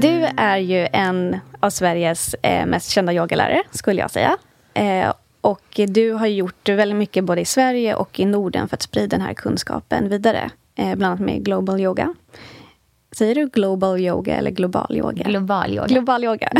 Du 0.00 0.26
är 0.36 0.58
ju 0.58 0.88
en 0.92 1.38
av 1.60 1.70
Sveriges 1.70 2.34
eh, 2.34 2.66
mest 2.66 2.90
kända 2.90 3.12
yogalärare, 3.12 3.62
skulle 3.70 4.00
jag 4.00 4.10
säga. 4.10 4.36
Eh, 4.74 5.12
och 5.40 5.80
du 5.88 6.12
har 6.12 6.26
gjort 6.26 6.68
väldigt 6.68 6.98
mycket 6.98 7.24
både 7.24 7.40
i 7.40 7.44
Sverige 7.44 7.94
och 7.94 8.20
i 8.20 8.24
Norden 8.24 8.68
för 8.68 8.76
att 8.76 8.82
sprida 8.82 9.16
den 9.16 9.20
här 9.20 9.34
kunskapen 9.34 10.08
vidare. 10.08 10.50
Eh, 10.74 10.94
bland 10.94 11.04
annat 11.04 11.20
med 11.20 11.44
Global 11.44 11.80
Yoga. 11.80 12.14
Säger 13.12 13.34
du 13.34 13.48
global 13.48 14.00
yoga 14.00 14.36
eller 14.36 14.50
global 14.50 14.96
yoga? 14.96 15.24
Global 15.24 15.74
yoga. 15.74 15.86
Global 15.86 16.24
yoga. 16.24 16.52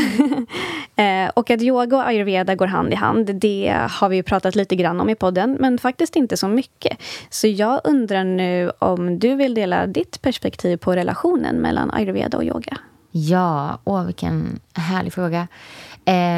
eh, 0.96 1.30
och 1.34 1.50
att 1.50 1.62
yoga 1.62 1.96
och 1.96 2.06
ayurveda 2.06 2.54
går 2.54 2.66
hand 2.66 2.92
i 2.92 2.96
hand, 2.96 3.34
det 3.34 3.74
har 3.90 4.08
vi 4.08 4.22
pratat 4.22 4.54
lite 4.54 4.76
grann 4.76 5.00
om 5.00 5.10
i 5.10 5.14
podden, 5.14 5.56
men 5.60 5.78
faktiskt 5.78 6.16
inte 6.16 6.36
så 6.36 6.48
mycket. 6.48 6.98
Så 7.30 7.46
jag 7.46 7.80
undrar 7.84 8.24
nu 8.24 8.70
om 8.78 9.18
du 9.18 9.34
vill 9.34 9.54
dela 9.54 9.86
ditt 9.86 10.22
perspektiv 10.22 10.76
på 10.76 10.92
relationen 10.92 11.56
mellan 11.56 11.90
ayurveda 11.90 12.36
och 12.36 12.44
yoga? 12.44 12.78
Ja, 13.18 13.78
åh 13.84 14.04
vilken 14.04 14.60
härlig 14.74 15.12
fråga. 15.12 15.48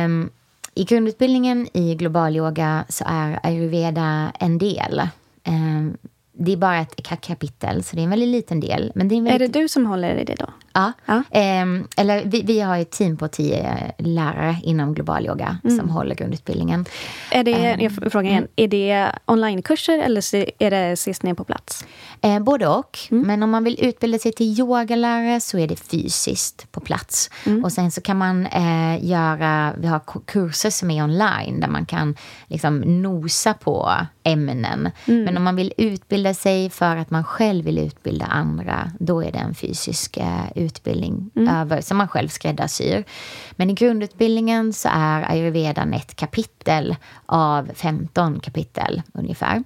Um, 0.05 0.31
I 0.75 0.85
grundutbildningen 0.85 1.69
i 1.73 1.95
global 1.95 2.37
yoga 2.37 2.85
så 2.89 3.05
är 3.07 3.41
ayurveda 3.43 4.33
en 4.39 4.59
del. 4.59 5.09
Um, 5.47 5.97
det 6.39 6.53
är 6.53 6.57
bara 6.57 6.79
ett 6.79 7.21
kapitel, 7.21 7.85
så 7.85 7.97
det 7.97 8.03
är 8.03 8.05
en 8.05 8.11
väldigt 8.11 8.29
liten 8.29 8.61
del. 8.61 8.93
Men 8.95 9.09
det 9.09 9.15
är, 9.15 9.23
väldigt... 9.23 9.35
är 9.35 9.53
det 9.53 9.61
du 9.61 9.69
som 9.69 9.87
håller 9.87 10.15
i 10.15 10.25
det 10.25 10.35
då? 10.35 10.47
Ja. 10.73 10.93
ja. 11.07 11.23
Eh, 11.31 11.67
eller 11.97 12.25
vi, 12.25 12.43
vi, 12.43 12.61
har 12.61 12.79
ett 12.79 12.91
team 12.91 13.17
på 13.17 13.29
tio 13.29 13.93
lärare 13.99 14.57
inom 14.63 14.95
global 14.95 15.27
yoga 15.27 15.59
mm. 15.65 15.79
som 15.79 15.91
håller 15.91 16.15
grundutbildningen. 16.15 16.85
Är 17.31 17.45
det, 17.45 17.53
eh, 17.53 17.83
jag 17.83 17.93
frågar 17.93 18.31
igen, 18.31 18.39
mm. 18.39 18.51
är 18.57 18.69
det 18.69 19.13
onlinekurser 19.27 19.99
eller 19.99 20.35
är 20.63 20.71
det 20.71 20.93
ses 20.93 21.23
ner 21.23 21.35
på 21.35 21.45
plats? 21.45 21.85
Eh, 22.21 22.41
både 22.41 22.67
och. 22.67 22.99
Mm. 23.11 23.27
Men 23.27 23.43
om 23.43 23.51
man 23.51 23.65
vill 23.65 23.85
utbilda 23.85 24.19
sig 24.19 24.33
till 24.33 24.61
yogalärare 24.61 25.41
så 25.41 25.59
är 25.59 25.69
det 25.69 25.77
fysiskt 25.77 26.73
på 26.73 26.81
plats. 26.81 27.31
Mm. 27.47 27.65
Och 27.65 27.73
sen 27.73 27.91
så 27.91 28.01
kan 28.01 28.17
man 28.17 28.47
eh, 28.47 29.05
göra, 29.05 29.75
vi 29.79 29.87
har 29.87 30.01
kurser 30.27 30.71
som 30.71 30.91
är 30.91 31.05
online 31.05 31.61
där 31.61 31.69
man 31.69 31.87
kan 31.87 32.17
liksom 32.47 33.03
nosa 33.03 33.55
på 33.55 33.93
ämnen. 34.29 34.91
Mm. 35.07 35.25
Men 35.25 35.37
om 35.37 35.45
man 35.45 35.57
vill 35.57 35.73
utbilda 35.77 36.35
sig 36.35 36.71
för 36.71 36.97
att 36.97 37.11
man 37.11 37.25
själv 37.25 37.65
vill 37.65 37.79
utbilda 37.79 38.27
andra, 38.27 38.93
då 38.99 39.23
är 39.23 39.33
det 39.33 39.39
en 39.39 39.55
fysisk 39.55 40.17
eh, 40.17 40.53
utbildning 40.55 41.31
mm. 41.37 41.55
över, 41.55 41.81
som 41.81 41.97
man 41.97 42.09
själv 42.09 42.29
skräddarsyr. 42.29 43.05
Men 43.51 43.71
i 43.71 43.75
grundutbildningen 43.75 44.73
så 44.73 44.89
är 44.93 45.31
ayurvedan 45.31 45.95
ett 45.95 46.17
kapitel 46.17 46.97
av 47.27 47.71
15 47.75 48.41
kapitel 48.41 49.03
ungefär. 49.15 49.63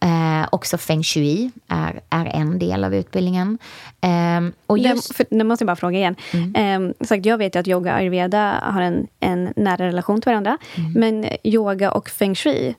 Eh, 0.00 0.48
också 0.52 0.78
feng 0.78 1.02
shui 1.02 1.50
är, 1.68 2.00
är 2.10 2.26
en 2.26 2.58
del 2.58 2.84
av 2.84 2.94
utbildningen. 2.94 3.58
Eh, 4.00 4.52
och 4.66 4.78
just... 4.78 5.18
det, 5.18 5.26
nu 5.30 5.44
måste 5.44 5.62
jag 5.62 5.66
bara 5.66 5.76
fråga 5.76 5.98
igen. 5.98 6.16
Mm. 6.32 6.90
Eh, 6.90 7.06
sagt, 7.06 7.26
jag 7.26 7.38
vet 7.38 7.56
att 7.56 7.68
yoga 7.68 7.92
och 7.92 7.98
ayurveda 7.98 8.60
har 8.62 8.82
en, 8.82 9.06
en 9.20 9.52
nära 9.56 9.86
relation 9.86 10.20
till 10.20 10.30
varandra. 10.30 10.58
Mm. 10.74 10.92
Men 10.92 11.26
yoga 11.44 11.90
och 11.90 12.08
feng 12.08 12.34
shui, 12.34 12.74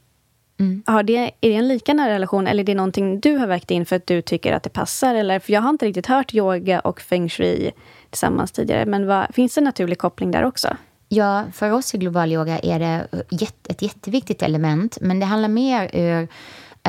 Mm. 0.59 0.83
Har 0.85 1.03
det, 1.03 1.17
är 1.17 1.49
det 1.49 1.55
en 1.55 1.67
lika 1.67 1.93
nära 1.93 2.13
relation 2.13 2.47
eller 2.47 2.63
är 2.63 2.65
det 2.65 2.75
någonting 2.75 3.19
du 3.19 3.37
har 3.37 3.47
vägt 3.47 3.71
in 3.71 3.85
för 3.85 3.95
att 3.95 4.07
du 4.07 4.21
tycker 4.21 4.53
att 4.53 4.63
det 4.63 4.69
passar? 4.69 5.15
Eller, 5.15 5.39
för 5.39 5.53
jag 5.53 5.61
har 5.61 5.69
inte 5.69 5.85
riktigt 5.85 6.07
hört 6.07 6.33
yoga 6.33 6.79
och 6.79 7.01
feng 7.01 7.29
shui 7.29 7.71
tillsammans 8.09 8.51
tidigare. 8.51 8.85
Men 8.85 9.07
vad, 9.07 9.35
finns 9.35 9.55
det 9.55 9.59
en 9.59 9.65
naturlig 9.65 9.97
koppling 9.97 10.31
där 10.31 10.43
också? 10.43 10.77
Ja, 11.09 11.43
för 11.53 11.71
oss 11.71 11.95
i 11.95 11.97
global 11.97 12.31
yoga 12.31 12.59
är 12.59 12.79
det 12.79 13.07
ett 13.69 13.81
jätteviktigt 13.81 14.41
element. 14.41 14.97
Men 15.01 15.19
det 15.19 15.25
handlar 15.25 15.49
mer 15.49 15.89
ur 15.93 16.27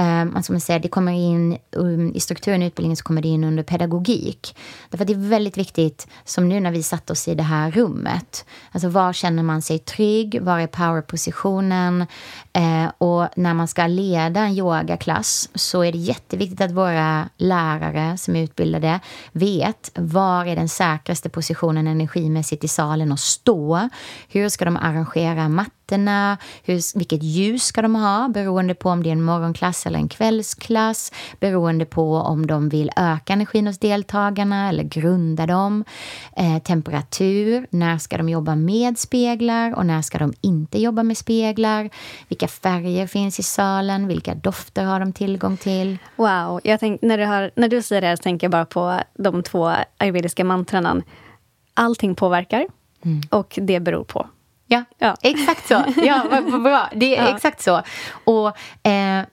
Um, 0.01 0.43
som 0.43 0.53
man 0.53 0.61
säger, 0.61 0.81
det 0.81 0.89
kommer 0.89 1.13
in 1.13 1.59
um, 1.71 2.13
I 2.15 2.21
strukturen 2.21 2.63
i 2.63 2.67
utbildningen 2.67 2.97
så 2.97 3.05
kommer 3.05 3.23
det 3.23 3.29
in 3.29 3.45
under 3.45 3.63
pedagogik. 3.63 4.57
Därför 4.91 5.05
att 5.05 5.09
det 5.09 5.15
är 5.15 5.29
väldigt 5.29 5.59
viktigt, 5.59 6.07
som 6.25 6.49
nu 6.49 6.61
när 6.61 6.71
vi 6.71 6.83
satt 6.83 7.11
oss 7.11 7.29
i 7.29 7.35
det 7.35 7.43
här 7.43 7.71
rummet. 7.71 8.45
Alltså 8.73 8.89
var 8.89 9.13
känner 9.13 9.43
man 9.43 9.63
sig 9.63 9.79
trygg? 9.79 10.43
Var 10.43 10.59
är 10.59 10.67
powerpositionen? 10.67 12.07
Uh, 12.59 12.91
och 12.99 13.29
när 13.37 13.55
man 13.55 13.69
ska 13.69 13.87
leda 13.87 14.41
en 14.41 14.53
yogaklass 14.53 15.49
så 15.55 15.85
är 15.85 15.93
det 15.93 15.99
jätteviktigt 15.99 16.61
att 16.61 16.71
våra 16.71 17.29
lärare 17.37 18.17
som 18.19 18.37
är 18.37 18.43
utbildade 18.43 19.01
vet 19.33 19.91
var 19.95 20.47
är 20.47 20.57
den 20.57 20.69
säkraste 20.69 21.29
positionen 21.29 21.87
energimässigt 21.87 22.65
i 22.65 22.69
salen 22.69 23.13
att 23.13 23.21
stå. 23.21 23.89
Hur 24.29 24.49
ska 24.49 24.65
de 24.65 24.77
arrangera 24.77 25.49
mattan? 25.49 25.74
Plattorna, 25.87 26.39
hur, 26.65 26.99
vilket 26.99 27.23
ljus 27.23 27.65
ska 27.65 27.83
de 27.83 27.95
ha 27.95 28.29
beroende 28.29 28.75
på 28.75 28.91
om 28.91 29.03
det 29.03 29.09
är 29.09 29.13
en 29.13 29.23
morgonklass 29.23 29.87
eller 29.87 29.99
en 29.99 30.09
kvällsklass, 30.09 31.13
beroende 31.41 31.85
på 31.85 32.15
om 32.17 32.47
de 32.47 32.69
vill 32.69 32.91
öka 32.97 33.33
energin 33.33 33.67
hos 33.67 33.79
deltagarna 33.79 34.69
eller 34.69 34.85
grunda 34.85 35.47
dem, 35.47 35.85
eh, 36.37 36.59
temperatur, 36.63 37.67
när 37.71 37.99
ska 37.99 38.17
de 38.17 38.29
jobba 38.29 38.55
med 38.55 38.99
speglar 38.99 39.75
och 39.75 39.87
när 39.87 40.03
ska 40.03 40.19
de 40.19 40.33
inte 40.41 40.79
jobba 40.79 41.03
med 41.03 41.17
speglar, 41.17 41.91
vilka 42.29 42.49
färger 42.49 43.07
finns 43.07 43.39
i 43.39 43.43
salen, 43.43 44.09
vilka 44.09 44.35
dofter 44.35 44.85
har 44.85 45.01
de 45.01 45.13
tillgång 45.13 45.57
till. 45.57 45.99
Wow, 46.17 46.61
jag 46.65 46.81
tänk, 46.81 47.03
när, 47.03 47.19
du 47.19 47.25
har, 47.25 47.51
när 47.57 47.69
du 47.69 47.83
säger 47.83 48.03
det 48.03 48.09
här 48.09 48.17
så 48.17 48.23
tänker 48.23 48.45
jag 48.45 48.53
bara 48.53 48.65
på 48.65 49.01
de 49.15 49.43
två 49.43 49.75
ayurvediska 49.99 50.45
mantranen. 50.45 51.03
Allting 51.77 52.15
påverkar 52.15 52.67
mm. 53.05 53.21
och 53.31 53.59
det 53.63 53.81
beror 53.81 54.05
på. 54.05 54.27
Ja, 54.67 54.85
ja. 54.99 55.17
exakt 55.23 55.69
så. 55.69 55.85
Ja, 55.97 56.23
vad 56.31 56.63
bra. 56.63 56.89
Det 56.93 57.17
är 57.17 57.25
ja. 57.25 57.35
exakt 57.35 57.63
så. 57.63 57.83
Och 58.25 58.47
eh, 58.89 59.25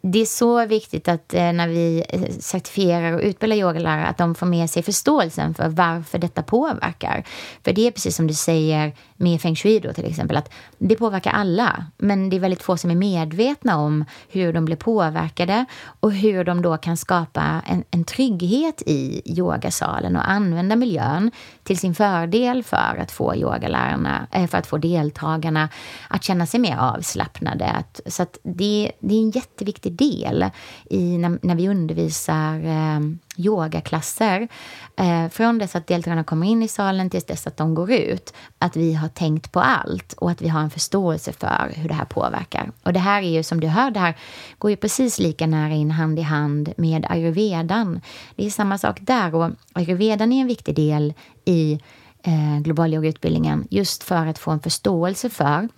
det 0.00 0.18
är 0.18 0.26
så 0.26 0.66
viktigt 0.66 1.08
att 1.08 1.34
eh, 1.34 1.52
när 1.52 1.68
vi 1.68 2.04
eh, 2.08 2.22
certifierar 2.40 3.12
och 3.12 3.20
utbildar 3.20 3.56
yogalärare 3.56 4.06
att 4.06 4.18
de 4.18 4.34
får 4.34 4.46
med 4.46 4.70
sig 4.70 4.82
förståelsen 4.82 5.54
för 5.54 5.68
varför 5.68 6.18
detta 6.18 6.42
påverkar. 6.42 7.24
För 7.64 7.72
det 7.72 7.86
är 7.86 7.90
precis 7.90 8.16
som 8.16 8.26
du 8.26 8.34
säger 8.34 8.92
med 9.16 9.40
feng 9.40 9.56
shui 9.56 9.80
då 9.80 9.92
till 9.92 10.04
exempel, 10.04 10.36
att 10.36 10.52
det 10.78 10.96
påverkar 10.96 11.30
alla. 11.30 11.86
Men 11.98 12.30
det 12.30 12.36
är 12.36 12.40
väldigt 12.40 12.62
få 12.62 12.76
som 12.76 12.90
är 12.90 12.94
medvetna 12.94 13.78
om 13.78 14.04
hur 14.28 14.52
de 14.52 14.64
blir 14.64 14.76
påverkade 14.76 15.64
och 16.00 16.12
hur 16.12 16.44
de 16.44 16.62
då 16.62 16.76
kan 16.76 16.96
skapa 16.96 17.62
en, 17.66 17.84
en 17.90 18.04
trygghet 18.04 18.82
i 18.86 19.22
yogasalen 19.24 20.16
och 20.16 20.30
använda 20.30 20.76
miljön 20.76 21.30
till 21.62 21.78
sin 21.78 21.94
fördel 21.94 22.64
för 22.64 22.98
att 23.02 23.10
få 23.10 23.36
yogalärarna, 23.36 24.26
eh, 24.32 24.46
för 24.46 24.58
att 24.58 24.66
få 24.66 24.78
deltagarna 24.78 25.68
att 26.08 26.24
känna 26.24 26.46
sig 26.46 26.60
mer 26.60 26.76
avslappnade. 26.76 27.84
Så 28.06 28.22
att 28.22 28.38
det, 28.42 28.92
det 29.00 29.14
är 29.14 29.18
en 29.18 29.30
jätteviktig 29.66 29.92
del 29.92 30.50
i 30.90 31.18
när, 31.18 31.38
när 31.42 31.54
vi 31.54 31.68
undervisar 31.68 32.64
eh, 32.64 33.00
yogaklasser. 33.36 34.48
Eh, 34.96 35.28
från 35.28 35.58
dess 35.58 35.76
att 35.76 35.86
deltagarna 35.86 36.24
kommer 36.24 36.46
in 36.46 36.62
i 36.62 36.68
salen 36.68 37.10
tills 37.10 37.24
dess 37.24 37.46
att 37.46 37.56
de 37.56 37.74
går 37.74 37.92
ut. 37.92 38.32
Att 38.58 38.76
vi 38.76 38.94
har 38.94 39.08
tänkt 39.08 39.52
på 39.52 39.60
allt 39.60 40.12
och 40.12 40.30
att 40.30 40.42
vi 40.42 40.48
har 40.48 40.60
en 40.60 40.70
förståelse 40.70 41.32
för 41.32 41.72
hur 41.74 41.88
det 41.88 41.94
här 41.94 42.04
påverkar. 42.04 42.72
Och 42.82 42.92
det 42.92 43.00
här 43.00 43.22
är 43.22 43.30
ju 43.30 43.42
som 43.42 43.60
du 43.60 43.66
hör, 43.66 43.90
det 43.90 44.00
här 44.00 44.16
går 44.58 44.70
ju 44.70 44.76
precis 44.76 45.18
lika 45.18 45.46
nära 45.46 45.74
in 45.74 45.90
hand 45.90 46.18
i 46.18 46.22
hand 46.22 46.72
med 46.76 47.06
ayurvedan. 47.08 48.00
Det 48.36 48.46
är 48.46 48.50
samma 48.50 48.78
sak 48.78 48.98
där 49.00 49.34
och 49.34 49.50
ayurvedan 49.72 50.32
är 50.32 50.40
en 50.40 50.46
viktig 50.46 50.74
del 50.74 51.14
i 51.44 51.80
eh, 52.22 52.60
global 52.60 52.94
yogautbildningen 52.94 53.66
just 53.70 54.02
för 54.02 54.26
att 54.26 54.38
få 54.38 54.50
en 54.50 54.60
förståelse 54.60 55.30
för 55.30 55.68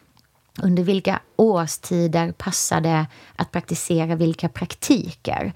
under 0.62 0.82
vilka 0.82 1.20
årstider 1.36 2.32
passar 2.32 2.80
det 2.80 3.06
att 3.36 3.52
praktisera 3.52 4.16
vilka 4.16 4.48
praktiker? 4.48 5.52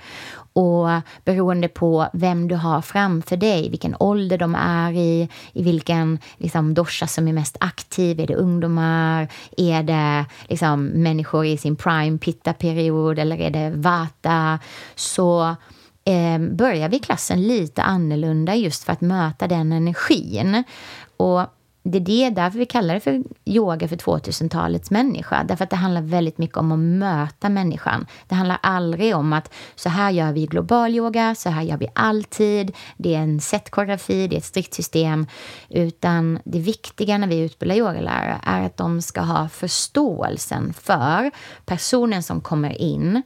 Och 0.52 0.88
beroende 1.24 1.68
på 1.68 2.08
vem 2.12 2.48
du 2.48 2.54
har 2.54 2.82
framför 2.82 3.36
dig, 3.36 3.70
vilken 3.70 3.96
ålder 4.00 4.38
de 4.38 4.54
är 4.54 4.92
i, 4.92 5.28
i 5.52 5.62
vilken 5.62 6.18
liksom, 6.36 6.74
dosha 6.74 7.06
som 7.06 7.28
är 7.28 7.32
mest 7.32 7.56
aktiv. 7.60 8.20
Är 8.20 8.26
det 8.26 8.34
ungdomar? 8.34 9.28
Är 9.56 9.82
det 9.82 10.24
liksom, 10.48 10.84
människor 10.86 11.46
i 11.46 11.56
sin 11.56 11.76
prime 11.76 12.18
pitta-period? 12.18 13.18
Eller 13.18 13.40
är 13.40 13.50
det 13.50 13.70
vata? 13.70 14.58
Så 14.94 15.56
eh, 16.04 16.38
börjar 16.38 16.88
vi 16.88 16.98
klassen 16.98 17.42
lite 17.42 17.82
annorlunda 17.82 18.54
just 18.54 18.84
för 18.84 18.92
att 18.92 19.00
möta 19.00 19.48
den 19.48 19.72
energin. 19.72 20.64
Och 21.16 21.46
det 21.82 21.98
är 21.98 22.00
det, 22.00 22.30
därför 22.30 22.58
vi 22.58 22.66
kallar 22.66 22.94
det 22.94 23.00
för 23.00 23.22
yoga 23.44 23.88
för 23.88 23.96
2000-talets 23.96 24.90
människa. 24.90 25.44
Därför 25.44 25.64
att 25.64 25.70
det 25.70 25.76
handlar 25.76 26.02
väldigt 26.02 26.38
mycket 26.38 26.56
om 26.56 26.72
att 26.72 26.78
möta 26.78 27.48
människan. 27.48 28.06
Det 28.28 28.34
handlar 28.34 28.58
aldrig 28.62 29.16
om 29.16 29.32
att 29.32 29.52
så 29.74 29.88
här 29.88 30.10
gör 30.10 30.32
vi 30.32 30.46
global 30.46 30.94
yoga, 30.94 31.34
så 31.34 31.50
här 31.50 31.62
gör 31.62 31.76
vi 31.76 31.88
alltid. 31.94 32.76
Det 32.96 33.14
är 33.14 33.18
en 33.18 33.40
setkoreografi, 33.40 34.28
det 34.28 34.36
är 34.36 34.38
ett 34.38 34.44
strikt 34.44 34.74
system. 34.74 35.26
Utan 35.68 36.38
det 36.44 36.58
viktiga 36.58 37.18
när 37.18 37.28
vi 37.28 37.40
utbildar 37.40 37.76
yogalärare 37.76 38.40
är 38.42 38.62
att 38.62 38.76
de 38.76 39.02
ska 39.02 39.20
ha 39.20 39.48
förståelsen 39.48 40.72
för 40.72 41.30
personen 41.64 42.22
som 42.22 42.40
kommer 42.40 42.82
in 42.82 43.22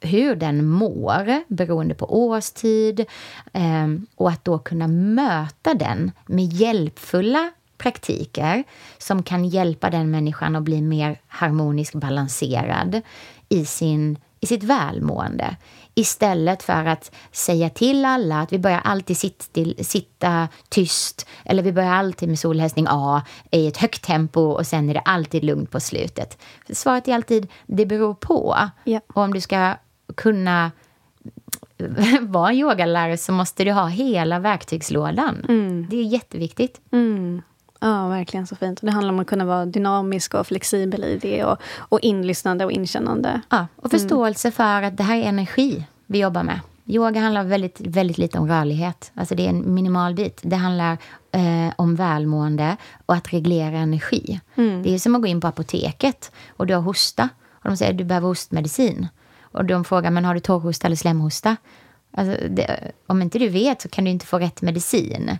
hur 0.00 0.36
den 0.36 0.66
mår 0.66 1.54
beroende 1.54 1.94
på 1.94 2.26
årstid 2.26 3.04
ehm, 3.52 4.06
och 4.14 4.30
att 4.30 4.44
då 4.44 4.58
kunna 4.58 4.88
möta 4.88 5.74
den 5.74 6.10
med 6.26 6.52
hjälpfulla 6.52 7.52
praktiker 7.82 8.64
som 8.98 9.22
kan 9.22 9.44
hjälpa 9.44 9.90
den 9.90 10.10
människan 10.10 10.56
att 10.56 10.62
bli 10.62 10.82
mer 10.82 11.20
harmoniskt 11.28 11.94
balanserad 11.94 13.00
i, 13.48 13.64
sin, 13.64 14.18
i 14.40 14.46
sitt 14.46 14.62
välmående. 14.62 15.56
Istället 15.94 16.62
för 16.62 16.86
att 16.86 17.12
säga 17.32 17.70
till 17.70 18.04
alla 18.04 18.40
att 18.40 18.52
vi 18.52 18.58
börjar 18.58 18.80
alltid 18.84 19.16
sitta, 19.16 19.44
still, 19.44 19.84
sitta 19.84 20.48
tyst 20.68 21.26
eller 21.44 21.62
vi 21.62 21.72
börjar 21.72 21.92
alltid 21.92 22.28
med 22.28 22.38
solhälsning 22.38 22.86
A 22.88 23.22
i 23.50 23.66
ett 23.66 23.76
högt 23.76 24.02
tempo 24.02 24.40
och 24.40 24.66
sen 24.66 24.90
är 24.90 24.94
det 24.94 25.00
alltid 25.00 25.44
lugnt 25.44 25.70
på 25.70 25.80
slutet. 25.80 26.38
Svaret 26.70 27.08
är 27.08 27.14
alltid 27.14 27.48
det 27.66 27.86
beror 27.86 28.14
på. 28.14 28.56
Ja. 28.84 29.00
Och 29.06 29.22
om 29.22 29.34
du 29.34 29.40
ska 29.40 29.74
kunna 30.14 30.70
vara 32.20 32.50
en 32.50 32.56
yogalärare 32.56 33.16
så 33.16 33.32
måste 33.32 33.64
du 33.64 33.72
ha 33.72 33.86
hela 33.86 34.38
verktygslådan. 34.38 35.44
Mm. 35.48 35.86
Det 35.90 35.96
är 35.96 36.02
jätteviktigt. 36.02 36.80
Mm. 36.92 37.42
Ja, 37.82 38.08
verkligen 38.08 38.46
så 38.46 38.56
fint. 38.56 38.78
Det 38.82 38.90
handlar 38.90 39.12
om 39.12 39.20
att 39.20 39.26
kunna 39.26 39.44
vara 39.44 39.66
dynamisk 39.66 40.34
och 40.34 40.46
flexibel 40.46 41.04
i 41.04 41.18
det 41.18 41.44
och, 41.44 41.58
och 41.78 42.00
inlyssnande 42.00 42.64
och 42.64 42.72
inkännande. 42.72 43.40
Ja, 43.48 43.66
och 43.76 43.90
förståelse 43.90 44.50
för 44.50 44.82
att 44.82 44.96
det 44.96 45.02
här 45.02 45.16
är 45.16 45.22
energi 45.22 45.84
vi 46.06 46.20
jobbar 46.20 46.42
med. 46.42 46.60
Yoga 46.86 47.20
handlar 47.20 47.44
väldigt, 47.44 47.80
väldigt 47.80 48.18
lite 48.18 48.38
om 48.38 48.48
rörlighet. 48.48 49.12
Alltså 49.14 49.34
det 49.34 49.46
är 49.46 49.48
en 49.48 49.74
minimal 49.74 50.14
bit. 50.14 50.40
Det 50.42 50.56
handlar 50.56 50.98
eh, 51.32 51.72
om 51.76 51.96
välmående 51.96 52.76
och 53.06 53.14
att 53.14 53.32
reglera 53.32 53.78
energi. 53.78 54.40
Det 54.84 54.94
är 54.94 54.98
som 54.98 55.14
att 55.14 55.20
gå 55.20 55.26
in 55.26 55.40
på 55.40 55.46
apoteket 55.46 56.32
och 56.56 56.66
du 56.66 56.74
har 56.74 56.82
hosta. 56.82 57.28
Och 57.52 57.68
de 57.68 57.76
säger 57.76 57.92
att 57.92 57.98
du 57.98 58.04
behöver 58.04 58.28
hostmedicin. 58.28 59.08
Och 59.40 59.64
de 59.64 59.84
frågar, 59.84 60.10
men 60.10 60.24
har 60.24 60.34
du 60.34 60.40
torrhosta 60.40 60.86
eller 60.86 60.96
slemhosta? 60.96 61.56
Alltså 62.14 62.48
det, 62.48 62.92
om 63.06 63.22
inte 63.22 63.38
du 63.38 63.48
vet 63.48 63.82
så 63.82 63.88
kan 63.88 64.04
du 64.04 64.10
inte 64.10 64.26
få 64.26 64.38
rätt 64.38 64.62
medicin. 64.62 65.38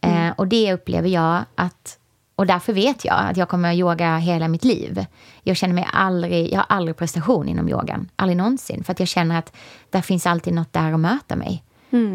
Eh, 0.00 0.32
och 0.36 0.48
det 0.48 0.72
upplever 0.72 1.08
jag 1.08 1.44
att 1.54 1.96
och 2.36 2.46
därför 2.46 2.72
vet 2.72 3.04
jag 3.04 3.16
att 3.18 3.36
jag 3.36 3.48
kommer 3.48 3.70
att 3.70 3.76
yoga 3.76 4.16
hela 4.16 4.48
mitt 4.48 4.64
liv. 4.64 5.04
Jag 5.42 5.56
känner 5.56 5.74
mig 5.74 5.86
aldrig, 5.92 6.52
jag 6.52 6.58
har 6.58 6.66
aldrig 6.68 6.96
prestation 6.96 7.48
inom 7.48 7.68
yogan. 7.68 8.08
Aldrig 8.16 8.36
någonsin. 8.36 8.84
För 8.84 8.92
att 8.92 9.00
jag 9.00 9.08
känner 9.08 9.38
att 9.38 9.56
där 9.90 10.00
finns 10.00 10.26
alltid 10.26 10.54
något 10.54 10.72
där 10.72 10.92
att 10.92 11.00
möta 11.00 11.36
mig. 11.36 11.64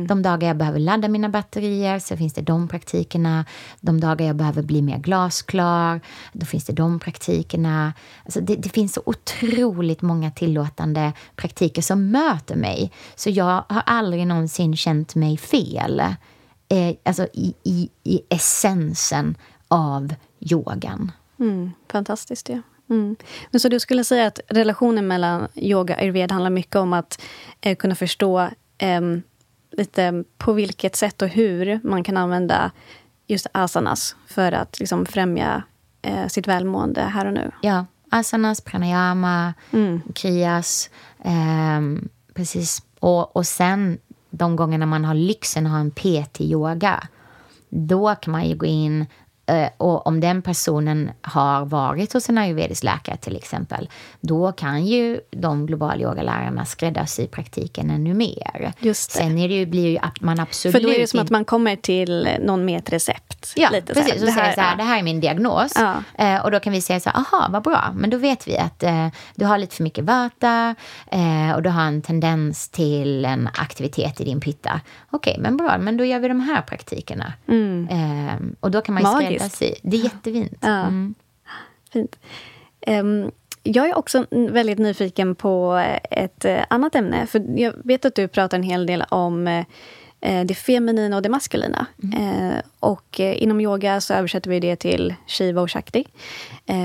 De 0.08 0.22
dagar 0.22 0.48
jag 0.48 0.58
behöver 0.58 0.80
ladda 0.80 1.08
mina 1.08 1.30
batterier 1.30 2.00
så 2.00 2.18
finns 2.18 2.34
det 2.34 2.42
de 2.42 2.68
praktikerna. 2.68 3.46
De 3.82 4.00
dagar 4.00 4.26
jag 4.26 4.36
behöver 4.36 4.64
bli 4.64 4.82
mer 4.82 4.98
glasklar, 4.98 6.02
då 6.34 6.46
finns 6.46 6.66
det 6.66 6.74
de 6.74 7.00
praktikerna. 7.00 7.94
Alltså 8.26 8.42
det, 8.42 8.56
det 8.56 8.70
finns 8.70 8.94
så 8.94 9.02
otroligt 9.06 10.02
många 10.02 10.32
tillåtande 10.32 11.14
praktiker 11.36 11.82
som 11.82 12.12
möter 12.12 12.56
mig. 12.56 12.92
Så 13.16 13.30
jag 13.30 13.64
har 13.70 13.84
aldrig 13.86 14.28
någonsin 14.28 14.76
känt 14.76 15.16
mig 15.16 15.38
fel. 15.38 16.00
Eh, 16.70 16.96
alltså 17.04 17.28
i, 17.34 17.54
i, 17.64 17.90
i 18.04 18.22
essensen 18.30 19.38
av 19.68 20.14
yogan. 20.40 21.12
Mm, 21.40 21.72
fantastiskt, 21.92 22.50
ja. 22.50 22.62
Mm. 22.90 23.16
Men 23.52 23.60
så 23.60 23.70
du 23.70 23.80
skulle 23.80 24.04
säga 24.04 24.28
att 24.28 24.40
relationen 24.48 25.08
mellan 25.08 25.48
yoga 25.56 25.96
och 25.96 26.02
ayurveda 26.02 26.34
handlar 26.34 26.50
mycket 26.50 26.76
om 26.76 26.94
att 26.94 27.22
eh, 27.62 27.76
kunna 27.76 27.96
förstå 27.96 28.50
eh, 28.78 29.02
lite 29.78 30.24
på 30.38 30.54
vilket 30.54 30.96
sätt 30.96 31.22
och 31.22 31.28
hur 31.28 31.80
man 31.84 32.04
kan 32.04 32.18
använda 32.18 32.72
just 33.28 33.48
asanas 33.52 34.16
för 34.28 34.52
att 34.52 34.80
liksom, 34.80 35.06
främja 35.06 35.64
eh, 36.02 36.28
sitt 36.28 36.48
välmående 36.48 37.02
här 37.02 37.26
och 37.26 37.34
nu. 37.34 37.52
Ja, 37.62 37.86
asanas, 38.10 38.62
pranayama, 38.62 39.54
kriyas. 40.16 40.90
ehm, 41.24 42.10
precis. 42.34 42.84
Och, 43.00 43.36
och 43.36 43.48
sen 43.48 43.98
de 44.30 44.56
gångerna 44.56 44.86
man 44.86 45.06
har 45.06 45.14
lyxen 45.14 45.66
att 45.66 45.72
ha 45.72 45.80
en 45.80 45.92
PT-yoga, 45.92 47.08
då 47.70 48.16
kan 48.16 48.32
man 48.32 48.46
ju 48.50 48.56
gå 48.56 48.66
in 48.66 49.02
eh, 49.02 49.06
och 49.78 50.08
om 50.08 50.20
den 50.20 50.42
personen 50.42 51.12
har 51.22 51.66
varit 51.66 52.14
hos 52.14 52.30
en 52.30 52.38
ayurvedisk 52.38 52.84
läkare 52.84 53.18
till 53.18 53.36
exempel, 53.36 53.90
då 54.20 54.52
kan 54.52 54.86
ju 54.86 55.20
de 55.32 55.66
globala 55.66 56.02
yogalärarna 56.02 56.66
skräddarsy 56.66 57.28
praktiken 57.28 57.90
ännu 57.90 58.14
mer. 58.14 58.74
Just 58.80 59.14
det. 59.14 59.20
Sen 59.20 59.38
är 59.38 59.48
det 59.48 59.54
ju, 59.54 59.66
blir 59.66 59.90
ju 59.90 59.98
att 59.98 60.22
man 60.22 60.40
absolut 60.40 60.76
För 60.76 60.84
då 60.84 60.94
är 60.94 61.00
det 61.00 61.08
som 61.08 61.20
att 61.20 61.30
man 61.30 61.46
kommer 61.46 61.76
till 61.76 62.30
någon 62.42 62.66
med 62.66 62.78
ett 62.78 62.94
recept. 62.94 63.54
Ja, 63.56 63.70
lite 63.70 63.94
precis. 63.94 64.20
Så 64.20 64.26
här, 64.26 64.34
säger 64.34 64.48
jag 64.48 64.56
så 64.56 64.62
här, 64.62 64.78
det 64.78 64.84
här 64.84 65.00
är 65.00 65.04
min 65.04 65.20
diagnos. 65.20 65.74
Ja. 65.76 65.94
Eh, 66.18 66.46
och 66.46 66.52
då 66.52 66.60
kan 66.60 66.74
vi 66.74 66.82
säga 66.82 67.00
så 67.00 67.10
här, 67.10 67.18
aha, 67.18 67.48
vad 67.50 67.64
bra. 67.64 67.94
Men 67.96 68.10
då 68.10 68.18
vet 68.18 68.48
vi 68.48 68.58
att 68.58 68.84
eh, 68.84 69.08
du 69.36 69.46
har 69.46 69.58
lite 69.58 69.76
för 69.76 69.84
mycket 69.84 70.04
vata 70.04 70.76
eh, 71.12 71.56
och 71.56 71.62
du 71.62 71.70
har 71.70 71.84
en 71.84 72.02
tendens 72.02 72.70
till 72.70 73.26
en 73.26 73.50
aktivitet 73.54 74.22
i 74.22 74.24
din 74.24 74.40
pitta. 74.40 74.82
Okej, 75.12 75.38
men 75.40 75.58
bra, 75.58 75.78
men 75.78 75.98
då 75.98 76.06
gör 76.06 76.20
vi 76.20 76.28
de 76.28 76.40
här 76.40 76.62
praktikerna. 76.62 77.34
Eh, 77.90 78.36
och 78.60 78.72
då 78.72 78.82
kan 78.82 78.96
man 78.96 79.04
ju 79.04 79.35
Mm. 79.36 79.50
Skräddarsy. 79.50 79.80
Det 79.84 79.98
är 79.98 80.04
jättefint. 80.04 80.58
Ja. 80.62 80.82
Mm. 80.82 81.16
Fint. 81.92 82.20
Ehm, 82.82 83.32
jag 83.68 83.90
är 83.90 83.98
också 83.98 84.26
väldigt 84.32 84.80
nyfiken 84.80 85.36
på 85.36 85.78
eh, 85.78 86.24
ett 86.24 86.46
eh, 86.46 86.60
annat 86.70 86.96
ämne. 86.96 87.28
För 87.28 87.60
Jag 87.60 87.74
vet 87.84 88.06
att 88.06 88.16
du 88.16 88.28
pratar 88.28 88.58
en 88.58 88.64
hel 88.64 88.86
del 88.86 89.04
om 89.10 89.48
eh, 89.48 89.66
det 90.46 90.56
feminina 90.56 91.16
och 91.16 91.22
det 91.22 91.30
maskulina. 91.30 91.86
Eh, 92.18 92.62
och 92.80 93.20
inom 93.20 93.62
yoga 93.62 94.02
så 94.02 94.14
översätter 94.14 94.50
vi 94.50 94.60
det 94.60 94.76
till 94.76 95.14
Shiva 95.28 95.62
och 95.62 95.72
Shakti. 95.72 96.06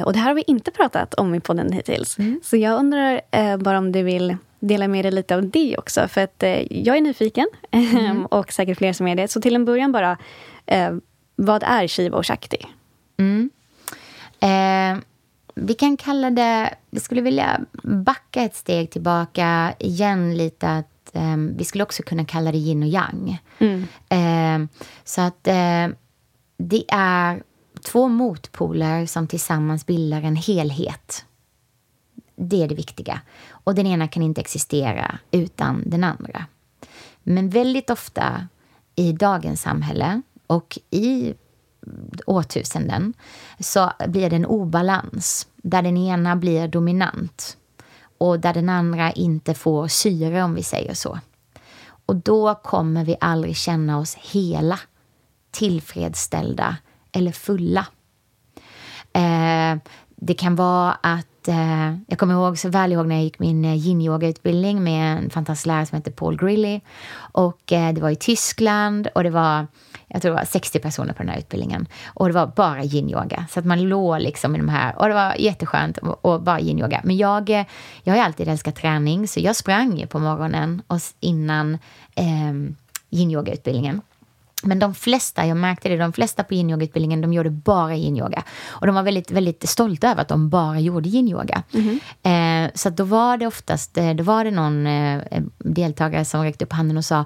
Och 0.05 0.13
det 0.13 0.19
här 0.19 0.29
har 0.29 0.35
vi 0.35 0.45
inte 0.47 0.71
pratat 0.71 1.15
om 1.15 1.35
i 1.35 1.41
podden 1.41 1.73
hittills. 1.73 2.17
Så 2.43 2.57
jag 2.57 2.79
undrar 2.79 3.57
bara 3.57 3.79
om 3.79 3.93
du 3.93 4.03
vill 4.03 4.37
dela 4.61 4.89
med 4.89 5.05
dig 5.05 5.13
lite 5.13 5.35
av 5.35 5.49
det 5.49 5.77
också. 5.79 6.09
För 6.09 6.21
att 6.21 6.45
jag 6.71 6.97
är 6.97 7.01
nyfiken 7.01 7.49
och 8.31 8.53
säkert 8.53 8.79
fler 8.79 8.93
som 8.93 9.07
är 9.07 9.15
det. 9.15 9.29
Så 9.29 9.41
till 9.41 9.55
en 9.55 9.65
början 9.65 9.93
bara, 9.93 10.19
vad 11.41 11.63
är 11.63 11.87
Shiva 11.87 12.19
och 12.19 12.27
Shakti? 12.27 12.67
Eh, 14.41 14.99
vi 15.55 15.75
kan 15.75 15.97
kalla 15.97 16.31
det... 16.31 16.75
Vi 16.91 17.01
skulle 17.01 17.21
vilja 17.21 17.61
backa 17.83 18.43
ett 18.43 18.57
steg 18.57 18.91
tillbaka 18.91 19.75
igen 19.79 20.37
lite. 20.37 20.69
att 20.69 21.11
eh, 21.13 21.37
Vi 21.37 21.65
skulle 21.65 21.85
också 21.85 22.03
kunna 22.03 22.25
kalla 22.25 22.53
det 22.53 22.59
yin 22.59 22.83
och 22.83 22.89
yang. 22.89 23.39
Eh, 24.09 24.59
så 25.05 25.21
att 25.21 25.47
eh, 25.47 25.89
det 26.57 26.85
är 26.89 27.43
två 27.85 28.09
motpoler 28.09 29.07
som 29.07 29.27
tillsammans 29.27 29.87
bildar 29.87 30.23
en 30.23 30.37
helhet. 30.37 31.25
Det 32.37 32.63
är 32.63 32.69
det 32.69 32.75
viktiga. 32.75 33.21
Och 33.51 33.75
den 33.75 33.87
ena 33.87 34.09
kan 34.09 34.23
inte 34.23 34.41
existera 34.41 35.19
utan 35.31 35.83
den 35.87 36.05
andra. 36.05 36.45
Men 37.23 37.51
väldigt 37.51 37.91
ofta 37.91 38.47
i 38.95 39.13
dagens 39.13 39.63
samhälle 39.63 40.23
och 40.51 40.79
i 40.91 41.35
årtusenden 42.27 43.15
så 43.59 43.93
blir 44.09 44.31
det 44.31 44.37
en 44.37 44.47
obalans 44.47 45.49
där 45.57 45.83
den 45.83 45.97
ena 45.97 46.37
blir 46.37 46.69
dominant 46.69 47.57
och 48.19 48.41
där 48.41 48.55
den 48.55 48.69
andra 48.69 49.13
inte 49.13 49.55
får 49.55 49.89
syre, 49.89 50.43
om 50.43 50.55
vi 50.55 50.63
säger 50.63 50.95
så. 50.95 51.19
Och 52.07 52.17
då 52.17 52.55
kommer 52.55 53.05
vi 53.05 53.17
aldrig 53.21 53.57
känna 53.57 53.99
oss 53.99 54.15
hela, 54.15 54.79
tillfredsställda 55.51 56.77
eller 57.13 57.33
fulla. 57.33 57.87
Eh, 59.13 59.77
det 60.17 60.35
kan 60.35 60.57
vara 60.57 60.93
att, 60.93 61.49
eh, 61.49 61.95
jag 62.07 62.19
kommer 62.19 62.35
ihåg 62.35 62.59
så 62.59 62.69
väl 62.69 62.93
ihåg 62.93 63.07
när 63.07 63.15
jag 63.15 63.25
gick 63.25 63.39
min 63.39 63.65
eh, 63.65 63.87
yin-yoga-utbildning 63.87 64.85
med 64.85 65.19
en 65.19 65.31
fantastisk 65.31 65.67
lärare 65.67 65.87
som 65.87 65.97
heter 65.97 66.11
Paul 66.11 66.37
Grilly. 66.37 66.81
Och 67.33 67.73
eh, 67.73 67.95
det 67.95 68.01
var 68.01 68.11
i 68.11 68.17
Tyskland 68.17 69.09
och 69.15 69.23
det 69.23 69.31
var, 69.31 69.67
jag 70.13 70.23
tror 70.23 70.31
det 70.31 70.37
var 70.37 70.45
60 70.45 70.79
personer 70.79 71.13
på 71.13 71.23
den 71.23 71.29
här 71.29 71.39
utbildningen. 71.39 71.87
Och 72.07 72.29
det 72.29 72.35
var 72.35 72.47
bara 72.47 72.83
yin-yoga. 72.83 73.45
Så 73.51 73.61
att 73.61 73.67
man 73.67 73.83
låg 73.83 74.21
liksom 74.21 74.55
i 74.55 74.59
de 74.59 74.69
här, 74.69 74.99
och 74.99 75.09
det 75.09 75.15
var 75.15 75.35
jätteskönt 75.39 75.99
och, 75.99 76.25
och 76.25 76.43
bara 76.43 76.61
yin-yoga. 76.61 77.01
Men 77.05 77.17
jag, 77.17 77.51
eh, 77.51 77.65
jag 78.03 78.13
har 78.13 78.19
ju 78.19 78.25
alltid 78.25 78.49
älskat 78.49 78.77
träning 78.77 79.29
så 79.29 79.41
jag 79.41 79.57
sprang 79.57 79.99
ju 79.99 80.07
på 80.07 80.19
morgonen 80.19 80.83
och 80.87 81.01
innan 81.21 81.79
eh, 82.15 82.53
yin-yoga-utbildningen. 83.11 84.01
Men 84.63 84.79
de 84.79 84.95
flesta, 84.95 85.47
jag 85.47 85.57
märkte 85.57 85.89
det, 85.89 85.97
de 85.97 86.13
flesta 86.13 86.45
på 86.45 86.55
yin-yoga-utbildningen, 86.55 87.21
de 87.21 87.33
gjorde 87.33 87.51
bara 87.51 87.95
yin-yoga. 87.97 88.43
Och 88.69 88.87
de 88.87 88.95
var 88.95 89.03
väldigt, 89.03 89.31
väldigt 89.31 89.69
stolta 89.69 90.11
över 90.11 90.23
att 90.23 90.29
de 90.29 90.49
bara 90.49 90.81
gjorde 90.81 91.09
yin-yoga. 91.09 91.63
Eh, 92.23 92.71
så 92.75 92.91
då 92.91 93.05
var 93.05 93.37
det 93.37 93.47
oftast, 93.47 93.99
eh, 93.99 94.11
då 94.11 94.25
var 94.25 94.45
det 94.45 94.51
någon 94.51 94.87
eh, 94.87 95.43
deltagare 95.59 96.25
som 96.25 96.43
räckte 96.43 96.65
upp 96.65 96.73
handen 96.73 96.97
och 96.97 97.05
sa, 97.05 97.25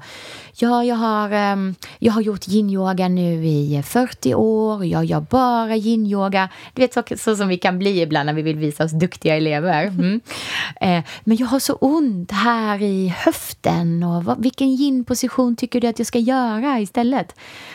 ja, 0.55 0.85
jag 0.85 0.97
har, 0.97 1.30
ehm, 1.30 1.74
jag 1.99 2.12
har 2.12 2.20
gjort 2.20 2.49
yin-yoga 2.49 3.09
nu 3.09 3.47
i 3.47 3.82
40 3.87 4.35
år, 4.35 4.85
jag 4.85 5.05
gör 5.05 5.20
bara 5.20 5.76
yin-yoga. 5.76 6.49
Du 6.74 6.82
vet, 6.82 6.95
så, 6.95 7.03
så 7.16 7.37
som 7.37 7.49
vi 7.49 7.59
kan 7.59 7.78
bli 7.78 8.03
ibland 8.03 8.26
när 8.26 8.32
vi 8.32 8.43
vill 8.43 8.57
visa 8.57 8.85
oss 8.85 8.93
duktiga 8.93 9.37
elever. 9.37 9.93
Mm. 10.05 10.20
Eh, 10.80 11.05
men 11.24 11.37
jag 11.37 11.47
har 11.47 11.59
så 11.59 11.74
ont 11.74 12.30
här 12.30 12.82
i 12.82 13.09
höften 13.09 14.03
och 14.03 14.24
vad, 14.24 14.43
vilken 14.43 14.68
yin-position 14.68 15.57
tycker 15.57 15.80
du 15.80 15.87
att 15.87 15.99
jag 15.99 16.07
ska 16.07 16.18
göra 16.18 16.80
istället? 16.80 17.23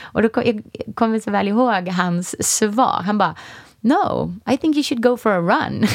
Och 0.02 0.22
då 0.22 0.30
kom, 0.30 0.44
jag 0.46 0.96
kommer 0.96 1.20
så 1.20 1.32
väl 1.32 1.48
ihåg 1.48 1.88
hans 1.88 2.36
svar. 2.58 3.02
Han 3.06 3.18
bara, 3.18 3.36
no, 3.80 4.36
I 4.52 4.58
think 4.58 4.76
you 4.76 4.84
should 4.84 5.04
go 5.04 5.18
for 5.18 5.32
a 5.32 5.40
run. 5.40 5.88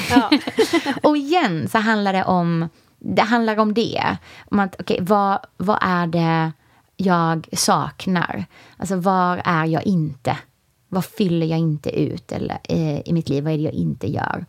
och 1.02 1.16
igen 1.16 1.68
så 1.68 1.78
handlar 1.78 2.12
det 2.12 2.24
om 2.24 2.68
det. 2.98 3.22
Handlar 3.22 3.58
om 3.58 3.74
det. 3.74 4.16
Om 4.50 4.58
att, 4.58 4.80
okay, 4.80 4.98
vad, 5.00 5.38
vad 5.56 5.78
är 5.80 6.06
det 6.06 6.52
jag 6.96 7.48
saknar? 7.52 8.44
Alltså, 8.76 8.96
var 8.96 9.42
är 9.44 9.64
jag 9.64 9.86
inte? 9.86 10.38
Vad 10.88 11.04
fyller 11.04 11.46
jag 11.46 11.58
inte 11.58 12.00
ut 12.00 12.32
eller, 12.32 12.58
eh, 12.64 13.00
i 13.00 13.12
mitt 13.12 13.28
liv? 13.28 13.44
Vad 13.44 13.52
är 13.52 13.56
det 13.56 13.62
jag 13.62 13.72
inte 13.72 14.10
gör? 14.10 14.46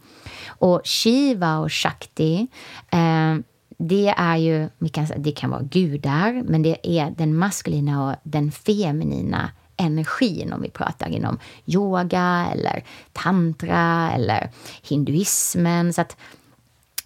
Och 0.47 0.81
Shiva 0.83 1.57
och 1.57 1.71
Shakti, 1.71 2.47
eh, 2.89 3.35
det 3.77 4.13
är 4.17 4.37
ju, 4.37 4.69
vi 4.77 4.89
kan, 4.89 5.07
säga- 5.07 5.19
det 5.19 5.31
kan 5.31 5.49
vara 5.49 5.61
gudar, 5.61 6.43
men 6.45 6.61
det 6.61 6.77
är 6.83 7.13
den 7.17 7.37
maskulina 7.37 8.09
och 8.09 8.15
den 8.23 8.51
feminina 8.51 9.51
energin 9.77 10.53
om 10.53 10.61
vi 10.61 10.69
pratar 10.69 11.09
inom 11.09 11.39
yoga 11.65 12.47
eller 12.53 12.83
tantra 13.13 14.11
eller 14.11 14.49
hinduismen. 14.81 15.93
Så 15.93 16.01
att 16.01 16.17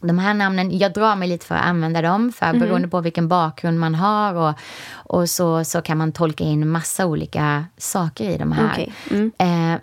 de 0.01 0.19
här 0.19 0.33
namnen, 0.33 0.77
jag 0.77 0.93
drar 0.93 1.15
mig 1.15 1.27
lite 1.27 1.45
för 1.45 1.55
att 1.55 1.65
använda 1.65 2.01
dem, 2.01 2.31
för 2.31 2.45
mm. 2.45 2.59
beroende 2.59 2.87
på 2.87 3.01
vilken 3.01 3.27
bakgrund 3.27 3.79
man 3.79 3.95
har 3.95 4.33
och, 4.33 4.53
och 4.91 5.29
så, 5.29 5.63
så 5.63 5.81
kan 5.81 5.97
man 5.97 6.11
tolka 6.11 6.43
in 6.43 6.69
massa 6.69 7.05
olika 7.05 7.65
saker 7.77 8.29
i 8.29 8.37
de 8.37 8.51
här. 8.51 8.71
Okay. 8.71 8.89
Mm. 9.11 9.31
Eh, 9.37 9.79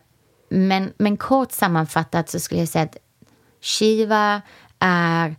men, 0.48 0.92
men 0.98 1.16
kort 1.16 1.52
sammanfattat 1.52 2.30
så 2.30 2.40
skulle 2.40 2.60
jag 2.60 2.68
säga 2.68 2.84
att 2.84 2.96
Shiva 3.60 4.42
är 4.78 5.36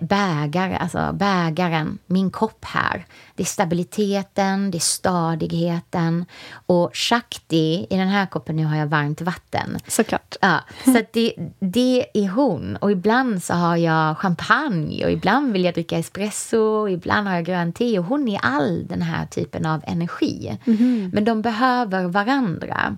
bägare, 0.00 0.76
alltså 0.76 1.12
bägaren, 1.12 1.98
min 2.06 2.30
kopp 2.30 2.64
här. 2.64 3.06
Det 3.34 3.42
är 3.42 3.46
stabiliteten, 3.46 4.70
det 4.70 4.78
är 4.78 4.80
stadigheten. 4.80 6.24
Och 6.66 6.90
Shakti, 6.92 7.86
i 7.90 7.96
den 7.96 8.08
här 8.08 8.26
koppen 8.26 8.56
nu 8.56 8.64
har 8.64 8.76
jag 8.76 8.86
varmt 8.86 9.20
vatten. 9.20 9.78
Såklart. 9.86 10.36
Ja, 10.40 10.60
så 10.84 11.02
det, 11.12 11.34
det 11.58 12.06
är 12.14 12.28
hon. 12.28 12.76
Och 12.76 12.90
ibland 12.90 13.42
så 13.42 13.54
har 13.54 13.76
jag 13.76 14.18
champagne 14.18 15.04
och 15.04 15.10
ibland 15.10 15.52
vill 15.52 15.64
jag 15.64 15.74
dricka 15.74 15.98
espresso 15.98 16.58
och 16.58 16.90
ibland 16.90 17.28
har 17.28 17.34
jag 17.34 17.44
grönt 17.44 17.76
te. 17.76 17.98
Och 17.98 18.04
hon 18.04 18.28
är 18.28 18.40
all 18.42 18.86
den 18.86 19.02
här 19.02 19.26
typen 19.26 19.66
av 19.66 19.84
energi. 19.86 20.58
Mm. 20.66 21.10
Men 21.12 21.24
de 21.24 21.42
behöver 21.42 22.04
varandra. 22.04 22.96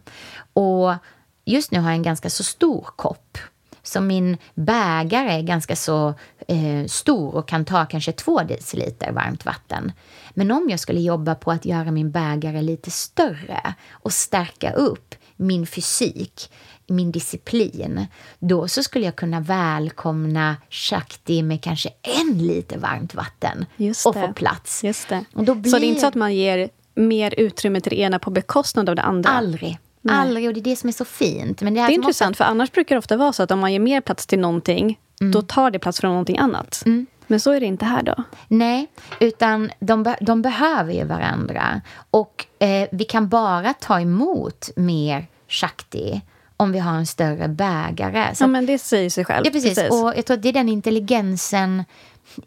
Och 0.53 0.95
just 1.45 1.71
nu 1.71 1.81
har 1.81 1.89
jag 1.89 1.97
en 1.97 2.03
ganska 2.03 2.31
så 2.31 2.45
stor 2.45 2.89
kopp. 2.97 3.39
Så 3.87 4.01
min 4.01 4.37
bägare 4.55 5.33
är 5.33 5.43
ganska 5.43 5.77
så 5.77 6.15
eh, 6.49 6.87
stor 6.87 7.35
och 7.35 7.49
kan 7.49 7.65
ta 7.65 7.87
kanske 7.87 8.13
två 8.13 8.41
deciliter 8.43 9.13
varmt 9.13 9.45
vatten. 9.45 9.93
Men 10.31 10.51
om 10.51 10.67
jag 10.71 10.81
skulle 10.81 11.01
jobba 11.01 11.35
på 11.35 11.51
att 11.51 11.65
göra 11.65 11.91
min 11.91 12.11
bägare 12.11 12.63
lite 12.63 12.91
större 12.91 13.75
och 13.91 14.13
stärka 14.13 14.73
upp 14.73 15.15
min 15.37 15.67
fysik, 15.67 16.51
min 16.87 17.13
disciplin, 17.13 18.07
då 18.39 18.69
så 18.69 18.83
skulle 18.83 19.05
jag 19.05 19.17
kunna 19.17 19.41
välkomna 19.41 20.57
Shakti 20.71 21.43
med 21.43 21.63
kanske 21.63 21.91
en 22.03 22.39
liter 22.39 22.79
varmt 22.79 23.15
vatten 23.15 23.67
och 24.07 24.15
få 24.15 24.33
plats. 24.33 24.85
Just 24.85 25.09
det. 25.09 25.25
Och 25.35 25.45
då 25.45 25.55
blir... 25.55 25.71
Så 25.71 25.79
det 25.79 25.87
är 25.87 25.89
inte 25.89 26.01
så 26.01 26.07
att 26.07 26.15
man 26.15 26.35
ger 26.35 26.69
mer 26.95 27.35
utrymme 27.39 27.81
till 27.81 27.91
det 27.91 28.01
ena 28.01 28.19
på 28.19 28.31
bekostnad 28.31 28.89
av 28.89 28.97
det 28.97 29.03
andra? 29.03 29.31
Aldrig. 29.31 29.79
Nej. 30.07 30.17
Aldrig, 30.17 30.49
och 30.49 30.55
det 30.55 30.61
är 30.61 30.63
det 30.63 30.77
som 30.77 30.89
är 30.89 30.93
så 30.93 31.05
fint. 31.05 31.63
Men 31.63 31.75
det, 31.75 31.81
är, 31.81 31.87
det 31.87 31.93
är 31.93 31.95
intressant, 31.95 32.31
måste... 32.31 32.45
för 32.45 32.51
annars 32.51 32.73
brukar 32.73 32.95
det 32.95 32.99
ofta 32.99 33.17
vara 33.17 33.33
så 33.33 33.43
att 33.43 33.51
om 33.51 33.59
man 33.59 33.73
ger 33.73 33.81
mer 33.81 34.01
plats 34.01 34.27
till 34.27 34.39
någonting, 34.39 34.99
mm. 35.21 35.33
då 35.33 35.43
tar 35.43 35.71
det 35.71 35.79
plats 35.79 36.01
från 36.01 36.11
någonting 36.11 36.39
annat. 36.39 36.83
Mm. 36.87 37.07
Men 37.27 37.41
så 37.41 37.51
är 37.51 37.61
det 37.61 37.67
inte 37.67 37.85
här 37.85 38.03
då? 38.03 38.15
Nej, 38.49 38.87
utan 39.21 39.71
de, 39.81 40.03
be 40.03 40.17
de 40.21 40.43
behöver 40.43 40.93
ju 40.93 41.05
varandra. 41.05 41.81
Och 42.11 42.47
eh, 42.59 42.89
vi 42.93 43.05
kan 43.05 43.29
bara 43.29 43.75
ta 43.75 44.01
emot 44.01 44.71
mer 44.77 45.27
Shakti 45.49 46.21
om 46.57 46.73
vi 46.73 46.79
har 46.79 46.95
en 46.95 47.07
större 47.07 47.49
bägare. 47.49 48.35
Så, 48.35 48.45
ja, 48.45 48.49
men 48.49 48.67
det 48.67 48.79
säger 48.79 49.11
sig 49.11 49.25
självt. 49.25 49.47
Ja, 49.47 49.53
precis. 49.53 49.75
precis. 49.75 49.91
Och 49.91 50.13
jag 50.17 50.27
tror 50.27 50.37
att 50.37 50.43
det 50.43 50.49
är 50.49 50.53
den 50.53 50.69
intelligensen 50.69 51.85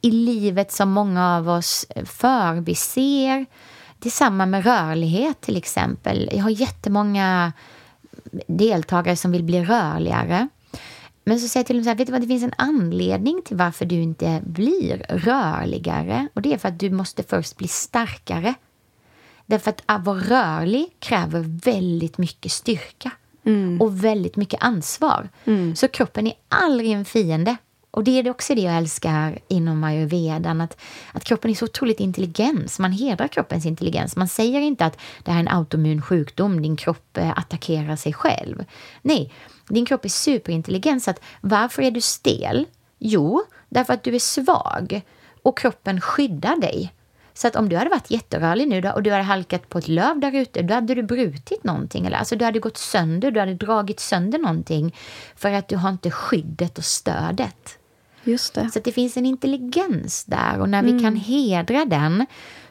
i 0.01 0.11
livet 0.11 0.71
som 0.71 0.91
många 0.91 1.37
av 1.37 1.49
oss 1.49 1.85
förbiser. 2.05 3.45
Det 3.99 4.09
är 4.09 4.11
samma 4.11 4.45
med 4.45 4.65
rörlighet 4.65 5.41
till 5.41 5.57
exempel. 5.57 6.29
Jag 6.31 6.43
har 6.43 6.49
jättemånga 6.49 7.53
deltagare 8.47 9.15
som 9.15 9.31
vill 9.31 9.43
bli 9.43 9.65
rörligare. 9.65 10.47
Men 11.23 11.39
så 11.39 11.47
säger 11.47 11.61
jag 11.61 11.67
till 11.67 11.75
dem 11.75 11.83
så 11.83 11.89
här, 11.89 11.97
vet 11.97 12.07
du 12.07 12.11
vad, 12.11 12.21
det 12.21 12.27
finns 12.27 12.43
en 12.43 12.53
anledning 12.57 13.41
till 13.45 13.57
varför 13.57 13.85
du 13.85 13.95
inte 13.95 14.41
blir 14.45 15.05
rörligare. 15.09 16.27
Och 16.33 16.41
det 16.41 16.53
är 16.53 16.57
för 16.57 16.67
att 16.67 16.79
du 16.79 16.89
måste 16.89 17.23
först 17.23 17.57
bli 17.57 17.67
starkare. 17.67 18.53
Därför 19.45 19.73
att 19.85 20.05
vara 20.05 20.19
rörlig 20.19 20.95
kräver 20.99 21.61
väldigt 21.63 22.17
mycket 22.17 22.51
styrka. 22.51 23.11
Mm. 23.45 23.81
Och 23.81 24.03
väldigt 24.03 24.35
mycket 24.35 24.63
ansvar. 24.63 25.29
Mm. 25.45 25.75
Så 25.75 25.87
kroppen 25.87 26.27
är 26.27 26.33
aldrig 26.47 26.91
en 26.91 27.05
fiende. 27.05 27.57
Och 27.91 28.03
det 28.03 28.19
är 28.19 28.29
också 28.29 28.55
det 28.55 28.61
jag 28.61 28.77
älskar 28.77 29.39
inom 29.47 29.83
ayurvedan, 29.83 30.61
att, 30.61 30.77
att 31.11 31.23
kroppen 31.23 31.51
är 31.51 31.55
så 31.55 31.65
otroligt 31.65 31.99
intelligens. 31.99 32.79
Man 32.79 32.91
hedrar 32.91 33.27
kroppens 33.27 33.65
intelligens. 33.65 34.15
Man 34.15 34.27
säger 34.27 34.61
inte 34.61 34.85
att 34.85 34.97
det 35.23 35.31
här 35.31 35.37
är 35.37 35.41
en 35.41 35.47
autoimmun 35.47 36.01
sjukdom, 36.01 36.61
din 36.61 36.75
kropp 36.75 37.17
eh, 37.17 37.29
attackerar 37.29 37.95
sig 37.95 38.13
själv. 38.13 38.65
Nej, 39.01 39.33
din 39.67 39.85
kropp 39.85 40.05
är 40.05 40.09
superintelligent. 40.09 41.03
Så 41.03 41.11
att 41.11 41.21
varför 41.41 41.81
är 41.81 41.91
du 41.91 42.01
stel? 42.01 42.65
Jo, 42.97 43.43
därför 43.69 43.93
att 43.93 44.03
du 44.03 44.15
är 44.15 44.19
svag 44.19 45.01
och 45.43 45.57
kroppen 45.57 46.01
skyddar 46.01 46.55
dig. 46.55 46.93
Så 47.33 47.47
att 47.47 47.55
om 47.55 47.69
du 47.69 47.75
hade 47.75 47.89
varit 47.89 48.11
jätterörlig 48.11 48.67
nu 48.67 48.81
då, 48.81 48.91
och 48.91 49.03
du 49.03 49.11
hade 49.11 49.23
halkat 49.23 49.69
på 49.69 49.77
ett 49.77 49.87
löv 49.87 50.19
där 50.19 50.35
ute, 50.35 50.61
då 50.61 50.73
hade 50.73 50.95
du 50.95 51.03
brutit 51.03 51.63
någonting. 51.63 52.05
Eller, 52.05 52.17
alltså 52.17 52.35
du 52.35 52.45
hade 52.45 52.59
gått 52.59 52.77
sönder, 52.77 53.31
du 53.31 53.39
hade 53.39 53.53
dragit 53.53 53.99
sönder 53.99 54.39
någonting 54.39 54.95
för 55.35 55.51
att 55.51 55.67
du 55.67 55.75
har 55.75 55.89
inte 55.89 56.11
skyddet 56.11 56.77
och 56.77 56.85
stödet. 56.85 57.78
Just 58.29 58.53
det. 58.53 58.69
Så 58.73 58.79
det 58.79 58.91
finns 58.91 59.17
en 59.17 59.25
intelligens 59.25 60.25
där 60.25 60.59
och 60.59 60.69
när 60.69 60.79
mm. 60.79 60.97
vi 60.97 61.03
kan 61.03 61.15
hedra 61.15 61.85
den 61.85 62.25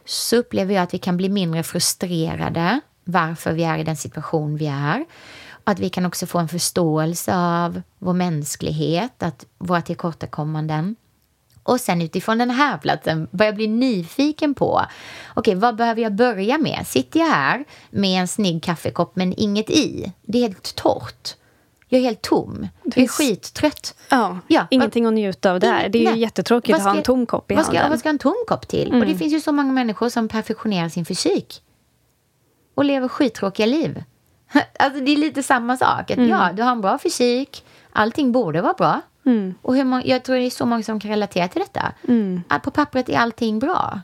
så 0.04 0.36
upplever 0.36 0.74
jag 0.74 0.82
att 0.82 0.94
vi 0.94 0.98
kan 0.98 1.16
bli 1.16 1.28
mindre 1.28 1.62
frustrerade 1.62 2.80
varför 3.04 3.52
vi 3.52 3.64
är 3.64 3.78
i 3.78 3.84
den 3.84 3.96
situation 3.96 4.56
vi 4.56 4.66
är. 4.66 5.04
Att 5.64 5.78
vi 5.78 5.88
kan 5.88 6.06
också 6.06 6.26
få 6.26 6.38
en 6.38 6.48
förståelse 6.48 7.36
av 7.36 7.82
vår 7.98 8.12
mänsklighet, 8.12 9.22
att 9.22 9.46
våra 9.58 9.82
tillkortakommanden. 9.82 10.96
Och 11.62 11.80
sen 11.80 12.02
utifrån 12.02 12.38
den 12.38 12.50
här 12.50 12.78
platsen 12.78 13.28
börja 13.30 13.52
bli 13.52 13.66
nyfiken 13.66 14.54
på, 14.54 14.82
okej, 15.30 15.40
okay, 15.40 15.54
vad 15.54 15.76
behöver 15.76 16.02
jag 16.02 16.14
börja 16.14 16.58
med? 16.58 16.86
Sitter 16.86 17.20
jag 17.20 17.26
här 17.26 17.64
med 17.90 18.20
en 18.20 18.28
snygg 18.28 18.62
kaffekopp 18.62 19.16
men 19.16 19.34
inget 19.36 19.70
i? 19.70 20.12
Det 20.22 20.38
är 20.38 20.42
helt 20.42 20.74
torrt. 20.74 21.34
Jag 21.88 21.98
är 22.00 22.02
helt 22.04 22.22
tom. 22.22 22.68
Jag 22.84 23.04
är 23.04 23.08
skittrött. 23.08 23.94
Ja, 24.08 24.38
ja, 24.48 24.66
ingenting 24.70 25.06
att 25.06 25.12
njuta 25.12 25.52
av 25.52 25.60
där. 25.60 25.88
Det 25.88 25.98
är 25.98 26.04
nej. 26.04 26.14
ju 26.14 26.20
jättetråkigt 26.20 26.78
att 26.78 26.84
ha 26.84 26.96
en 26.96 27.02
tom 27.02 27.26
kopp 27.26 27.50
i 27.50 27.54
vad 27.54 27.64
handen. 27.64 27.80
Ska, 27.82 27.90
vad 27.90 27.98
ska 27.98 28.08
en 28.08 28.18
tom 28.18 28.44
kopp 28.46 28.68
till? 28.68 28.88
Mm. 28.88 29.00
Och 29.00 29.06
det 29.06 29.12
mm. 29.12 29.18
finns 29.18 29.32
ju 29.32 29.40
så 29.40 29.52
många 29.52 29.72
människor 29.72 30.08
som 30.08 30.28
perfektionerar 30.28 30.88
sin 30.88 31.04
fysik. 31.04 31.62
Och 32.74 32.84
lever 32.84 33.08
skittråkiga 33.08 33.66
liv. 33.66 34.04
Alltså 34.78 35.00
det 35.00 35.12
är 35.12 35.16
lite 35.16 35.42
samma 35.42 35.76
sak. 35.76 36.10
Att, 36.10 36.18
mm. 36.18 36.28
Ja, 36.28 36.50
du 36.52 36.62
har 36.62 36.72
en 36.72 36.80
bra 36.80 36.98
fysik. 36.98 37.64
Allting 37.92 38.32
borde 38.32 38.60
vara 38.60 38.74
bra. 38.74 39.00
Mm. 39.26 39.54
Och 39.62 39.76
hur 39.76 39.84
många, 39.84 40.04
jag 40.04 40.22
tror 40.24 40.36
det 40.36 40.42
är 40.42 40.50
så 40.50 40.66
många 40.66 40.82
som 40.82 41.00
kan 41.00 41.10
relatera 41.10 41.48
till 41.48 41.60
detta. 41.60 41.92
Mm. 42.08 42.42
På 42.62 42.70
pappret 42.70 43.08
är 43.08 43.18
allting 43.18 43.58
bra. 43.58 44.00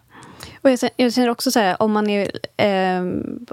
Och 0.62 0.70
jag, 0.70 0.78
jag 0.96 1.12
känner 1.12 1.28
också 1.28 1.50
så 1.50 1.58
här, 1.58 1.82
om 1.82 1.92
man 1.92 2.10
är 2.10 2.30
eh, 2.56 3.04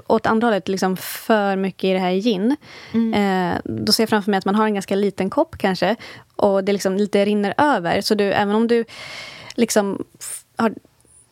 åt 0.06 0.26
andra 0.26 0.46
hållet 0.46 0.68
liksom 0.68 0.96
för 0.96 1.56
mycket 1.56 1.84
i 1.84 1.92
det 1.92 1.98
här 1.98 2.12
gin. 2.12 2.56
Mm. 2.92 3.14
Eh, 3.14 3.60
då 3.64 3.92
ser 3.92 4.02
jag 4.02 4.08
framför 4.08 4.30
mig 4.30 4.38
att 4.38 4.44
man 4.44 4.54
har 4.54 4.66
en 4.66 4.74
ganska 4.74 4.94
liten 4.94 5.30
kopp 5.30 5.58
kanske. 5.58 5.96
Och 6.36 6.64
det 6.64 6.72
liksom 6.72 6.96
lite 6.96 7.24
rinner 7.24 7.54
över. 7.58 8.00
Så 8.00 8.14
du, 8.14 8.24
även 8.32 8.54
om 8.54 8.68
du 8.68 8.84
liksom 9.54 10.04
har 10.56 10.74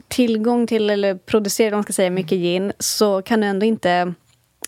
tillgång 0.09 0.66
till 0.66 0.90
eller 0.90 1.14
producerar 1.14 1.74
man 1.74 1.82
ska 1.82 1.92
säga, 1.92 2.11
mycket 2.11 2.38
gin 2.38 2.72
så 2.78 3.22
kan 3.22 3.40
du 3.40 3.46
ändå 3.46 3.66
inte 3.66 4.14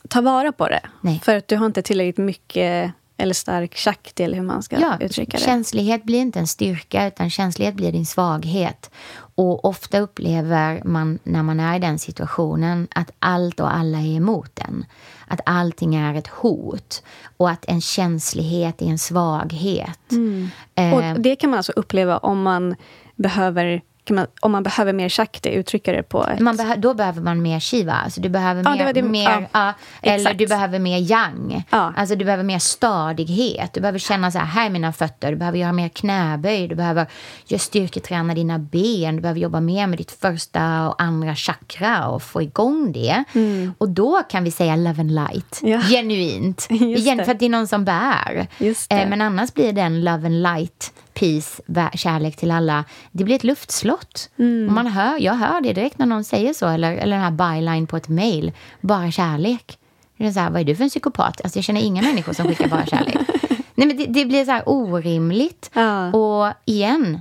ta 0.08 0.20
vara 0.20 0.52
på 0.52 0.68
det. 0.68 0.80
Nej. 1.00 1.20
För 1.24 1.36
att 1.36 1.48
du 1.48 1.56
har 1.56 1.66
inte 1.66 1.82
tillräckligt 1.82 2.18
mycket 2.18 2.92
eller 3.16 3.34
stark 3.34 3.76
shakti, 3.76 4.22
eller 4.22 4.36
hur 4.36 4.44
man 4.44 4.62
ska 4.62 4.80
ja, 4.80 4.98
uttrycka 5.00 5.36
det. 5.36 5.44
Känslighet 5.44 6.04
blir 6.04 6.18
inte 6.20 6.38
en 6.38 6.46
styrka, 6.46 7.06
utan 7.06 7.30
känslighet 7.30 7.74
blir 7.74 7.92
din 7.92 8.06
svaghet. 8.06 8.90
Och 9.34 9.64
ofta 9.64 9.98
upplever 9.98 10.82
man 10.84 11.18
när 11.22 11.42
man 11.42 11.60
är 11.60 11.76
i 11.76 11.78
den 11.78 11.98
situationen 11.98 12.88
att 12.94 13.10
allt 13.18 13.60
och 13.60 13.74
alla 13.74 13.98
är 13.98 14.16
emot 14.16 14.58
en. 14.58 14.84
Att 15.26 15.40
allting 15.46 15.94
är 15.94 16.14
ett 16.14 16.26
hot 16.26 17.02
och 17.36 17.50
att 17.50 17.64
en 17.64 17.80
känslighet 17.80 18.82
är 18.82 18.86
en 18.86 18.98
svaghet. 18.98 20.12
Mm. 20.12 20.50
Eh, 20.74 20.94
och 20.94 21.20
det 21.20 21.36
kan 21.36 21.50
man 21.50 21.56
alltså 21.56 21.72
uppleva 21.72 22.18
om 22.18 22.42
man 22.42 22.74
behöver 23.16 23.82
man, 24.10 24.26
om 24.40 24.52
man 24.52 24.62
behöver 24.62 24.92
mer 24.92 25.08
shakti, 25.08 25.48
uttrycka 25.48 25.92
det 25.92 26.02
på 26.02 26.26
ett... 26.26 26.40
Man 26.40 26.56
beh 26.56 26.74
då 26.78 26.94
behöver 26.94 27.22
man 27.22 27.42
mer 27.42 27.60
shiva. 27.60 27.92
Alltså 27.92 28.20
du 28.20 28.28
behöver 28.28 28.62
ja, 28.64 28.70
mer, 28.70 28.86
det 28.86 28.92
det. 28.92 29.02
mer 29.02 29.48
ja, 29.52 29.74
eller 30.02 30.34
du 30.34 30.46
behöver 30.46 30.78
mer 30.78 30.98
yang. 30.98 31.64
Ja. 31.70 31.92
Alltså 31.96 32.16
du 32.16 32.24
behöver 32.24 32.44
mer 32.44 32.58
stadighet. 32.58 33.72
Du 33.72 33.80
behöver 33.80 33.98
känna 33.98 34.30
så 34.30 34.38
här, 34.38 34.46
här 34.46 34.66
är 34.66 34.70
mina 34.70 34.92
fötter. 34.92 35.30
Du 35.30 35.36
behöver 35.36 35.58
göra 35.58 35.72
mer 35.72 35.88
knäböj. 35.88 36.68
Du 36.68 36.74
behöver 36.74 37.06
göra 37.46 37.58
styrketräna 37.58 38.34
dina 38.34 38.58
ben. 38.58 39.16
Du 39.16 39.22
behöver 39.22 39.40
jobba 39.40 39.60
mer 39.60 39.86
med 39.86 39.98
ditt 39.98 40.12
första 40.12 40.88
och 40.88 41.02
andra 41.02 41.34
chakra 41.34 42.08
och 42.08 42.22
få 42.22 42.42
igång 42.42 42.92
det. 42.92 43.24
Mm. 43.32 43.74
Och 43.78 43.88
då 43.88 44.22
kan 44.28 44.44
vi 44.44 44.50
säga 44.50 44.76
love 44.76 45.00
and 45.00 45.10
light. 45.10 45.60
Ja. 45.62 45.80
Genuint. 45.80 46.66
Igen, 46.70 47.24
för 47.24 47.32
att 47.32 47.38
det 47.38 47.44
är 47.44 47.50
någon 47.50 47.68
som 47.68 47.84
bär. 47.84 48.46
Eh, 48.60 49.08
men 49.08 49.20
annars 49.20 49.54
blir 49.54 49.72
den 49.72 50.04
love 50.04 50.26
and 50.26 50.42
light 50.42 50.92
peace, 51.14 51.62
kärlek 51.94 52.36
till 52.36 52.50
alla. 52.50 52.84
Det 53.12 53.24
blir 53.24 53.36
ett 53.36 53.44
luftslott. 53.44 54.30
Mm. 54.38 54.74
Man 54.74 54.86
hör, 54.86 55.18
jag 55.18 55.34
hör 55.34 55.60
det 55.60 55.72
direkt 55.72 55.98
när 55.98 56.06
någon 56.06 56.24
säger 56.24 56.52
så, 56.52 56.68
eller, 56.68 56.92
eller 56.92 57.16
den 57.16 57.24
här 57.24 57.56
byline 57.60 57.86
på 57.86 57.96
ett 57.96 58.08
mail. 58.08 58.52
Bara 58.80 59.10
kärlek. 59.10 59.78
Det 60.16 60.26
är 60.26 60.32
så 60.32 60.40
här, 60.40 60.50
vad 60.50 60.60
är 60.60 60.64
du 60.64 60.76
för 60.76 60.84
en 60.84 60.90
psykopat? 60.90 61.40
Alltså, 61.44 61.58
jag 61.58 61.64
känner 61.64 61.80
inga 61.80 62.02
människor 62.02 62.32
som 62.32 62.48
skickar 62.48 62.68
bara 62.68 62.86
kärlek. 62.86 63.16
Nej, 63.74 63.86
men 63.86 63.96
det, 63.96 64.06
det 64.06 64.24
blir 64.24 64.44
så 64.44 64.50
här 64.50 64.62
orimligt. 64.66 65.70
Ja. 65.72 66.12
Och 66.12 66.52
igen, 66.64 67.20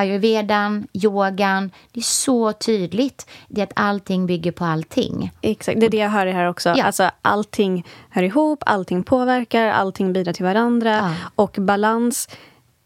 ayurvedan, 0.00 0.86
yogan. 0.92 1.70
Det 1.92 2.00
är 2.00 2.04
så 2.04 2.52
tydligt. 2.52 3.30
Det 3.48 3.60
är 3.60 3.64
att 3.64 3.72
allting 3.76 4.26
bygger 4.26 4.52
på 4.52 4.64
allting. 4.64 5.32
Exakt, 5.40 5.80
det 5.80 5.86
är 5.86 5.90
det 5.90 5.96
jag 5.96 6.10
hör 6.10 6.26
här 6.26 6.48
också. 6.48 6.68
Ja. 6.76 6.84
Alltså, 6.84 7.10
allting 7.22 7.86
hör 8.10 8.22
ihop, 8.22 8.62
allting 8.66 9.02
påverkar, 9.02 9.66
allting 9.66 10.12
bidrar 10.12 10.32
till 10.32 10.44
varandra. 10.44 10.96
Ja. 10.96 11.14
Och 11.34 11.56
balans 11.58 12.28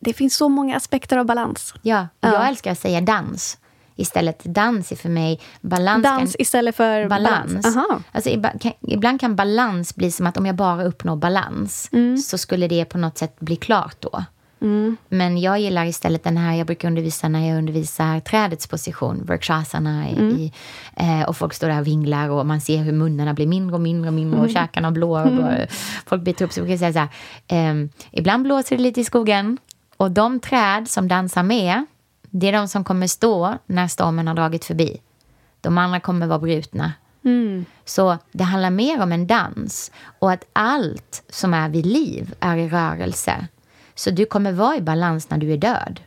det 0.05 0.12
finns 0.12 0.36
så 0.36 0.48
många 0.48 0.76
aspekter 0.76 1.16
av 1.16 1.26
balans. 1.26 1.74
Ja, 1.82 2.09
jag 2.20 2.48
älskar 2.48 2.72
att 2.72 2.78
säga 2.78 3.00
dans. 3.00 3.59
Istället 3.96 4.40
dans 4.44 4.92
är 4.92 4.96
för 4.96 5.09
mig 5.09 5.40
balans. 5.61 6.02
Dans 6.05 6.32
kan, 6.32 6.40
istället 6.42 6.76
för 6.76 7.09
balans? 7.09 7.52
balans. 7.52 8.05
Alltså, 8.12 8.30
ibland, 8.30 8.61
kan, 8.61 8.72
ibland 8.80 9.20
kan 9.20 9.36
balans 9.36 9.96
bli 9.96 10.11
som 10.11 10.26
att 10.26 10.36
om 10.36 10.46
jag 10.46 10.57
bara 10.57 10.84
uppnår 10.84 11.16
balans 11.16 11.88
Mm. 11.92 12.18
så 12.18 12.38
skulle 12.38 12.68
det 12.68 12.84
på 12.84 12.98
något 12.98 13.18
sätt 13.18 13.40
bli 13.40 13.57
klart 13.57 13.96
då. 14.00 14.24
Men 15.09 15.38
jag 15.38 15.61
gillar 15.61 15.84
istället 15.84 16.24
den 16.24 16.36
här, 16.36 16.55
jag 16.55 16.66
brukar 16.66 16.88
undervisa 16.88 17.28
när 17.28 17.48
jag 17.48 17.59
undervisar 17.59 18.20
trädets 18.20 18.66
position, 18.66 19.24
vrikshasana, 19.26 20.09
i, 20.11 20.12
Mm. 20.12 20.36
i, 20.36 20.52
eh, 20.96 21.22
och 21.28 21.36
folk 21.36 21.55
står 21.55 21.68
där 21.68 21.80
och 21.80 21.86
vinglar 21.86 22.28
och 22.30 22.46
man 22.46 22.61
ser 22.61 22.78
hur 22.78 22.92
munnarna 22.92 23.34
blir 23.34 23.46
mindre 23.46 23.74
och 23.74 23.80
mindre 23.80 24.09
och 24.09 24.14
mindre 24.14 24.38
och 24.40 24.44
Mm. 24.48 24.55
käkarna 24.55 24.90
blå 24.90 25.20
och 25.22 25.32
bara, 25.36 25.57
folk 26.07 26.22
biter 26.22 26.44
upp 26.44 26.52
sig. 26.52 26.61
Jag 26.61 26.66
brukar 26.66 26.78
säga 26.78 26.92
så 26.92 26.98
här, 26.98 27.09
ehm, 27.48 27.88
ibland 28.12 28.42
blåser 28.44 28.76
det 28.76 28.82
lite 28.82 29.00
i 29.00 29.05
skogen 29.05 29.59
och 29.97 30.11
de 30.11 30.40
träd 30.40 30.88
som 30.88 31.09
dansar 31.09 31.42
med, 31.42 31.86
det 32.22 32.49
är 32.49 32.53
de 32.53 32.68
som 32.68 32.84
kommer 32.84 33.07
stå 33.07 33.59
när 33.66 33.88
stormen 33.88 34.26
har 34.26 34.34
dragit 34.34 34.64
förbi. 34.64 35.01
De 35.61 35.78
andra 35.78 36.01
kommer 36.01 36.26
vara 36.26 36.38
brutna. 36.38 36.92
Så 37.84 38.18
det 38.32 38.45
handlar 38.45 38.70
mer 38.70 39.03
om 39.03 39.12
en 39.12 39.26
dans 39.26 39.90
och 40.18 40.32
att 40.32 40.45
allt 40.53 41.22
som 41.28 41.55
är 41.55 41.68
vid 41.68 41.86
liv 41.86 42.34
är 42.40 42.57
i 42.57 42.68
rörelse. 42.68 43.47
Så 43.95 44.11
du 44.11 44.26
kommer 44.26 44.53
vara 44.53 44.76
i 44.76 44.80
balans 44.80 45.30
när 45.30 45.38
du 45.38 45.53
är 45.53 45.57
död. 45.57 46.01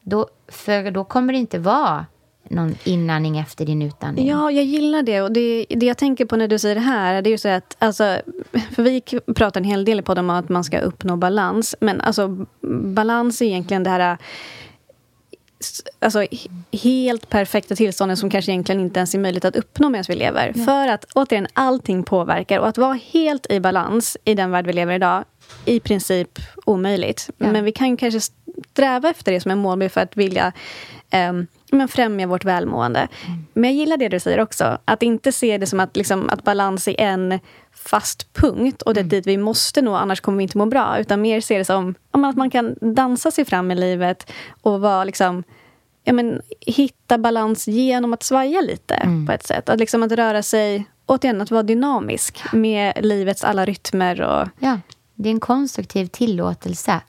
Då, 0.00 0.28
för 0.48 0.90
då 0.90 1.04
kommer 1.04 1.32
det 1.32 1.38
inte 1.38 1.58
vara 1.58 2.06
någon 2.50 2.74
inandning 2.84 3.38
efter 3.38 3.66
din 3.66 3.82
utandning. 3.82 4.28
Ja, 4.28 4.50
jag 4.50 4.64
gillar 4.64 5.02
det. 5.02 5.22
Och 5.22 5.32
det, 5.32 5.66
det 5.68 5.86
jag 5.86 5.98
tänker 5.98 6.24
på 6.24 6.36
när 6.36 6.48
du 6.48 6.58
säger 6.58 6.74
det 6.74 6.80
här, 6.80 7.22
det 7.22 7.28
är 7.28 7.32
ju 7.32 7.38
så 7.38 7.48
att... 7.48 7.76
Alltså, 7.78 8.20
för 8.74 8.82
vi 8.82 9.02
pratar 9.34 9.60
en 9.60 9.64
hel 9.64 9.84
del 9.84 10.02
på 10.02 10.14
dem 10.14 10.30
om 10.30 10.36
att 10.36 10.48
man 10.48 10.64
ska 10.64 10.78
uppnå 10.78 11.16
balans. 11.16 11.74
Men 11.80 12.00
alltså, 12.00 12.46
balans 12.94 13.42
är 13.42 13.46
egentligen 13.46 13.82
det 13.82 13.90
här... 13.90 14.18
Alltså, 15.98 16.20
he- 16.20 16.62
helt 16.72 17.28
perfekta 17.28 17.76
tillstånden 17.76 18.16
som 18.16 18.30
kanske 18.30 18.52
egentligen 18.52 18.80
inte 18.80 19.00
ens 19.00 19.14
är 19.14 19.18
möjligt 19.18 19.44
att 19.44 19.56
uppnå 19.56 19.88
medan 19.88 20.04
vi 20.08 20.14
lever. 20.14 20.52
För 20.52 20.88
att 20.88 21.04
återigen, 21.14 21.46
allting 21.52 22.02
påverkar. 22.02 22.58
Och 22.58 22.68
att 22.68 22.78
vara 22.78 22.98
helt 23.12 23.50
i 23.50 23.60
balans 23.60 24.16
i 24.24 24.34
den 24.34 24.50
värld 24.50 24.66
vi 24.66 24.72
lever 24.72 24.92
i 24.92 24.96
idag, 24.96 25.24
i 25.64 25.80
princip 25.80 26.38
omöjligt. 26.64 27.30
Ja. 27.38 27.52
Men 27.52 27.64
vi 27.64 27.72
kan 27.72 27.96
kanske 27.96 28.20
sträva 28.20 29.10
efter 29.10 29.32
det 29.32 29.40
som 29.40 29.50
en 29.50 29.58
målbild 29.58 29.92
för 29.92 30.00
att 30.00 30.16
vilja 30.16 30.52
um, 31.30 31.46
men 31.72 31.88
främja 31.88 32.26
vårt 32.26 32.44
välmående. 32.44 33.08
Men 33.52 33.70
jag 33.70 33.74
gillar 33.74 33.96
det 33.96 34.08
du 34.08 34.20
säger 34.20 34.40
också. 34.40 34.78
Att 34.84 35.02
inte 35.02 35.32
se 35.32 35.58
det 35.58 35.66
som 35.66 35.80
att, 35.80 35.96
liksom, 35.96 36.30
att 36.30 36.44
balans 36.44 36.88
är 36.88 37.00
en 37.00 37.40
fast 37.72 38.32
punkt 38.32 38.82
och 38.82 38.94
det 38.94 39.00
är 39.00 39.04
dit 39.04 39.26
vi 39.26 39.36
måste 39.36 39.82
nå, 39.82 39.94
annars 39.94 40.20
kommer 40.20 40.38
vi 40.38 40.42
inte 40.42 40.58
må 40.58 40.66
bra. 40.66 40.98
Utan 40.98 41.22
mer 41.22 41.40
se 41.40 41.58
det 41.58 41.64
som 41.64 41.94
att 42.10 42.36
man 42.36 42.50
kan 42.50 42.76
dansa 42.80 43.30
sig 43.30 43.44
fram 43.44 43.70
i 43.70 43.74
livet 43.74 44.32
och 44.62 44.80
vara 44.80 45.04
liksom 45.04 45.44
ja, 46.04 46.12
men, 46.12 46.42
hitta 46.60 47.18
balans 47.18 47.68
genom 47.68 48.12
att 48.12 48.22
svaja 48.22 48.60
lite 48.60 49.24
på 49.26 49.32
ett 49.32 49.46
sätt. 49.46 49.68
Att, 49.68 49.78
liksom, 49.78 50.02
att 50.02 50.12
röra 50.12 50.42
sig, 50.42 50.84
återigen, 51.06 51.40
att 51.40 51.50
vara 51.50 51.62
dynamisk 51.62 52.42
med 52.52 52.92
livets 53.00 53.44
alla 53.44 53.64
rytmer. 53.64 54.20
Och, 54.20 54.48
Ja, 54.58 54.78
det 55.14 55.28
är 55.28 55.32
en 55.32 55.40
konstruktiv 55.40 56.06
tillåtelse. 56.06 57.00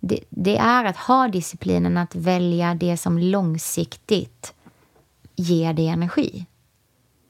Det, 0.00 0.20
det 0.28 0.56
är 0.56 0.84
att 0.84 0.96
ha 0.96 1.28
disciplinen 1.28 1.96
att 1.96 2.14
välja 2.14 2.74
det 2.74 2.96
som 2.96 3.18
långsiktigt 3.18 4.54
ger 5.36 5.72
dig 5.72 5.88
energi. 5.88 6.46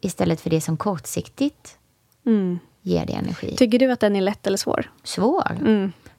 Istället 0.00 0.40
för 0.40 0.50
det 0.50 0.60
som 0.60 0.76
kortsiktigt 0.76 1.78
ger 2.82 3.06
dig 3.06 3.14
energi. 3.14 3.56
tycker 3.56 3.78
du 3.78 3.92
att 3.92 4.00
den 4.00 4.16
är 4.16 4.20
lätt 4.20 4.46
eller 4.46 4.56
svår? 4.56 4.90
Svår. 5.02 5.58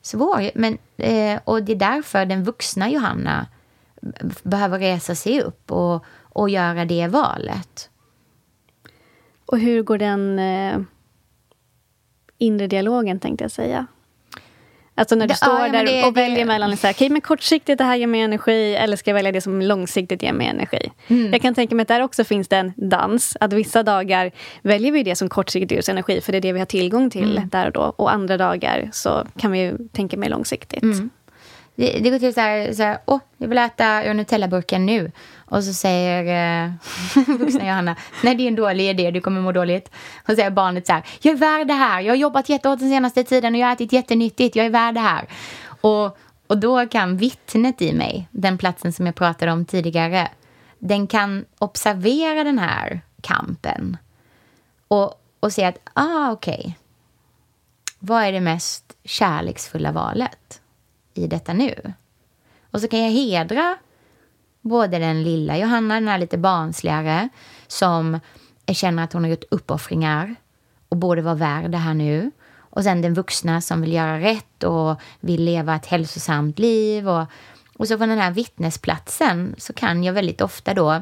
Svår. 0.01 0.51
Men, 0.55 0.77
eh, 0.97 1.39
och 1.43 1.63
det 1.63 1.71
är 1.71 1.75
därför 1.75 2.25
den 2.25 2.43
vuxna 2.43 2.89
Johanna 2.89 3.47
behöver 4.43 4.79
resa 4.79 5.15
sig 5.15 5.41
upp 5.41 5.71
och, 5.71 6.05
och 6.23 6.49
göra 6.49 6.85
det 6.85 7.07
valet. 7.07 7.89
Och 9.45 9.59
hur 9.59 9.83
går 9.83 9.97
den 9.97 10.39
eh, 10.39 10.81
inre 12.37 12.67
dialogen, 12.67 13.19
tänkte 13.19 13.43
jag 13.43 13.51
säga? 13.51 13.87
Alltså 14.95 15.15
när 15.15 15.27
du 15.27 15.31
Det- 15.31 15.35
står 15.35 15.59
ja, 15.59 15.69
där 15.69 15.85
det- 15.85 16.03
och 16.03 16.13
det- 16.13 16.21
väljer 16.21 16.45
mellan 16.45 16.77
så 16.77 16.87
här, 16.87 16.93
okej, 16.93 17.09
men 17.09 17.21
kortsiktigt 17.21 17.77
det 17.77 17.83
här 17.83 17.95
ger 17.95 18.07
mig 18.07 18.21
energi 18.21 18.75
eller 18.75 18.97
ska 18.97 19.09
jag 19.09 19.15
välja 19.15 19.31
det 19.31 19.41
som 19.41 19.61
långsiktigt 19.61 20.23
ger 20.23 20.33
mig 20.33 20.47
energi? 20.47 20.91
Mm. 21.07 21.31
Jag 21.31 21.41
kan 21.41 21.53
tänka 21.55 21.75
mig 21.75 21.81
att 21.81 21.87
där 21.87 22.01
också 22.03 22.23
finns 22.23 22.47
det 22.47 22.57
en 22.57 22.73
dans. 22.75 23.37
Att 23.39 23.53
vissa 23.53 23.83
dagar 23.83 24.31
väljer 24.61 24.91
vi 24.91 25.03
det 25.03 25.15
som 25.15 25.29
kortsiktigt 25.29 25.71
ger 25.71 25.79
oss 25.79 25.89
energi 25.89 26.21
för 26.21 26.31
det 26.31 26.37
är 26.37 26.41
det 26.41 26.53
vi 26.53 26.59
har 26.59 26.65
tillgång 26.65 27.09
till 27.09 27.37
Mm. 27.37 27.49
där 27.49 27.65
och 27.65 27.71
då. 27.73 27.81
Och 27.81 28.11
andra 28.13 28.37
dagar 28.37 28.89
så 28.93 29.27
kan 29.37 29.51
vi 29.51 29.59
ju 29.59 29.77
tänka 29.93 30.17
mer 30.17 30.29
långsiktigt. 30.29 30.83
Mm. 30.83 31.09
Det, 31.75 31.99
det 31.99 32.09
går 32.09 32.19
till 32.19 32.33
så 32.33 32.41
här, 32.41 32.73
så 32.73 32.83
här 32.83 32.99
åh, 33.05 33.19
jag 33.37 33.47
vill 33.47 33.57
äta 33.57 34.03
ur 34.05 34.13
Nutella-burken 34.13 34.85
nu. 34.85 35.11
Och 35.45 35.63
så 35.63 35.73
säger 35.73 36.65
eh, 36.65 36.71
vuxna 37.39 37.67
Johanna, 37.67 37.95
nej 38.23 38.35
det 38.35 38.43
är 38.43 38.47
en 38.47 38.55
dålig 38.55 38.89
idé, 38.89 39.11
du 39.11 39.21
kommer 39.21 39.41
må 39.41 39.51
dåligt. 39.51 39.91
Och 40.17 40.29
så 40.29 40.35
säger 40.35 40.49
barnet 40.49 40.87
så 40.87 40.93
här, 40.93 41.03
jag 41.21 41.33
är 41.33 41.37
värd 41.37 41.67
det 41.67 41.73
här, 41.73 42.01
jag 42.01 42.11
har 42.11 42.17
jobbat 42.17 42.49
jättehårt 42.49 42.79
den 42.79 42.89
senaste 42.89 43.23
tiden 43.23 43.53
och 43.53 43.59
jag 43.59 43.67
har 43.67 43.73
ätit 43.73 43.93
jättenyttigt, 43.93 44.55
jag 44.55 44.65
är 44.65 44.69
värd 44.69 44.93
det 44.93 44.99
här. 44.99 45.27
Och, 45.81 46.17
och 46.47 46.57
då 46.57 46.87
kan 46.87 47.17
vittnet 47.17 47.81
i 47.81 47.93
mig, 47.93 48.27
den 48.31 48.57
platsen 48.57 48.93
som 48.93 49.05
jag 49.05 49.15
pratade 49.15 49.51
om 49.51 49.65
tidigare, 49.65 50.27
den 50.79 51.07
kan 51.07 51.45
observera 51.59 52.43
den 52.43 52.59
här 52.59 53.01
kampen. 53.21 53.97
Och, 54.87 55.21
och 55.39 55.53
se 55.53 55.65
att, 55.65 55.77
ah 55.93 56.31
okej, 56.31 56.77
vad 57.99 58.23
är 58.23 58.31
det 58.31 58.41
mest 58.41 58.97
kärleksfulla 59.03 59.91
valet 59.91 60.60
i 61.13 61.27
detta 61.27 61.53
nu? 61.53 61.93
Och 62.71 62.81
så 62.81 62.87
kan 62.87 62.99
jag 62.99 63.11
hedra 63.11 63.77
både 64.61 64.99
den 64.99 65.23
lilla 65.23 65.57
Johanna, 65.57 65.93
den 65.93 66.07
här 66.07 66.17
lite 66.17 66.37
barnsligare, 66.37 67.29
som 67.67 68.19
känner 68.67 69.03
att 69.03 69.13
hon 69.13 69.23
har 69.23 69.29
gjort 69.29 69.43
uppoffringar 69.51 70.35
och 70.89 70.97
borde 70.97 71.21
vara 71.21 71.35
värd 71.35 71.71
det 71.71 71.77
här 71.77 71.93
nu. 71.93 72.31
Och 72.53 72.83
sen 72.83 73.01
den 73.01 73.13
vuxna 73.13 73.61
som 73.61 73.81
vill 73.81 73.93
göra 73.93 74.19
rätt 74.19 74.63
och 74.63 75.01
vill 75.19 75.43
leva 75.43 75.75
ett 75.75 75.85
hälsosamt 75.85 76.59
liv. 76.59 77.09
Och, 77.09 77.25
och 77.77 77.87
så 77.87 77.97
från 77.97 78.09
den 78.09 78.19
här 78.19 78.31
vittnesplatsen 78.31 79.55
så 79.57 79.73
kan 79.73 80.03
jag 80.03 80.13
väldigt 80.13 80.41
ofta 80.41 80.73
då 80.73 81.01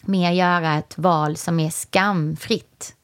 mer 0.00 0.30
göra 0.30 0.74
ett 0.74 0.98
val 0.98 1.36
som 1.36 1.60
är 1.60 1.70
skamfritt. 1.70 2.94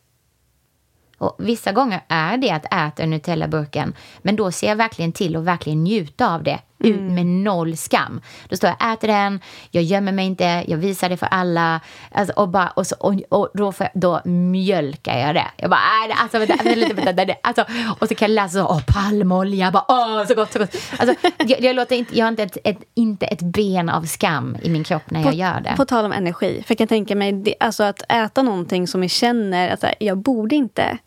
Och 1.21 1.37
vissa 1.39 1.73
gånger 1.73 2.01
är 2.09 2.37
det 2.37 2.51
att 2.51 2.65
äta 2.65 3.03
ur 3.03 3.07
Nutella-burken. 3.07 3.95
Men 4.23 4.37
då 4.37 4.53
ser 4.53 4.69
jag 4.69 4.77
verkligen 4.77 5.13
till 5.13 5.37
att 5.37 5.45
verkligen 5.45 5.85
njuta 5.85 6.35
av 6.35 6.43
det. 6.43 6.59
Ut 6.81 7.01
med 7.01 7.27
noll 7.27 7.77
skam. 7.77 8.21
Då 8.49 8.57
står 8.57 8.71
jag 8.79 8.93
äter 8.93 9.09
den, 9.09 9.41
jag 9.71 9.83
gömmer 9.83 10.13
mig 10.13 10.27
inte, 10.27 10.65
jag 10.69 10.77
visar 10.77 11.09
det 11.09 11.17
för 11.17 11.27
alla. 11.31 11.81
Alltså, 12.13 12.33
och, 12.37 12.49
bara, 12.49 12.69
och, 12.69 12.87
så, 12.87 12.97
och, 13.01 13.15
och 13.29 13.49
då, 13.55 13.73
jag, 13.79 13.89
då 13.95 14.21
mjölkar 14.25 15.19
jag 15.19 15.35
det. 15.35 15.47
Jag 15.57 15.71
bara, 15.71 15.81
äh, 16.09 16.23
alltså, 16.23 16.39
vänta, 16.39 16.65
vänta, 16.65 16.95
vänta, 16.95 17.13
vänta, 17.13 17.35
alltså, 17.43 17.65
Och 18.01 18.09
så 18.09 18.15
kan 18.15 18.29
jag 18.29 18.35
läsa 18.35 18.59
så, 18.59 18.67
åh, 18.67 18.81
palmolja, 18.87 19.71
bara, 19.71 19.85
åh, 19.89 20.27
så 20.27 20.35
gott, 20.35 20.53
så 20.53 20.59
gott. 20.59 20.77
Alltså, 20.99 21.29
jag, 21.39 21.61
jag, 21.61 21.77
låter 21.77 21.97
inte, 21.97 22.19
jag 22.19 22.25
har 22.25 22.31
inte 22.31 22.43
ett, 22.43 22.59
ett, 22.65 22.79
inte 22.95 23.27
ett 23.27 23.43
ben 23.43 23.89
av 23.89 24.03
skam 24.03 24.57
i 24.63 24.71
min 24.71 24.85
kropp 24.85 25.11
när 25.11 25.25
jag 25.25 25.35
gör 25.35 25.61
det. 25.61 25.75
På 25.77 25.85
tal 25.85 26.05
om 26.05 26.13
energi, 26.13 26.63
för 26.67 26.73
jag 26.73 26.79
kan 26.79 26.89
tänka 26.89 27.17
mig 27.17 27.33
det, 27.33 27.55
alltså 27.61 27.83
att 27.83 28.03
äta 28.09 28.43
någonting 28.43 28.87
som 28.87 29.03
jag 29.03 29.11
känner 29.11 29.71
att 29.71 29.85
jag 30.01 30.19
borde 30.19 30.55
inte. 30.55 30.99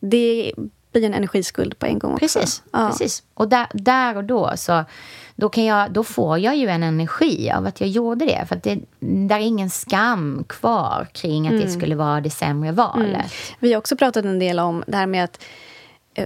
Det 0.00 0.52
blir 1.00 1.08
en 1.08 1.14
energiskuld 1.14 1.78
på 1.78 1.86
en 1.86 1.98
gång 1.98 2.12
också. 2.12 2.38
Mm. 2.38 2.44
Precis. 2.44 2.62
Ja. 2.72 2.88
precis. 2.90 3.22
Och 3.34 3.48
där, 3.48 3.66
där 3.72 4.16
och 4.16 4.24
då 4.24 4.52
så 4.56 4.84
då, 5.36 5.48
kan 5.48 5.64
jag, 5.64 5.92
då 5.92 6.04
får 6.04 6.38
jag 6.38 6.56
ju 6.56 6.68
en 6.68 6.82
energi 6.82 7.50
av 7.50 7.66
att 7.66 7.80
jag 7.80 7.88
gjorde 7.88 8.24
det. 8.26 8.44
För 8.48 8.56
att 8.56 8.62
det, 8.62 8.78
där 9.00 9.36
är 9.36 9.40
ingen 9.40 9.70
skam 9.70 10.44
kvar 10.48 11.06
kring 11.12 11.46
att 11.46 11.52
Mm. 11.52 11.64
det 11.64 11.70
skulle 11.72 11.94
vara 11.94 12.20
det 12.20 12.30
sämre 12.30 12.72
valet. 12.72 13.32
Vi 13.58 13.72
har 13.72 13.78
också 13.78 13.96
pratat 13.96 14.24
en 14.24 14.38
del 14.38 14.58
om 14.60 14.84
det 14.86 14.96
här 14.96 15.06
med 15.06 15.24
att 15.24 15.44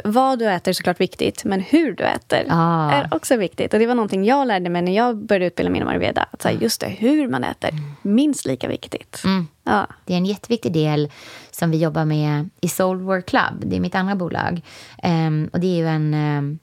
vad 0.05 0.39
du 0.39 0.51
äter 0.51 0.69
är 0.71 0.73
såklart 0.73 1.01
viktigt, 1.01 1.45
men 1.45 1.61
hur 1.61 1.93
du 1.93 2.05
äter 2.05 2.47
Ah. 2.49 2.91
är 2.91 3.09
också 3.15 3.37
viktigt. 3.37 3.73
Och 3.73 3.79
Det 3.81 3.87
var 3.87 3.95
någonting 3.95 4.25
jag 4.25 4.47
lärde 4.47 4.71
mig 4.71 4.83
när 4.83 4.93
jag 4.97 5.17
började 5.17 5.47
utbilda 5.47 5.71
mig 5.71 5.77
inom 5.81 5.89
ayurveda. 5.89 6.27
Att 6.31 6.43
så 6.43 6.49
här, 6.49 6.57
just 6.57 6.81
det, 6.81 6.89
hur 6.89 7.29
man 7.29 7.45
äter, 7.45 7.71
minst 8.03 8.47
lika 8.47 8.69
viktigt. 8.69 9.23
Ja. 9.65 9.87
Det 10.05 10.13
är 10.13 10.17
en 10.17 10.27
jätteviktig 10.27 10.73
del 10.73 11.11
som 11.51 11.71
vi 11.71 11.79
jobbar 11.79 12.05
med 12.05 12.51
i 12.61 12.69
Soul 12.69 13.01
Work 13.01 13.27
Club. 13.27 13.63
Det 13.65 13.77
är 13.77 13.81
mitt 13.81 13.95
andra 13.95 14.15
bolag. 14.17 14.61
Ehm, 15.03 15.51
och 15.53 15.61
det 15.61 15.67
är 15.67 15.77
ju 15.77 15.89
en, 15.89 16.15
ehm, 16.15 16.59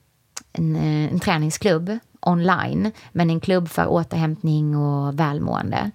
en, 0.54 0.76
eh, 0.76 1.12
en 1.14 1.20
träningsklubb 1.20 1.98
online, 2.22 2.92
men 3.12 3.30
en 3.30 3.40
klubb 3.40 3.70
för 3.70 3.88
återhämtning 3.88 4.78
och 4.78 5.20
välmående. 5.20 5.92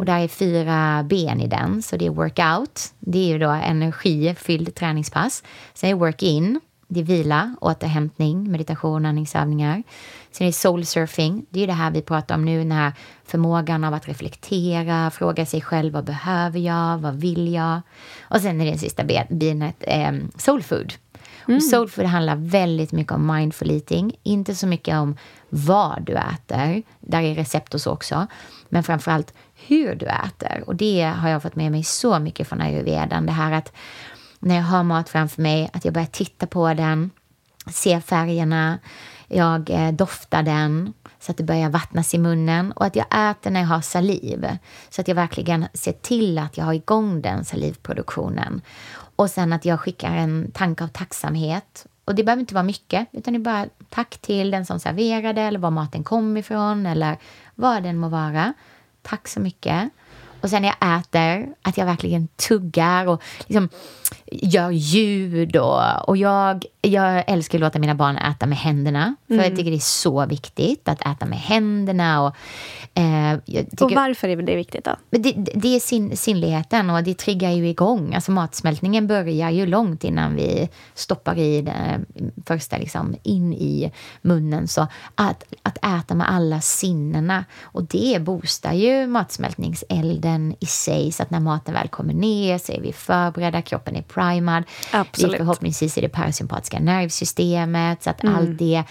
Och 0.00 0.04
där 0.04 0.18
är 0.18 0.28
fyra 0.28 1.02
ben 1.02 1.40
i 1.40 1.46
den. 1.46 1.82
Så 1.82 1.96
det 1.96 2.06
är 2.06 2.10
workout, 2.10 2.92
det 2.98 3.18
är 3.18 3.26
ju 3.32 3.38
då 3.38 3.50
energifylld 3.50 4.74
träningspass. 4.74 5.42
Sen 5.74 5.90
är 5.90 5.94
work-in, 5.94 6.60
det 6.94 7.00
är 7.00 7.04
vila, 7.04 7.56
återhämtning, 7.60 8.50
meditation, 8.50 9.06
andningsövningar. 9.06 9.82
Sen 10.30 10.44
är 10.44 10.48
det 10.48 10.52
soul 10.52 10.86
surfing, 10.86 11.46
det 11.50 11.62
är 11.62 11.66
det 11.66 11.72
här 11.72 11.90
vi 11.90 12.02
pratar 12.02 12.34
om 12.34 12.44
nu, 12.44 12.58
den 12.58 12.72
här 12.72 12.92
förmågan 13.24 13.84
av 13.84 13.94
att 13.94 14.08
reflektera, 14.08 15.10
fråga 15.10 15.46
sig 15.46 15.60
själv 15.60 15.92
vad 15.92 16.04
behöver 16.04 16.58
jag, 16.58 16.98
vad 16.98 17.14
vill 17.14 17.52
jag? 17.52 17.80
Och 18.22 18.40
sen 18.40 18.60
är 18.60 18.72
det 18.72 18.78
sista 18.78 19.04
ben- 19.04 19.38
benet 19.38 19.76
eh, 19.80 20.12
soul 20.36 20.62
food. 20.62 20.94
Mm. 21.48 21.56
Och 21.56 21.62
soulfood 21.62 22.06
handlar 22.06 22.36
väldigt 22.36 22.92
mycket 22.92 23.12
om 23.12 23.34
mindful 23.34 23.70
eating. 23.70 24.12
Inte 24.22 24.54
så 24.54 24.66
mycket 24.66 24.94
om 24.94 25.16
vad 25.48 26.02
du 26.02 26.12
äter. 26.12 26.82
Där 27.00 27.22
är 27.22 27.34
recept 27.34 27.74
och 27.74 27.80
så 27.80 27.90
också. 27.90 28.26
Men 28.68 28.82
framförallt 28.82 29.34
hur 29.54 29.94
du 29.94 30.06
äter. 30.06 30.64
Och 30.66 30.76
det 30.76 31.02
har 31.02 31.28
jag 31.28 31.42
fått 31.42 31.56
med 31.56 31.72
mig 31.72 31.84
så 31.84 32.18
mycket 32.18 32.48
från 32.48 32.60
ayurvedan. 32.60 33.26
Det 33.26 33.32
här 33.32 33.52
att 33.52 33.72
när 34.44 34.54
jag 34.54 34.62
har 34.62 34.82
mat 34.82 35.08
framför 35.08 35.42
mig, 35.42 35.70
att 35.72 35.84
jag 35.84 35.94
börjar 35.94 36.06
titta 36.06 36.46
på 36.46 36.74
den, 36.74 37.10
se 37.66 38.00
färgerna, 38.00 38.78
jag 39.28 39.70
eh, 39.70 39.92
doftar 39.92 40.42
den 40.42 40.92
så 41.20 41.30
att 41.30 41.36
det 41.36 41.44
börjar 41.44 41.70
vattnas 41.70 42.14
i 42.14 42.18
munnen 42.18 42.72
och 42.72 42.86
att 42.86 42.96
jag 42.96 43.30
äter 43.30 43.50
när 43.50 43.60
jag 43.60 43.68
har 43.68 43.80
saliv. 43.80 44.48
Så 44.90 45.00
att 45.00 45.08
jag 45.08 45.14
verkligen 45.14 45.66
ser 45.74 45.92
till 45.92 46.38
att 46.38 46.58
jag 46.58 46.64
har 46.64 46.72
igång 46.74 47.22
den 47.22 47.44
salivproduktionen. 47.44 48.60
Och 49.16 49.30
sen 49.30 49.52
att 49.52 49.64
jag 49.64 49.80
skickar 49.80 50.16
en 50.16 50.50
tanke 50.54 50.84
av 50.84 50.88
tacksamhet. 50.88 51.86
Och 52.04 52.14
det 52.14 52.24
behöver 52.24 52.40
inte 52.40 52.54
vara 52.54 52.64
mycket, 52.64 53.08
utan 53.12 53.34
det 53.34 53.38
är 53.38 53.40
bara 53.40 53.66
tack 53.90 54.18
till 54.18 54.50
den 54.50 54.66
som 54.66 54.80
serverade 54.80 55.40
eller 55.40 55.58
var 55.58 55.70
maten 55.70 56.04
kom 56.04 56.36
ifrån 56.36 56.86
eller 56.86 57.18
vad 57.54 57.82
den 57.82 57.98
må 57.98 58.08
vara. 58.08 58.54
Tack 59.02 59.28
så 59.28 59.40
mycket. 59.40 59.90
Och 60.44 60.50
sen 60.50 60.62
när 60.62 60.74
jag 60.80 60.98
äter, 60.98 61.54
att 61.62 61.76
jag 61.76 61.86
verkligen 61.86 62.28
tuggar 62.48 63.06
och 63.06 63.22
liksom 63.46 63.68
gör 64.32 64.70
ljud. 64.70 65.56
Och, 65.56 66.08
och 66.08 66.16
jag, 66.16 66.64
jag 66.84 67.24
älskar 67.26 67.58
att 67.58 67.60
låta 67.60 67.78
mina 67.78 67.94
barn 67.94 68.16
äta 68.16 68.46
med 68.46 68.58
händerna. 68.58 69.16
För 69.26 69.34
mm. 69.34 69.44
jag 69.44 69.56
tycker 69.56 69.70
det 69.70 69.76
är 69.76 69.78
så 69.78 70.26
viktigt 70.26 70.88
att 70.88 71.00
äta 71.00 71.26
med 71.26 71.38
händerna. 71.38 72.22
Och, 72.22 72.36
eh, 73.00 73.38
tycker, 73.46 73.84
och 73.84 73.92
varför 73.92 74.28
är 74.28 74.36
det 74.36 74.56
viktigt 74.56 74.84
då? 74.84 74.96
Det, 75.10 75.32
det 75.54 75.76
är 75.76 75.80
sin, 75.80 76.16
sinnligheten 76.16 76.90
och 76.90 77.02
det 77.02 77.18
triggar 77.18 77.50
ju 77.50 77.68
igång. 77.68 78.14
Alltså 78.14 78.32
matsmältningen 78.32 79.06
börjar 79.06 79.50
ju 79.50 79.66
långt 79.66 80.04
innan 80.04 80.36
vi 80.36 80.68
stoppar 80.94 81.38
i 81.38 81.62
det 81.62 82.00
första 82.46 82.78
liksom 82.78 83.16
in 83.22 83.52
i 83.52 83.92
munnen. 84.22 84.68
Så 84.68 84.86
att, 85.14 85.44
att 85.62 85.76
äta 85.76 86.14
med 86.14 86.30
alla 86.30 86.60
sinnena. 86.60 87.44
Och 87.62 87.84
det 87.84 88.22
boostar 88.22 88.72
ju 88.72 89.06
matsmältningselden 89.06 90.54
i 90.60 90.66
sig. 90.66 91.12
Så 91.12 91.22
att 91.22 91.30
när 91.30 91.40
maten 91.40 91.74
väl 91.74 91.88
kommer 91.88 92.14
ner 92.14 92.58
så 92.58 92.72
är 92.72 92.80
vi 92.80 92.92
förberedda, 92.92 93.62
kroppen 93.62 93.96
är 93.96 94.02
primad. 94.02 94.64
Absolut. 94.92 95.36
förhoppningsvis 95.36 95.98
i 95.98 96.00
det 96.00 96.08
parasympatiska 96.08 96.73
nervsystemet 96.80 98.02
så 98.02 98.10
att 98.10 98.22
mm. 98.22 98.36
allt 98.36 98.58
det 98.58 98.84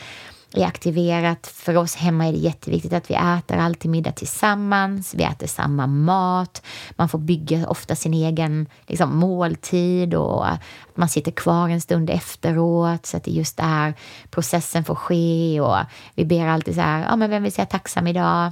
är 0.53 0.65
aktiverat. 0.65 1.47
För 1.47 1.77
oss 1.77 1.95
hemma 1.95 2.27
är 2.27 2.31
det 2.31 2.37
jätteviktigt 2.37 2.93
att 2.93 3.09
vi 3.11 3.15
äter 3.15 3.57
alltid 3.57 3.91
middag 3.91 4.11
tillsammans. 4.11 5.13
Vi 5.13 5.23
äter 5.23 5.47
samma 5.47 5.87
mat. 5.87 6.61
Man 6.91 7.09
får 7.09 7.19
bygga 7.19 7.67
ofta 7.67 7.95
sin 7.95 8.13
egen 8.13 8.67
liksom, 8.87 9.17
måltid 9.17 10.13
och 10.15 10.51
att 10.51 10.61
man 10.95 11.09
sitter 11.09 11.31
kvar 11.31 11.69
en 11.69 11.81
stund 11.81 12.09
efteråt 12.09 13.05
så 13.05 13.17
att 13.17 13.23
det 13.23 13.31
just 13.31 13.59
är 13.59 13.93
processen 14.29 14.83
får 14.83 14.95
ske. 14.95 15.61
Och 15.61 15.77
vi 16.15 16.25
ber 16.25 16.47
alltid 16.47 16.75
så 16.75 16.81
här, 16.81 17.05
ja, 17.09 17.15
men 17.15 17.29
vem 17.29 17.43
vill 17.43 17.51
säga 17.51 17.65
tacksam 17.65 18.07
idag? 18.07 18.51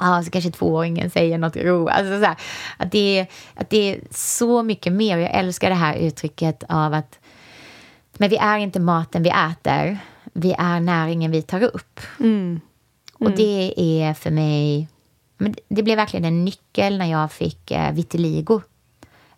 Ja, 0.00 0.22
så 0.24 0.30
kanske 0.30 0.50
tvååringen 0.50 1.10
säger 1.10 1.38
något 1.38 1.56
roligt. 1.56 1.94
Alltså 1.94 2.20
så 2.20 2.26
här, 2.26 2.36
att, 2.76 2.92
det, 2.92 3.26
att 3.54 3.70
det 3.70 3.94
är 3.94 4.00
så 4.10 4.62
mycket 4.62 4.92
mer. 4.92 5.18
Jag 5.18 5.30
älskar 5.30 5.68
det 5.68 5.76
här 5.76 5.94
uttrycket 5.94 6.64
av 6.68 6.94
att 6.94 7.18
men 8.18 8.30
vi 8.30 8.36
är 8.36 8.58
inte 8.58 8.80
maten 8.80 9.22
vi 9.22 9.30
äter, 9.30 9.98
vi 10.32 10.54
är 10.58 10.80
näringen 10.80 11.30
vi 11.30 11.42
tar 11.42 11.62
upp. 11.62 12.00
Mm. 12.20 12.60
Mm. 13.20 13.32
Och 13.32 13.38
det 13.38 13.74
är 13.76 14.14
för 14.14 14.30
mig... 14.30 14.88
Men 15.38 15.54
det 15.68 15.82
blev 15.82 15.96
verkligen 15.96 16.24
en 16.24 16.44
nyckel 16.44 16.98
när 16.98 17.06
jag 17.06 17.32
fick 17.32 17.70
eh, 17.70 17.92
vitiligo 17.92 18.60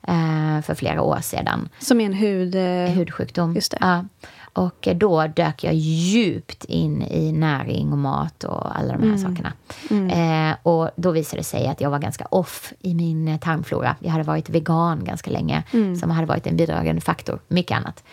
eh, 0.03 0.61
för 0.63 0.75
flera 0.75 1.03
år 1.03 1.21
sedan. 1.21 1.69
Som 1.79 2.01
är 2.01 2.05
en 2.05 2.13
hud... 2.13 2.55
Eh... 2.55 2.95
hudsjukdom. 2.95 3.55
Just 3.55 3.71
det. 3.71 3.79
Ja. 3.81 4.05
Och 4.53 4.89
då 4.95 5.27
dök 5.27 5.65
jag 5.65 5.75
djupt 5.75 6.65
in 6.65 7.03
i 7.03 7.33
näring 7.33 7.93
och 7.93 7.99
mat 7.99 8.45
och 8.45 8.79
alla 8.79 8.93
de 8.93 9.03
här 9.03 9.17
mm. 9.17 9.19
sakerna. 9.19 9.53
Mm. 9.91 10.51
Eh, 10.51 10.57
och 10.63 10.91
då 10.97 11.11
visade 11.11 11.41
det 11.41 11.45
sig 11.45 11.69
att 11.69 11.81
jag 11.81 11.91
var 11.91 11.99
ganska 11.99 12.25
off 12.25 12.73
i 12.81 12.95
min 12.95 13.39
tarmflora. 13.39 13.97
Jag 14.01 14.11
hade 14.11 14.25
varit 14.25 14.49
vegan 14.49 15.05
ganska 15.05 15.31
länge, 15.31 15.63
mm. 15.73 15.97
som 15.97 16.11
hade 16.11 16.27
varit 16.27 16.47
en 16.47 16.57
bidragande 16.57 17.01
faktor. 17.01 17.41
Mycket 17.49 17.77
annat. 17.77 18.05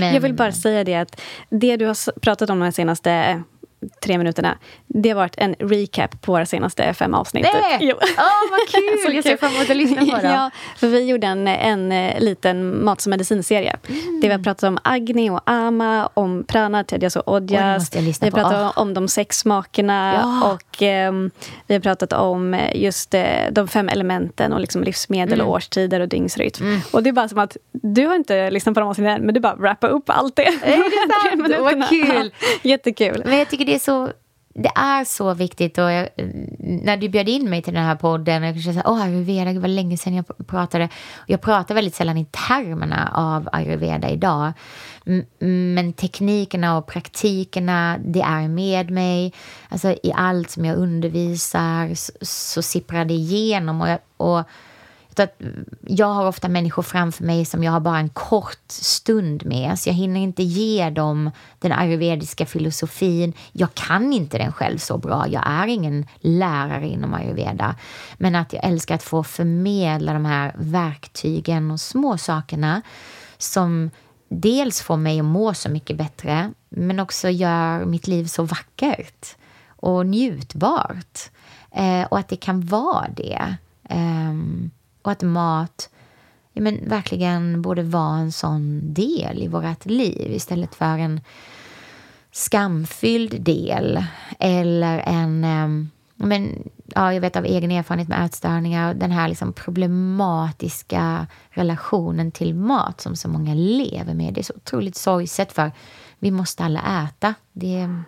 Men... 0.00 0.14
Jag 0.14 0.20
vill 0.20 0.34
bara 0.34 0.52
säga 0.52 0.84
det 0.84 0.94
att 0.94 1.20
det 1.48 1.76
du 1.76 1.86
har 1.86 2.20
pratat 2.20 2.50
om 2.50 2.60
de 2.60 2.72
senaste 2.72 3.42
tre 4.04 4.18
minuterna. 4.18 4.58
Det 4.86 5.08
har 5.08 5.16
varit 5.16 5.34
en 5.36 5.54
recap 5.58 6.22
på 6.22 6.32
våra 6.32 6.46
senaste 6.46 6.94
fem 6.94 7.14
avsnitt. 7.14 7.46
Nej! 7.52 7.78
Jo. 7.80 7.96
Oh, 7.96 8.50
vad 8.50 8.60
kul! 9.04 9.14
jag 9.14 9.24
ser 9.24 9.36
fram 9.36 9.52
emot 9.54 9.70
att 9.70 9.76
lyssna 9.76 10.00
på 10.00 10.06
dem. 10.22 10.30
ja, 10.30 10.50
för 10.76 10.88
vi 10.88 11.04
gjorde 11.04 11.26
en, 11.26 11.48
en 11.48 11.92
eh, 11.92 12.20
liten 12.20 12.84
mat 12.84 13.02
och 13.02 13.10
medicinserie. 13.10 13.76
Mm. 13.88 14.20
Vi 14.22 14.28
har 14.28 14.38
pratat 14.38 14.62
om 14.62 14.78
Agni 14.84 15.30
och 15.30 15.40
Ama, 15.44 16.08
om 16.14 16.44
Prana, 16.44 16.84
Tedjas 16.84 17.16
och 17.16 17.34
Odjas. 17.34 17.96
vi 17.96 18.12
har 18.20 18.30
pratat 18.30 18.76
oh. 18.76 18.82
om 18.82 18.94
de 18.94 19.08
sex 19.08 19.38
smakerna. 19.38 20.14
Ja. 20.14 20.52
Och 20.52 20.82
um, 20.82 21.30
vi 21.66 21.74
har 21.74 21.80
pratat 21.80 22.12
om 22.12 22.54
eh, 22.54 22.82
just 22.82 23.14
uh, 23.14 23.20
de 23.50 23.68
fem 23.68 23.88
elementen 23.88 24.52
och 24.52 24.60
liksom 24.60 24.82
livsmedel 24.82 25.34
mm. 25.34 25.46
och 25.46 25.52
årstider 25.52 26.00
och 26.00 26.08
dygnsrytm. 26.08 26.66
Mm. 26.66 26.80
Och 26.90 27.02
det 27.02 27.10
är 27.10 27.12
bara 27.12 27.28
som 27.28 27.38
att 27.38 27.56
du 27.72 28.06
har 28.06 28.14
inte 28.14 28.50
lyssnat 28.50 28.74
på 28.74 28.80
de 28.80 28.88
avsnitten 28.88 29.22
men 29.22 29.34
du 29.34 29.40
bara 29.40 29.54
wrappar 29.54 29.88
upp 29.88 30.10
allt 30.10 30.36
det. 30.36 30.46
Är 30.46 30.76
det 30.76 31.56
sant? 31.58 31.60
Vad 31.60 31.88
kul! 31.88 32.32
Jättekul. 32.62 33.22
Men 33.26 33.38
jag 33.38 33.48
tycker 33.48 33.64
det 33.64 33.71
är 33.74 33.78
så 33.78 34.12
det 34.54 34.70
är 34.74 35.04
så 35.04 35.34
viktigt. 35.34 35.78
Och 35.78 35.92
jag, 35.92 36.08
när 36.58 36.96
du 36.96 37.08
bjöd 37.08 37.28
in 37.28 37.50
mig 37.50 37.62
till 37.62 37.74
den 37.74 37.84
här 37.84 37.96
podden, 37.96 38.42
jag 38.42 38.62
kände 38.62 38.82
åh, 38.84 39.02
ayurveda, 39.02 39.52
det 39.52 39.58
var 39.58 39.68
länge 39.68 39.96
sedan 39.96 40.14
jag 40.14 40.46
pratade. 40.46 40.88
Jag 41.26 41.40
pratar 41.40 41.74
väldigt 41.74 41.94
sällan 41.94 42.18
i 42.18 42.26
termerna 42.30 43.12
av 43.14 43.48
ayurveda 43.52 44.10
idag. 44.10 44.52
Men 45.74 45.92
teknikerna 45.92 46.78
och 46.78 46.86
praktikerna, 46.86 47.98
det 48.04 48.20
är 48.20 48.48
med 48.48 48.90
mig. 48.90 49.32
Alltså 49.68 49.88
i 49.88 50.12
allt 50.14 50.50
som 50.50 50.64
jag 50.64 50.76
undervisar 50.76 51.94
så, 51.94 52.12
så 52.20 52.62
sipprar 52.62 53.04
det 53.04 53.14
igenom. 53.14 53.80
Och, 53.80 53.88
jag, 53.88 53.98
och 54.16 54.44
att 55.20 55.40
jag 55.86 56.06
har 56.06 56.26
ofta 56.26 56.48
människor 56.48 56.82
framför 56.82 57.24
mig 57.24 57.44
som 57.44 57.64
jag 57.64 57.72
har 57.72 57.80
bara 57.80 57.98
en 57.98 58.08
kort 58.08 58.64
stund 58.68 59.46
med. 59.46 59.78
Så 59.78 59.88
jag 59.88 59.94
hinner 59.94 60.20
inte 60.20 60.42
ge 60.42 60.90
dem 60.90 61.30
den 61.58 61.72
ayurvediska 61.72 62.46
filosofin. 62.46 63.32
Jag 63.52 63.74
kan 63.74 64.12
inte 64.12 64.38
den 64.38 64.52
själv 64.52 64.78
så 64.78 64.98
bra. 64.98 65.28
Jag 65.28 65.42
är 65.46 65.66
ingen 65.66 66.06
lärare 66.20 66.88
inom 66.88 67.14
ayurveda. 67.14 67.76
Men 68.16 68.34
att 68.34 68.52
jag 68.52 68.64
älskar 68.64 68.94
att 68.94 69.02
få 69.02 69.24
förmedla 69.24 70.12
de 70.12 70.24
här 70.24 70.52
verktygen 70.56 71.70
och 71.70 71.80
små 71.80 72.18
sakerna 72.18 72.82
som 73.38 73.90
dels 74.28 74.82
får 74.82 74.96
mig 74.96 75.20
att 75.20 75.24
må 75.24 75.54
så 75.54 75.70
mycket 75.70 75.96
bättre 75.96 76.52
men 76.68 77.00
också 77.00 77.28
gör 77.28 77.84
mitt 77.84 78.06
liv 78.06 78.24
så 78.24 78.42
vackert 78.42 79.36
och 79.68 80.06
njutbart. 80.06 81.30
Eh, 81.70 82.02
och 82.02 82.18
att 82.18 82.28
det 82.28 82.36
kan 82.36 82.66
vara 82.66 83.08
det. 83.16 83.56
Um, 83.90 84.70
och 85.02 85.12
att 85.12 85.22
mat 85.22 85.90
ja, 86.52 86.62
men 86.62 86.88
verkligen 86.88 87.62
borde 87.62 87.82
vara 87.82 88.18
en 88.18 88.32
sån 88.32 88.94
del 88.94 89.42
i 89.42 89.48
vårt 89.48 89.86
liv 89.86 90.32
istället 90.32 90.74
för 90.74 90.98
en 90.98 91.20
skamfylld 92.32 93.42
del 93.42 94.04
eller 94.38 94.98
en... 94.98 95.44
Eh, 95.44 95.88
men, 96.16 96.68
ja, 96.94 97.14
jag 97.14 97.20
vet 97.20 97.36
av 97.36 97.44
egen 97.44 97.70
erfarenhet 97.70 98.08
med 98.08 98.24
ätstörningar, 98.24 98.94
den 98.94 99.10
här 99.10 99.28
liksom 99.28 99.52
problematiska 99.52 101.26
relationen 101.50 102.32
till 102.32 102.54
mat 102.54 103.00
som 103.00 103.16
så 103.16 103.28
många 103.28 103.54
lever 103.54 104.14
med. 104.14 104.34
Det 104.34 104.40
är 104.40 104.44
så 104.44 104.54
otroligt 104.56 104.96
sorgset 104.96 105.52
för 105.52 105.72
vi 106.18 106.30
måste 106.30 106.64
alla 106.64 107.08
äta. 107.08 107.34
Det 107.52 107.80
är, 107.80 108.02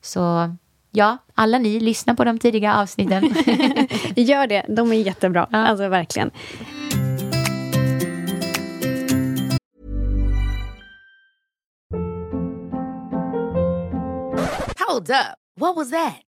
så 0.00 0.56
ja, 0.90 1.18
alla 1.34 1.58
ni, 1.58 1.80
lyssna 1.80 2.14
på 2.14 2.24
de 2.24 2.38
tidiga 2.38 2.74
avsnitten. 2.74 3.22
Gör 4.16 4.46
det, 4.46 4.64
de 4.68 4.92
är 4.92 4.96
jättebra. 4.96 5.48
Ja. 5.52 5.58
Alltså 5.58 5.88
verkligen. 5.88 6.30
Hold 14.88 15.10
up. 15.10 15.36
What 15.60 15.76
was 15.76 15.90
that? 15.90 16.29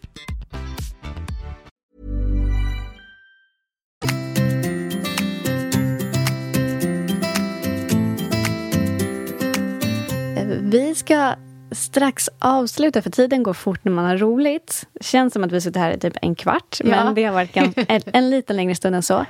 Vi 10.59 10.95
ska 10.95 11.35
strax 11.71 12.29
avsluta, 12.39 13.01
för 13.01 13.09
tiden 13.09 13.43
går 13.43 13.53
fort 13.53 13.83
när 13.85 13.91
man 13.91 14.05
har 14.05 14.17
roligt. 14.17 14.87
Känns 15.01 15.33
som 15.33 15.43
att 15.43 15.51
vi 15.51 15.61
sitter 15.61 15.79
här 15.79 15.91
i 15.93 15.99
typ 15.99 16.17
en 16.21 16.35
kvart, 16.35 16.77
Ja. 16.83 16.89
men 16.89 17.15
det 17.15 17.23
har 17.23 17.33
varit 17.33 17.57
en, 17.57 17.73
en, 17.87 18.01
en 18.05 18.29
lite 18.29 18.53
längre 18.53 18.75
stund 18.75 18.95
än 18.95 19.03
så. 19.03 19.25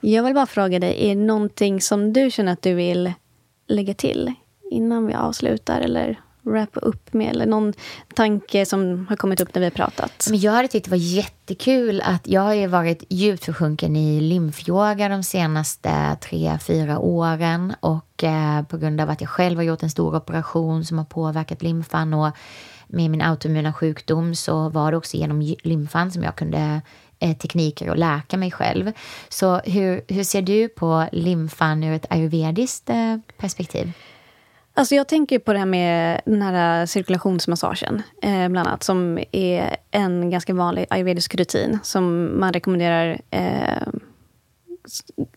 Jag 0.00 0.22
vill 0.22 0.34
bara 0.34 0.46
fråga 0.46 0.78
dig, 0.78 1.10
är 1.10 1.14
det 1.14 1.20
någonting 1.22 1.80
som 1.80 2.12
du 2.12 2.30
känner 2.30 2.52
att 2.52 2.62
du 2.62 2.74
vill 2.74 3.12
lägga 3.68 3.94
till 3.94 4.34
innan 4.70 5.06
vi 5.06 5.14
avslutar? 5.14 5.80
Eller 5.80 6.20
wrappa 6.42 6.80
upp 6.80 7.12
med? 7.12 7.30
Eller 7.30 7.46
någon 7.46 7.72
tanke 8.14 8.66
som 8.66 9.06
har 9.08 9.16
kommit 9.16 9.40
upp 9.40 9.54
när 9.54 9.60
vi 9.60 9.66
har 9.66 9.70
pratat? 9.70 10.26
Men 10.30 10.40
jag 10.40 10.52
hade 10.52 10.68
tyckt 10.68 10.84
det 10.84 10.90
var 10.90 10.96
jättekul 10.96 12.02
att 12.04 12.26
jag 12.28 12.40
har 12.40 12.54
ju 12.54 12.66
varit 12.66 13.04
djupt 13.08 13.44
försjunken 13.44 13.96
i 13.96 14.20
lymfyoga 14.20 15.08
de 15.08 15.22
senaste 15.22 16.16
tre, 16.20 16.58
fyra 16.66 16.98
åren 16.98 17.74
och 17.80 18.24
eh, 18.24 18.62
på 18.62 18.76
grund 18.76 19.00
av 19.00 19.10
att 19.10 19.20
jag 19.20 19.30
själv 19.30 19.56
har 19.58 19.64
gjort 19.64 19.82
en 19.82 19.90
stor 19.90 20.16
operation 20.16 20.84
som 20.84 20.98
har 20.98 21.04
påverkat 21.04 21.62
lymfan 21.62 22.14
och 22.14 22.36
med 22.86 23.10
min 23.10 23.22
autoimmuna 23.22 23.72
sjukdom 23.72 24.34
så 24.34 24.68
var 24.68 24.90
det 24.90 24.96
också 24.96 25.16
genom 25.16 25.56
lymfan 25.62 26.10
som 26.10 26.22
jag 26.22 26.36
kunde 26.36 26.80
eh, 27.18 27.36
tekniker 27.36 27.90
och 27.90 27.96
läka 27.96 28.36
mig 28.36 28.50
själv. 28.50 28.92
Så 29.28 29.56
hur, 29.58 30.04
hur 30.08 30.24
ser 30.24 30.42
du 30.42 30.68
på 30.68 31.08
lymfan 31.12 31.84
ur 31.84 31.92
ett 31.92 32.06
ayurvediskt 32.10 32.90
eh, 32.90 33.16
perspektiv? 33.36 33.92
Alltså 34.74 34.94
jag 34.94 35.08
tänker 35.08 35.38
på 35.38 35.52
det 35.52 35.58
här 35.58 35.66
med 35.66 36.20
den 36.24 36.42
här 36.42 36.80
eh, 36.80 36.86
cirkulationsmassagen, 36.86 38.02
eh, 38.22 38.48
bland 38.48 38.68
annat, 38.68 38.82
som 38.82 39.18
är 39.32 39.76
en 39.90 40.30
ganska 40.30 40.54
vanlig 40.54 40.86
ayurvedisk 40.90 41.34
rutin 41.34 41.78
som 41.82 42.32
man 42.40 42.52
rekommenderar. 42.52 43.20
Eh, 43.30 43.88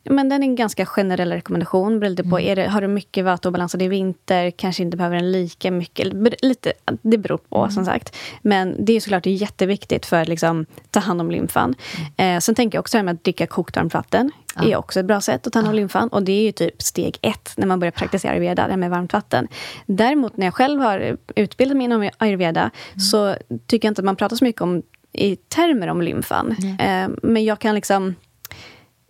men 0.04 0.30
den 0.30 0.44
är 0.44 0.48
en 0.48 0.56
ganska 0.56 0.86
generell 0.86 1.32
rekommendation. 1.32 2.00
Beror 2.00 2.10
lite 2.10 2.24
på, 2.24 2.40
är 2.40 2.56
det, 2.56 2.68
har 2.68 2.82
du 2.82 2.88
mycket 2.88 3.26
vata 3.26 3.50
och 3.50 3.78
det 3.78 3.86
är 3.86 3.90
vinter, 3.90 4.52
kanske 4.52 4.84
inte 4.84 4.98
behöver 4.98 5.16
den 5.16 5.32
lika 5.32 5.72
mycket. 5.72 6.14
Lite, 6.42 6.74
det 7.02 7.18
beror 7.18 7.38
på, 7.38 7.70
som 7.70 7.86
sagt. 7.86 8.16
Men 8.42 8.86
det 8.86 8.94
är 8.94 9.00
såklart 9.00 9.26
jätteviktigt 9.26 10.06
för 10.06 10.22
att 10.22 10.28
liksom, 10.28 10.66
ta 10.92 11.00
hand 11.00 11.22
om 11.22 11.32
lymfan. 11.32 11.76
Eh, 12.18 12.40
sen 12.40 12.56
tänker 12.56 12.78
jag 12.78 12.82
också 12.82 12.98
att 12.98 13.24
dricka 13.24 13.48
kokt 13.48 13.76
varmt 13.76 13.94
vatten. 13.94 14.32
är 14.72 14.78
också 14.78 15.00
ett 15.00 15.06
bra 15.06 15.22
sätt 15.22 15.48
att 15.48 15.54
ta 15.54 15.60
hand 15.60 15.70
om 15.70 15.76
lymfan. 15.76 16.10
Och 16.10 16.24
det 16.24 16.32
är 16.32 16.44
ju 16.44 16.52
typ 16.52 16.82
steg 16.82 17.18
ett 17.22 17.54
när 17.58 17.68
man 17.68 17.80
börjar 17.80 17.92
praktisera 17.92 18.32
ayurveda, 18.32 18.64
det 18.64 18.72
här 18.72 18.78
med 18.78 18.90
varmt 18.90 19.14
vatten. 19.14 19.48
Däremot 19.86 20.38
när 20.38 20.48
jag 20.48 20.54
själv 20.54 20.82
har 20.82 21.18
utbildat 21.36 21.78
mig 21.78 21.86
inom 21.86 22.10
ayurveda 22.18 22.72
så 23.12 23.36
tycker 23.68 23.88
jag 23.88 23.92
inte 23.92 24.02
att 24.02 24.06
man 24.06 24.16
pratar 24.16 24.36
så 24.36 24.44
mycket 24.44 24.62
om 24.62 24.82
i 25.12 25.36
termer 25.36 25.88
om 25.88 26.02
lymfan. 26.02 26.56
Eh, 26.80 27.10
men 27.24 27.46
jag 27.46 27.60
kan 27.60 27.76
liksom... 27.76 28.16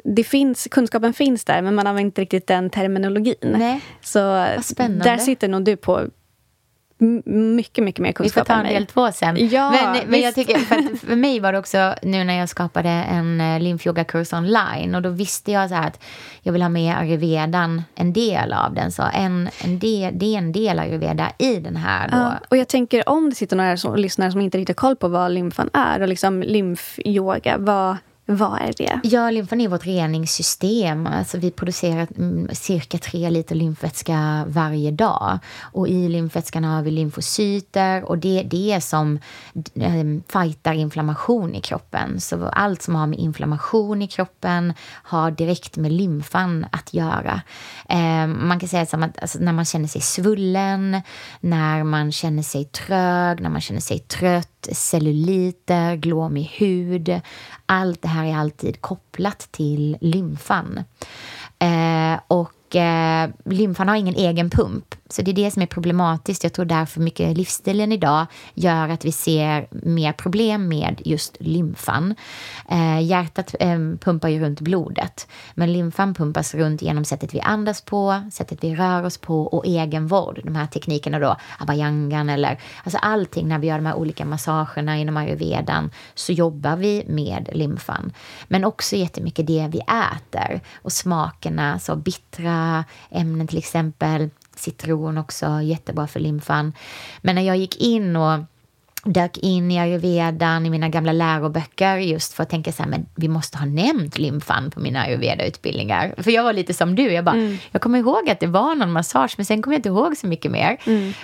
Det 0.08 0.24
finns, 0.24 0.68
kunskapen 0.72 1.14
finns 1.14 1.46
där, 1.46 1.62
men 1.62 1.76
man 1.76 1.88
använder 1.88 2.06
inte 2.06 2.22
riktigt 2.22 2.48
den 2.48 2.70
terminologin. 2.70 3.36
Nej. 3.42 3.82
Så 4.02 4.20
där 4.20 5.18
sitter 5.18 5.48
nog 5.48 5.64
du 5.64 5.78
på 5.78 6.08
mycket, 6.98 7.84
mycket 7.84 8.02
mer 8.02 8.10
Vi 8.10 8.14
får 8.14 8.24
kunskap 8.24 8.48
ta 8.48 8.54
än 8.54 8.60
en 8.60 8.66
mig. 8.66 8.74
del 8.74 8.86
två 8.86 9.12
sen. 9.12 9.50
Ja, 9.50 9.72
men 9.72 10.10
men 10.10 10.22
jag 10.22 10.36
tycker, 10.36 10.58
för, 10.60 10.98
för 11.08 11.16
mig 11.16 11.40
var 11.40 11.52
det 11.52 11.60
också 11.60 11.96
nu 12.02 12.24
när 12.24 12.40
jag 12.40 12.50
skapade 12.50 12.90
en 12.90 13.42
uh, 13.42 13.60
lymfyogakurs 13.60 14.34
online 14.34 14.96
och 14.96 15.02
då 15.02 15.10
visste 15.10 15.52
jag 15.52 15.70
så 15.70 15.76
att 15.76 16.04
jag 16.42 16.54
vill 16.54 16.62
ha 16.62 16.70
med 16.70 16.98
ayurvedan, 16.98 17.84
en 17.96 18.14
del 18.14 18.54
av 18.54 18.74
den. 18.74 18.92
Så 18.92 19.04
en, 19.14 19.50
en 19.64 19.80
del, 19.80 20.20
det 20.20 20.26
är 20.26 20.38
en 20.38 20.52
del 20.52 20.80
ayurveda 20.80 21.32
i 21.38 21.60
den 21.60 21.76
här. 21.76 22.08
Då. 22.08 22.18
Ja, 22.18 22.34
och 22.50 22.58
jag 22.58 22.68
tänker 22.68 23.10
om 23.10 23.30
det 23.30 23.36
sitter 23.36 23.56
några 23.56 23.78
som, 23.78 23.96
lyssnare 23.96 24.32
som 24.32 24.42
inte 24.42 24.58
riktigt 24.58 24.80
har 24.80 24.88
koll 24.88 24.96
på 24.96 25.08
vad 25.08 25.32
lymfan 25.32 25.70
är 25.74 26.02
och 26.02 26.08
liksom 26.08 26.44
lymfyoga, 26.44 27.58
vad, 27.58 27.98
vad 28.28 28.62
är 28.62 28.74
det? 28.78 29.00
Ja, 29.04 29.32
lymfan 29.32 29.62
är 29.62 29.68
vårt 29.68 29.86
reningssystem. 29.86 31.08
Alltså 31.08 31.38
vi 31.38 31.52
producerar 31.52 32.08
mm, 32.18 32.50
cirka 32.56 32.98
tre 32.98 33.30
liter 33.30 33.56
lymfvätska 33.56 34.46
varje 34.48 34.92
dag. 34.92 35.40
Och 35.62 35.88
i 35.88 36.10
lymfvätskan 36.10 36.64
har 36.64 36.82
vi 36.82 36.92
lymfocyter 36.92 38.04
och 38.04 38.18
det, 38.18 38.44
det 38.44 38.72
är 38.72 38.80
som 38.80 39.20
eh, 39.76 40.04
fightar 40.28 40.74
inflammation 40.74 41.56
i 41.56 41.62
kroppen. 41.62 42.20
Så 42.20 42.48
allt 42.48 42.82
som 42.82 42.96
har 42.96 43.08
med 43.08 43.20
inflammation 43.20 44.02
i 44.02 44.08
kroppen 44.08 44.74
har 44.88 45.32
direkt 45.32 45.78
med 45.78 45.92
lymfan 45.92 46.66
att 46.72 46.94
göra. 46.94 47.42
Eh, 47.90 48.28
man 48.28 48.60
kan 48.60 48.70
säga 48.70 48.86
som 48.86 49.04
att 49.04 49.22
alltså, 49.22 49.40
när 49.40 49.54
man 49.54 49.66
känner 49.66 49.88
sig 49.88 50.02
svullen, 50.02 51.02
när 51.40 51.84
man 51.84 52.12
känner 52.12 52.44
sig 52.44 52.66
trög, 52.66 53.42
när 53.42 53.50
man 53.50 53.62
känner 53.62 53.82
sig 53.82 54.00
trött, 54.00 54.68
celluliter, 54.72 55.96
glåmig 55.96 56.52
hud. 56.58 57.22
Allt 57.66 58.02
det 58.02 58.08
här 58.08 58.26
är 58.26 58.36
alltid 58.36 58.82
kopplat 58.82 59.48
till 59.52 59.98
lymfan. 60.02 60.84
Eh, 61.60 62.20
och 62.28 62.76
eh, 62.76 63.30
lymfan 63.46 63.88
har 63.88 63.96
ingen 63.96 64.16
egen 64.16 64.50
pump. 64.50 64.96
Så 65.16 65.22
det 65.22 65.32
är 65.32 65.36
det 65.36 65.52
som 65.52 65.62
är 65.62 65.66
problematiskt. 65.66 66.44
Jag 66.44 66.54
tror 66.54 66.66
därför 66.66 67.02
mycket 67.02 67.38
livsstilen 67.38 67.92
idag 67.92 68.26
gör 68.54 68.90
att 68.90 69.06
vi 69.06 69.12
ser 69.12 69.68
mer 69.72 70.14
problem 70.14 70.68
med 70.68 71.02
just 71.06 71.38
lymfan. 71.40 72.16
Eh, 72.70 73.02
hjärtat 73.02 73.56
eh, 73.60 73.78
pumpar 74.00 74.30
ju 74.30 74.40
runt 74.40 74.62
blodet. 74.62 75.28
Men 75.54 75.74
lymfan 75.74 76.14
pumpas 76.14 76.54
runt 76.54 76.82
genom 76.82 77.06
sättet 77.06 77.34
vi 77.34 77.42
andas 77.42 77.82
på, 77.82 78.22
sättet 78.32 78.64
vi 78.64 78.76
rör 78.76 79.04
oss 79.04 79.18
på 79.18 79.44
och 79.44 79.66
egenvård. 79.66 80.40
De 80.44 80.56
här 80.56 80.68
teknikerna 80.68 81.20
då, 81.20 81.36
abayangan 81.60 82.30
eller 82.30 82.60
alltså 82.84 82.98
allting 82.98 83.48
när 83.48 83.60
vi 83.60 83.68
gör 83.68 83.76
de 83.76 83.86
här 83.86 83.96
olika 83.96 84.26
massagerna 84.26 84.98
inom 84.98 85.18
ayurvedan 85.18 85.92
så 86.16 86.32
jobbar 86.32 86.76
vi 86.76 87.04
med 87.08 87.50
lymfan. 87.54 88.14
Men 88.48 88.66
också 88.66 88.96
jättemycket 88.96 89.48
det 89.48 89.70
vi 89.72 89.80
äter 89.80 90.62
och 90.82 90.92
smakerna, 90.92 91.80
så 91.80 91.96
bittra 91.96 92.86
ämnen 93.10 93.48
till 93.48 93.58
exempel. 93.58 94.30
Citron 94.60 95.18
också, 95.18 95.62
jättebra 95.62 96.08
för 96.08 96.20
lymfan. 96.20 96.74
Men 97.22 97.36
när 97.36 97.42
jag 97.42 97.58
gick 97.58 97.78
in 97.82 98.16
och 98.16 98.40
dök 99.06 99.38
in 99.38 99.72
i 99.72 99.80
ayurvedan 99.80 100.66
i 100.66 100.70
mina 100.70 100.90
gamla 100.90 101.12
läroböcker 101.12 101.98
just 101.98 102.34
för 102.34 102.44
att 102.44 102.50
tänka 102.50 102.72
så 102.72 102.84
här, 102.84 102.90
men 102.90 103.06
vi 103.16 103.28
måste 103.28 103.58
ha 103.58 103.66
nämnt 103.66 104.18
lymfan 104.18 104.72
på 104.72 104.80
mina 104.80 105.00
ayurveda-utbildningar. 105.02 106.14
För 106.18 106.32
jag 106.32 106.44
var 106.44 106.54
lite 106.54 106.74
som 106.74 106.96
du, 106.96 107.12
jag 107.12 107.26
bara, 107.26 107.36
jag 107.72 107.82
kommer 107.82 108.00
ihåg 108.00 108.30
att 108.30 108.40
det 108.40 108.48
var 108.48 108.76
någon 108.76 108.92
massage 108.92 109.34
men 109.38 109.46
sen 109.46 109.62
kommer 109.62 109.76
jag 109.76 109.80
inte 109.80 109.90
ihåg 109.90 110.18
så 110.18 110.28
mycket 110.28 110.52
mer. 110.52 110.78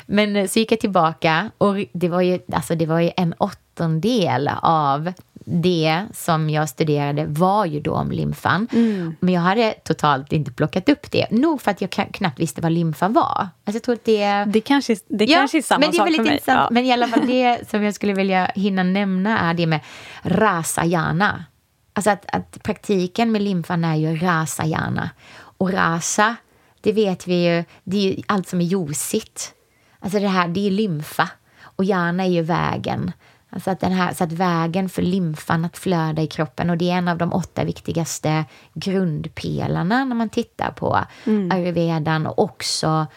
Men 0.05 0.36
eh, 0.36 0.47
så 0.47 0.59
gick 0.59 0.71
jag 0.71 0.79
tillbaka 0.79 1.51
och 1.57 1.75
det 1.93 2.09
var 2.09 2.21
ju, 2.21 2.39
alltså, 2.53 2.75
det 2.75 2.86
var 2.86 2.99
ju 2.99 3.11
en 3.17 3.34
åttondel 3.38 4.49
av 4.61 5.13
det 5.45 6.05
som 6.13 6.49
jag 6.49 6.69
studerade 6.69 7.25
var 7.25 7.65
ju 7.65 7.79
då 7.79 7.93
om 7.93 8.11
lymfan. 8.11 8.67
Men 9.19 9.33
jag 9.33 9.41
hade 9.41 9.73
totalt 9.83 10.33
inte 10.33 10.51
plockat 10.51 10.89
upp 10.89 11.11
det. 11.11 11.31
Nog 11.31 11.61
för 11.61 11.71
att 11.71 11.81
jag 11.81 11.91
knappt 11.91 12.39
visste 12.39 12.61
vad 12.61 12.71
lymfa 12.71 13.07
var. 13.07 13.49
Alltså 13.63 13.77
jag 13.77 13.83
tror 13.83 13.95
att 13.95 14.05
det... 14.05 14.45
Det 14.45 14.61
kanske, 14.61 14.95
det 15.07 15.27
kanske 15.27 15.57
är 15.57 15.61
samma 15.61 15.79
men 15.79 15.91
det 15.91 15.97
är 15.97 15.99
sak 15.99 16.15
för 16.15 16.23
mig. 16.23 16.41
Ja. 16.45 16.67
Men 16.71 16.85
i 16.85 16.93
alla 16.93 17.07
fall 17.07 17.27
det 17.27 17.69
som 17.69 17.83
jag 17.83 17.93
skulle 17.93 18.13
vilja 18.13 18.45
hinna 18.55 18.83
nämna 18.83 19.39
är 19.39 19.53
det 19.53 19.65
med 19.65 19.79
rasayana. 20.23 21.45
Alltså 21.93 22.09
att, 22.09 22.25
att 22.35 22.63
praktiken 22.63 23.31
med 23.31 23.41
lymfan 23.41 23.83
är 23.83 23.95
ju 23.95 24.15
rasayana. 24.15 25.09
Och 25.57 25.71
rasa, 25.71 26.35
det 26.81 26.91
vet 26.91 27.27
vi 27.27 27.45
ju, 27.45 27.63
det 27.83 27.97
är 27.97 28.01
ju 28.01 28.23
allt 28.27 28.47
som 28.47 28.61
är 28.61 28.65
josigt. 28.65 29.53
Alltså 29.99 30.19
det 30.19 30.27
här, 30.27 30.47
det 30.47 30.67
är 30.67 30.71
lymfa. 30.71 31.29
Och 31.61 31.85
yana 31.85 32.23
är 32.23 32.29
ju 32.29 32.41
vägen. 32.41 33.11
Alltså 33.53 33.71
att, 33.71 33.79
den 33.79 33.91
här, 33.91 34.13
så 34.13 34.23
att 34.23 34.31
vägen 34.31 34.89
för 34.89 35.01
lymfan 35.01 35.65
att 35.65 35.77
flöda 35.77 36.21
i 36.21 36.27
kroppen 36.27 36.69
och 36.69 36.77
det 36.77 36.91
är 36.91 36.97
en 36.97 37.07
av 37.07 37.17
de 37.17 37.33
åtta 37.33 37.63
viktigaste 37.63 38.45
grundpelarna 38.73 40.05
när 40.05 40.15
man 40.15 40.29
tittar 40.29 40.71
på 40.71 40.99
ayurvedan. 41.51 42.27
Och 42.27 42.39
också 42.39 43.07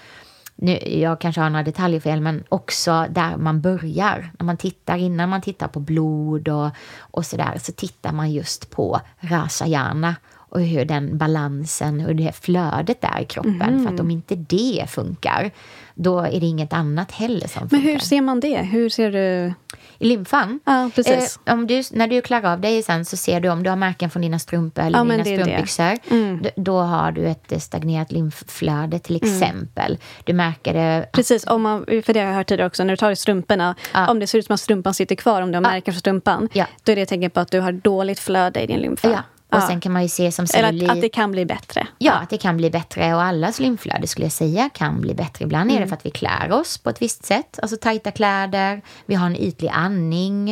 nu, 0.57 0.79
jag 0.79 1.21
kanske 1.21 1.41
har 1.41 1.51
några 1.51 1.63
detaljer 1.63 2.01
fel, 2.01 2.21
men 2.21 2.45
också 2.49 3.07
där 3.11 3.37
man 3.37 3.61
börjar. 3.61 4.31
När 4.39 4.47
man 4.47 4.57
tittar, 4.57 4.97
innan 4.97 5.29
man 5.29 5.43
tittar 5.43 5.69
på 5.69 5.81
blod 5.81 6.49
och, 6.49 6.71
och 6.99 7.27
sådär, 7.27 7.59
så 7.61 7.73
tittar 7.73 8.13
man 8.13 8.33
just 8.33 8.71
på 8.71 9.01
rasayana 9.21 10.17
och 10.55 10.61
hur 10.61 10.85
den 10.85 11.19
balansen, 11.19 12.01
hur 12.01 12.15
det 12.15 12.33
flödet 12.37 12.99
är 13.05 13.21
i 13.21 13.25
kroppen. 13.25 13.85
För 13.87 13.95
att 13.95 14.01
om 14.01 14.11
inte 14.11 14.35
det 14.37 14.85
funkar, 14.89 15.51
då 15.95 16.19
är 16.21 16.41
det 16.41 16.47
inget 16.47 16.73
annat 16.73 17.13
heller 17.13 17.49
som 17.49 17.61
Men 17.63 17.69
funkar. 17.71 17.89
hur 17.93 17.99
ser 17.99 18.21
man 18.21 18.41
det? 18.41 18.57
Hur 18.59 18.89
ser 18.89 19.11
du... 19.13 19.53
I 19.99 20.07
lymfan? 20.07 20.61
Ja, 20.65 20.91
precis. 20.95 21.39
Eh, 21.47 21.55
om 21.55 21.67
du, 21.67 21.83
när 21.93 22.07
du 22.07 22.21
klarar 22.21 22.53
av 22.53 22.61
dig 22.61 22.83
sen 22.83 23.05
så 23.05 23.17
ser 23.17 23.41
du 23.41 23.49
om 23.49 23.63
du 23.63 23.71
har 23.71 23.77
märken 23.77 24.11
från 24.11 24.23
dina 24.23 24.39
strumpor 24.39 24.85
eller 24.85 24.99
Ja, 24.99 25.05
men 25.05 25.23
dina 25.25 25.43
strumpbyxor. 25.45 25.99
d- 26.43 26.51
Då 26.57 26.79
har 26.81 27.13
du 27.13 27.27
ett 27.27 27.63
stagnerat 27.63 28.13
lymfflöde 28.13 28.99
till 28.99 29.17
Mm. 29.23 29.35
exempel. 29.35 29.99
Du 30.25 30.33
märker 30.33 30.75
det 30.75 31.07
Precis, 31.13 31.47
om 31.47 31.63
man, 31.63 31.85
för 31.87 32.13
det 32.13 32.21
har 32.21 32.27
jag 32.27 32.35
hört 32.35 32.47
tidigare 32.49 32.67
också, 32.67 32.85
när 32.85 32.91
du 32.93 32.97
tar 32.97 33.11
i 33.11 33.17
strumporna, 33.17 33.75
Ja. 33.95 34.11
om 34.11 34.19
det 34.21 34.27
ser 34.27 34.39
ut 34.39 34.47
som 34.47 34.55
att 34.55 34.61
strumpan 34.61 34.95
sitter 34.95 35.15
kvar, 35.15 35.43
om 35.43 35.53
du 35.53 35.57
har 35.57 35.63
märken 35.63 35.95
på 35.95 36.01
strumpan, 36.01 36.49
då 36.85 36.93
är 36.93 36.97
det 36.97 37.03
ett 37.03 37.09
tecken 37.09 37.31
på 37.31 37.41
att 37.41 37.51
du 37.51 37.61
har 37.61 37.73
dåligt 37.73 38.19
flöde 38.21 38.61
i 38.61 38.67
din 38.67 38.81
lymfa. 38.81 39.25
Och 39.53 39.61
Ja. 39.61 39.67
sen 39.67 39.81
kan 39.81 39.93
man 39.93 40.03
ju 40.03 40.09
se 40.09 40.33
som 40.33 40.43
Eller 40.55 40.67
cellulit. 40.69 40.91
att, 40.91 40.97
att 40.97 41.01
det 41.03 41.09
kan 41.09 41.31
bli 41.33 41.45
bättre. 41.47 41.87
Ja, 41.99 42.13
att 42.13 42.31
det 42.31 42.39
kan 42.39 42.57
bli 42.57 42.71
bättre 42.71 43.15
och 43.15 43.23
allas 43.23 43.61
lymflöde 43.61 44.07
skulle 44.07 44.25
jag 44.25 44.33
säga 44.33 44.71
kan 44.75 45.01
bli 45.01 45.15
bättre. 45.15 45.45
Ibland 45.45 45.71
Mm. 45.71 45.77
är 45.77 45.81
det 45.85 45.89
för 45.89 45.97
att 45.97 46.07
vi 46.07 46.11
klär 46.11 46.53
oss 46.53 46.79
på 46.79 46.91
ett 46.91 47.03
visst 47.03 47.25
sätt, 47.25 47.59
alltså 47.63 47.77
tajta 47.77 48.11
kläder, 48.11 48.83
vi 49.07 49.15
har 49.15 49.27
en 49.27 49.37
ytlig 49.37 49.69
andning, 49.75 50.51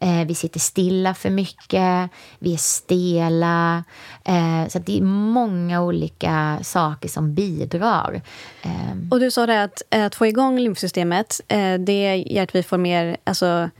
eh, 0.00 0.24
vi 0.26 0.34
sitter 0.34 0.60
stilla 0.60 1.14
för 1.14 1.30
mycket, 1.30 2.10
vi 2.38 2.52
är 2.54 2.58
stela. 2.58 3.84
Eh, 4.24 4.68
så 4.68 4.78
det 4.78 4.98
är 4.98 5.02
många 5.02 5.82
olika 5.82 6.58
saker 6.62 7.08
som 7.08 7.34
bidrar. 7.34 8.20
Eh, 8.62 8.70
Och 9.10 9.20
du 9.20 9.30
sa 9.30 9.46
det 9.46 9.62
att, 9.62 9.82
att 9.90 10.14
få 10.14 10.26
igång 10.26 10.58
lymfsystemet, 10.58 11.40
eh, 11.48 11.74
det 11.74 12.16
gör 12.16 12.42
att 12.42 12.54
vi 12.54 12.62
får 12.62 12.78
mer, 12.78 13.16
alltså, 13.24 13.70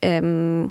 ehm, 0.00 0.68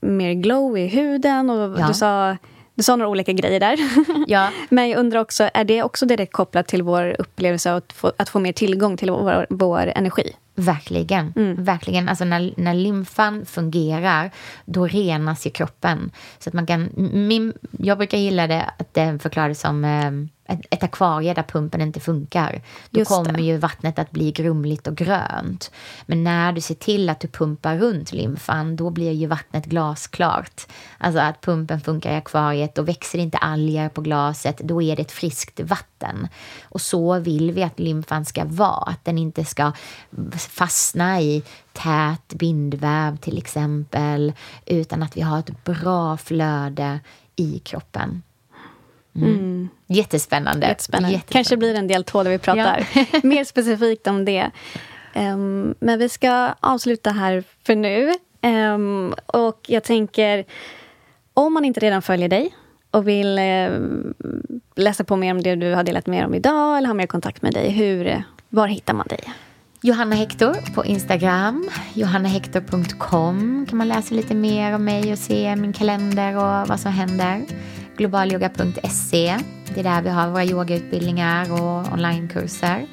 mer 0.00 0.32
glow 0.32 0.78
i 0.78 0.86
huden. 0.86 1.50
Och 1.50 1.80
Ja. 1.80 1.86
du, 1.88 1.94
sa, 1.94 2.36
du 2.74 2.82
sa 2.82 2.96
några 2.96 3.10
olika 3.10 3.32
grejer 3.32 3.60
där. 3.60 3.78
ja, 4.26 4.50
Men 4.68 4.88
jag 4.88 4.98
undrar 4.98 5.20
också, 5.20 5.50
är 5.54 5.64
det 5.64 5.82
också 5.82 6.06
direkt 6.06 6.32
kopplat 6.32 6.68
till 6.68 6.82
vår 6.82 7.16
upplevelse 7.18 7.72
att 7.72 7.92
få, 7.92 8.12
att 8.16 8.28
få 8.28 8.38
mer 8.38 8.52
tillgång 8.52 8.96
till 8.96 9.10
vår, 9.10 9.46
vår 9.50 9.92
energi? 9.96 10.32
Verkligen. 10.54 11.32
Verkligen. 11.58 12.08
Alltså 12.08 12.24
när, 12.24 12.54
när 12.56 12.74
lymfan 12.74 13.46
fungerar, 13.46 14.30
då 14.64 14.86
renas 14.86 15.46
ju 15.46 15.50
kroppen. 15.50 16.10
Så 16.38 16.50
att 16.50 16.54
man 16.54 16.66
kan, 16.66 16.90
min, 17.12 17.52
jag 17.78 17.98
brukar 17.98 18.18
gilla 18.18 18.46
det 18.46 18.62
att 18.78 18.94
det 18.94 19.18
förklaras 19.22 19.60
som 19.60 19.84
eh, 19.84 20.10
ett, 20.44 20.82
akvarie 20.82 21.34
där 21.34 21.42
pumpen 21.42 21.80
inte 21.80 22.00
funkar. 22.00 22.62
Då 22.90 22.98
Just 22.98 23.10
det. 23.10 23.14
kommer 23.14 23.38
ju 23.38 23.56
vattnet 23.56 23.98
att 23.98 24.10
bli 24.10 24.32
grumligt 24.32 24.86
och 24.86 24.96
grönt. 24.96 25.70
Men 26.06 26.24
när 26.24 26.52
du 26.52 26.60
ser 26.60 26.74
till 26.74 27.08
att 27.08 27.20
du 27.20 27.28
pumpar 27.28 27.78
runt 27.78 28.12
lymfan, 28.12 28.76
då 28.76 28.90
blir 28.90 29.12
ju 29.12 29.26
vattnet 29.26 29.66
glasklart. 29.66 30.66
Alltså 30.98 31.20
att 31.20 31.40
pumpen 31.40 31.80
funkar 31.80 32.12
i 32.12 32.16
akvariet, 32.16 32.74
då 32.74 32.82
växer 32.82 33.18
inte 33.18 33.38
alger 33.38 33.88
på 33.88 34.00
glaset, 34.00 34.58
då 34.58 34.82
är 34.82 34.96
det 34.96 35.02
ett 35.02 35.12
friskt 35.12 35.60
vatten. 35.60 36.28
Och 36.62 36.80
så 36.80 37.18
vill 37.18 37.52
vi 37.52 37.62
att 37.62 37.78
lymfan 37.78 38.24
ska 38.24 38.44
vara, 38.44 38.82
att 38.82 39.04
den 39.04 39.18
inte 39.18 39.44
ska 39.44 39.72
fastna 40.36 41.20
i 41.20 41.42
tät 41.72 42.34
bindväv 42.34 43.16
till 43.16 43.38
exempel, 43.38 44.32
utan 44.66 45.02
att 45.02 45.16
vi 45.16 45.20
har 45.20 45.38
ett 45.38 45.64
bra 45.64 46.16
flöde 46.16 47.00
i 47.36 47.58
kroppen. 47.58 48.22
Mm. 49.16 49.68
Jättespännande. 49.86 50.66
Jättespännande. 50.66 51.12
Jättespännande. 51.12 51.32
Kanske 51.32 51.56
blir 51.56 51.74
en 51.74 51.88
del 51.88 52.04
två 52.04 52.22
där 52.22 52.30
vi 52.30 52.38
pratar 52.38 52.86
mer 53.26 53.44
specifikt 53.44 54.06
om 54.06 54.24
det. 54.24 54.50
Ehm, 55.14 55.74
men 55.80 55.98
vi 55.98 56.08
ska 56.08 56.54
avsluta 56.60 57.10
här 57.10 57.44
för 57.66 57.76
nu. 57.76 58.12
Ehm, 58.40 59.14
och 59.26 59.60
jag 59.66 59.84
tänker, 59.84 60.44
om 61.34 61.54
man 61.54 61.64
inte 61.64 61.80
redan 61.80 62.02
följer 62.02 62.28
dig 62.28 62.54
och 62.90 63.08
vill 63.08 63.38
ehm, 63.38 64.14
läsa 64.76 65.04
på 65.04 65.16
mer 65.16 65.30
om 65.32 65.42
det 65.42 65.54
du 65.54 65.74
har 65.74 65.84
delat 65.84 66.06
med 66.06 66.26
om 66.26 66.34
idag 66.34 66.78
eller 66.78 66.88
ha 66.88 66.94
mer 66.94 67.06
kontakt 67.06 67.42
med 67.42 67.52
dig, 67.52 67.70
hur, 67.70 68.22
var 68.48 68.66
hittar 68.66 68.94
man 68.94 69.06
dig? 69.06 69.20
Johanna 69.84 70.16
Hector 70.16 70.74
på 70.74 70.84
Instagram. 70.84 71.70
Johannahector.com 71.94 73.66
kan 73.68 73.78
man 73.78 73.88
läsa 73.88 74.14
lite 74.14 74.34
mer 74.34 74.74
om 74.74 74.84
mig 74.84 75.12
och 75.12 75.18
se 75.18 75.56
min 75.56 75.72
kalender 75.72 76.36
och 76.36 76.68
vad 76.68 76.80
som 76.80 76.92
händer. 76.92 77.42
Globalyoga.se. 77.96 79.36
Det 79.74 79.80
är 79.80 79.84
där 79.84 80.02
vi 80.02 80.10
har 80.10 80.28
våra 80.28 80.44
yogautbildningar 80.44 81.52
och 81.52 81.92
onlinekurser. 81.92 82.86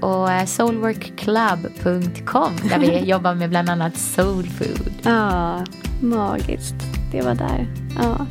Och 0.00 0.32
eh, 0.32 0.44
soulworkclub.com 0.44 2.52
där 2.70 2.78
vi 2.78 2.98
jobbar 3.10 3.34
med 3.34 3.50
bland 3.50 3.70
annat 3.70 3.96
soulfood. 3.96 4.90
Ja, 5.02 5.64
magiskt. 6.00 6.74
Det 7.12 7.22
var 7.22 7.34
där. 7.34 7.66
Ja. 8.02 8.26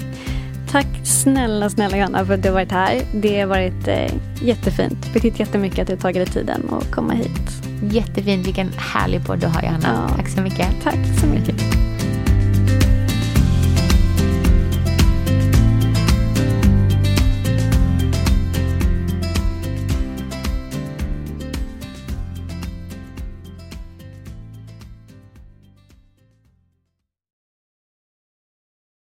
Tack 0.71 0.87
snälla, 1.03 1.69
snälla 1.69 1.97
Johanna 1.97 2.25
för 2.25 2.33
att 2.33 2.43
du 2.43 2.49
har 2.49 2.53
varit 2.53 2.71
här. 2.71 3.01
Det 3.13 3.39
har 3.39 3.47
varit 3.47 3.87
eh, 3.87 4.13
jättefint. 4.41 5.13
Betytt 5.13 5.39
jättemycket 5.39 5.79
att 5.79 5.87
du 5.87 5.93
har 5.93 5.99
tagit 6.01 6.25
dig 6.25 6.33
tiden 6.33 6.61
att 6.71 6.91
komma 6.91 7.13
hit. 7.13 7.51
Jättefint, 7.83 8.47
vilken 8.47 8.69
härlig 8.77 9.25
podd 9.25 9.39
du 9.39 9.47
har 9.47 9.61
Johanna. 9.61 10.07
Ja. 10.09 10.15
Tack 10.15 10.29
så 10.29 10.41
mycket. 10.41 10.67
Tack 10.83 11.19
så 11.21 11.27
mycket. 11.27 11.55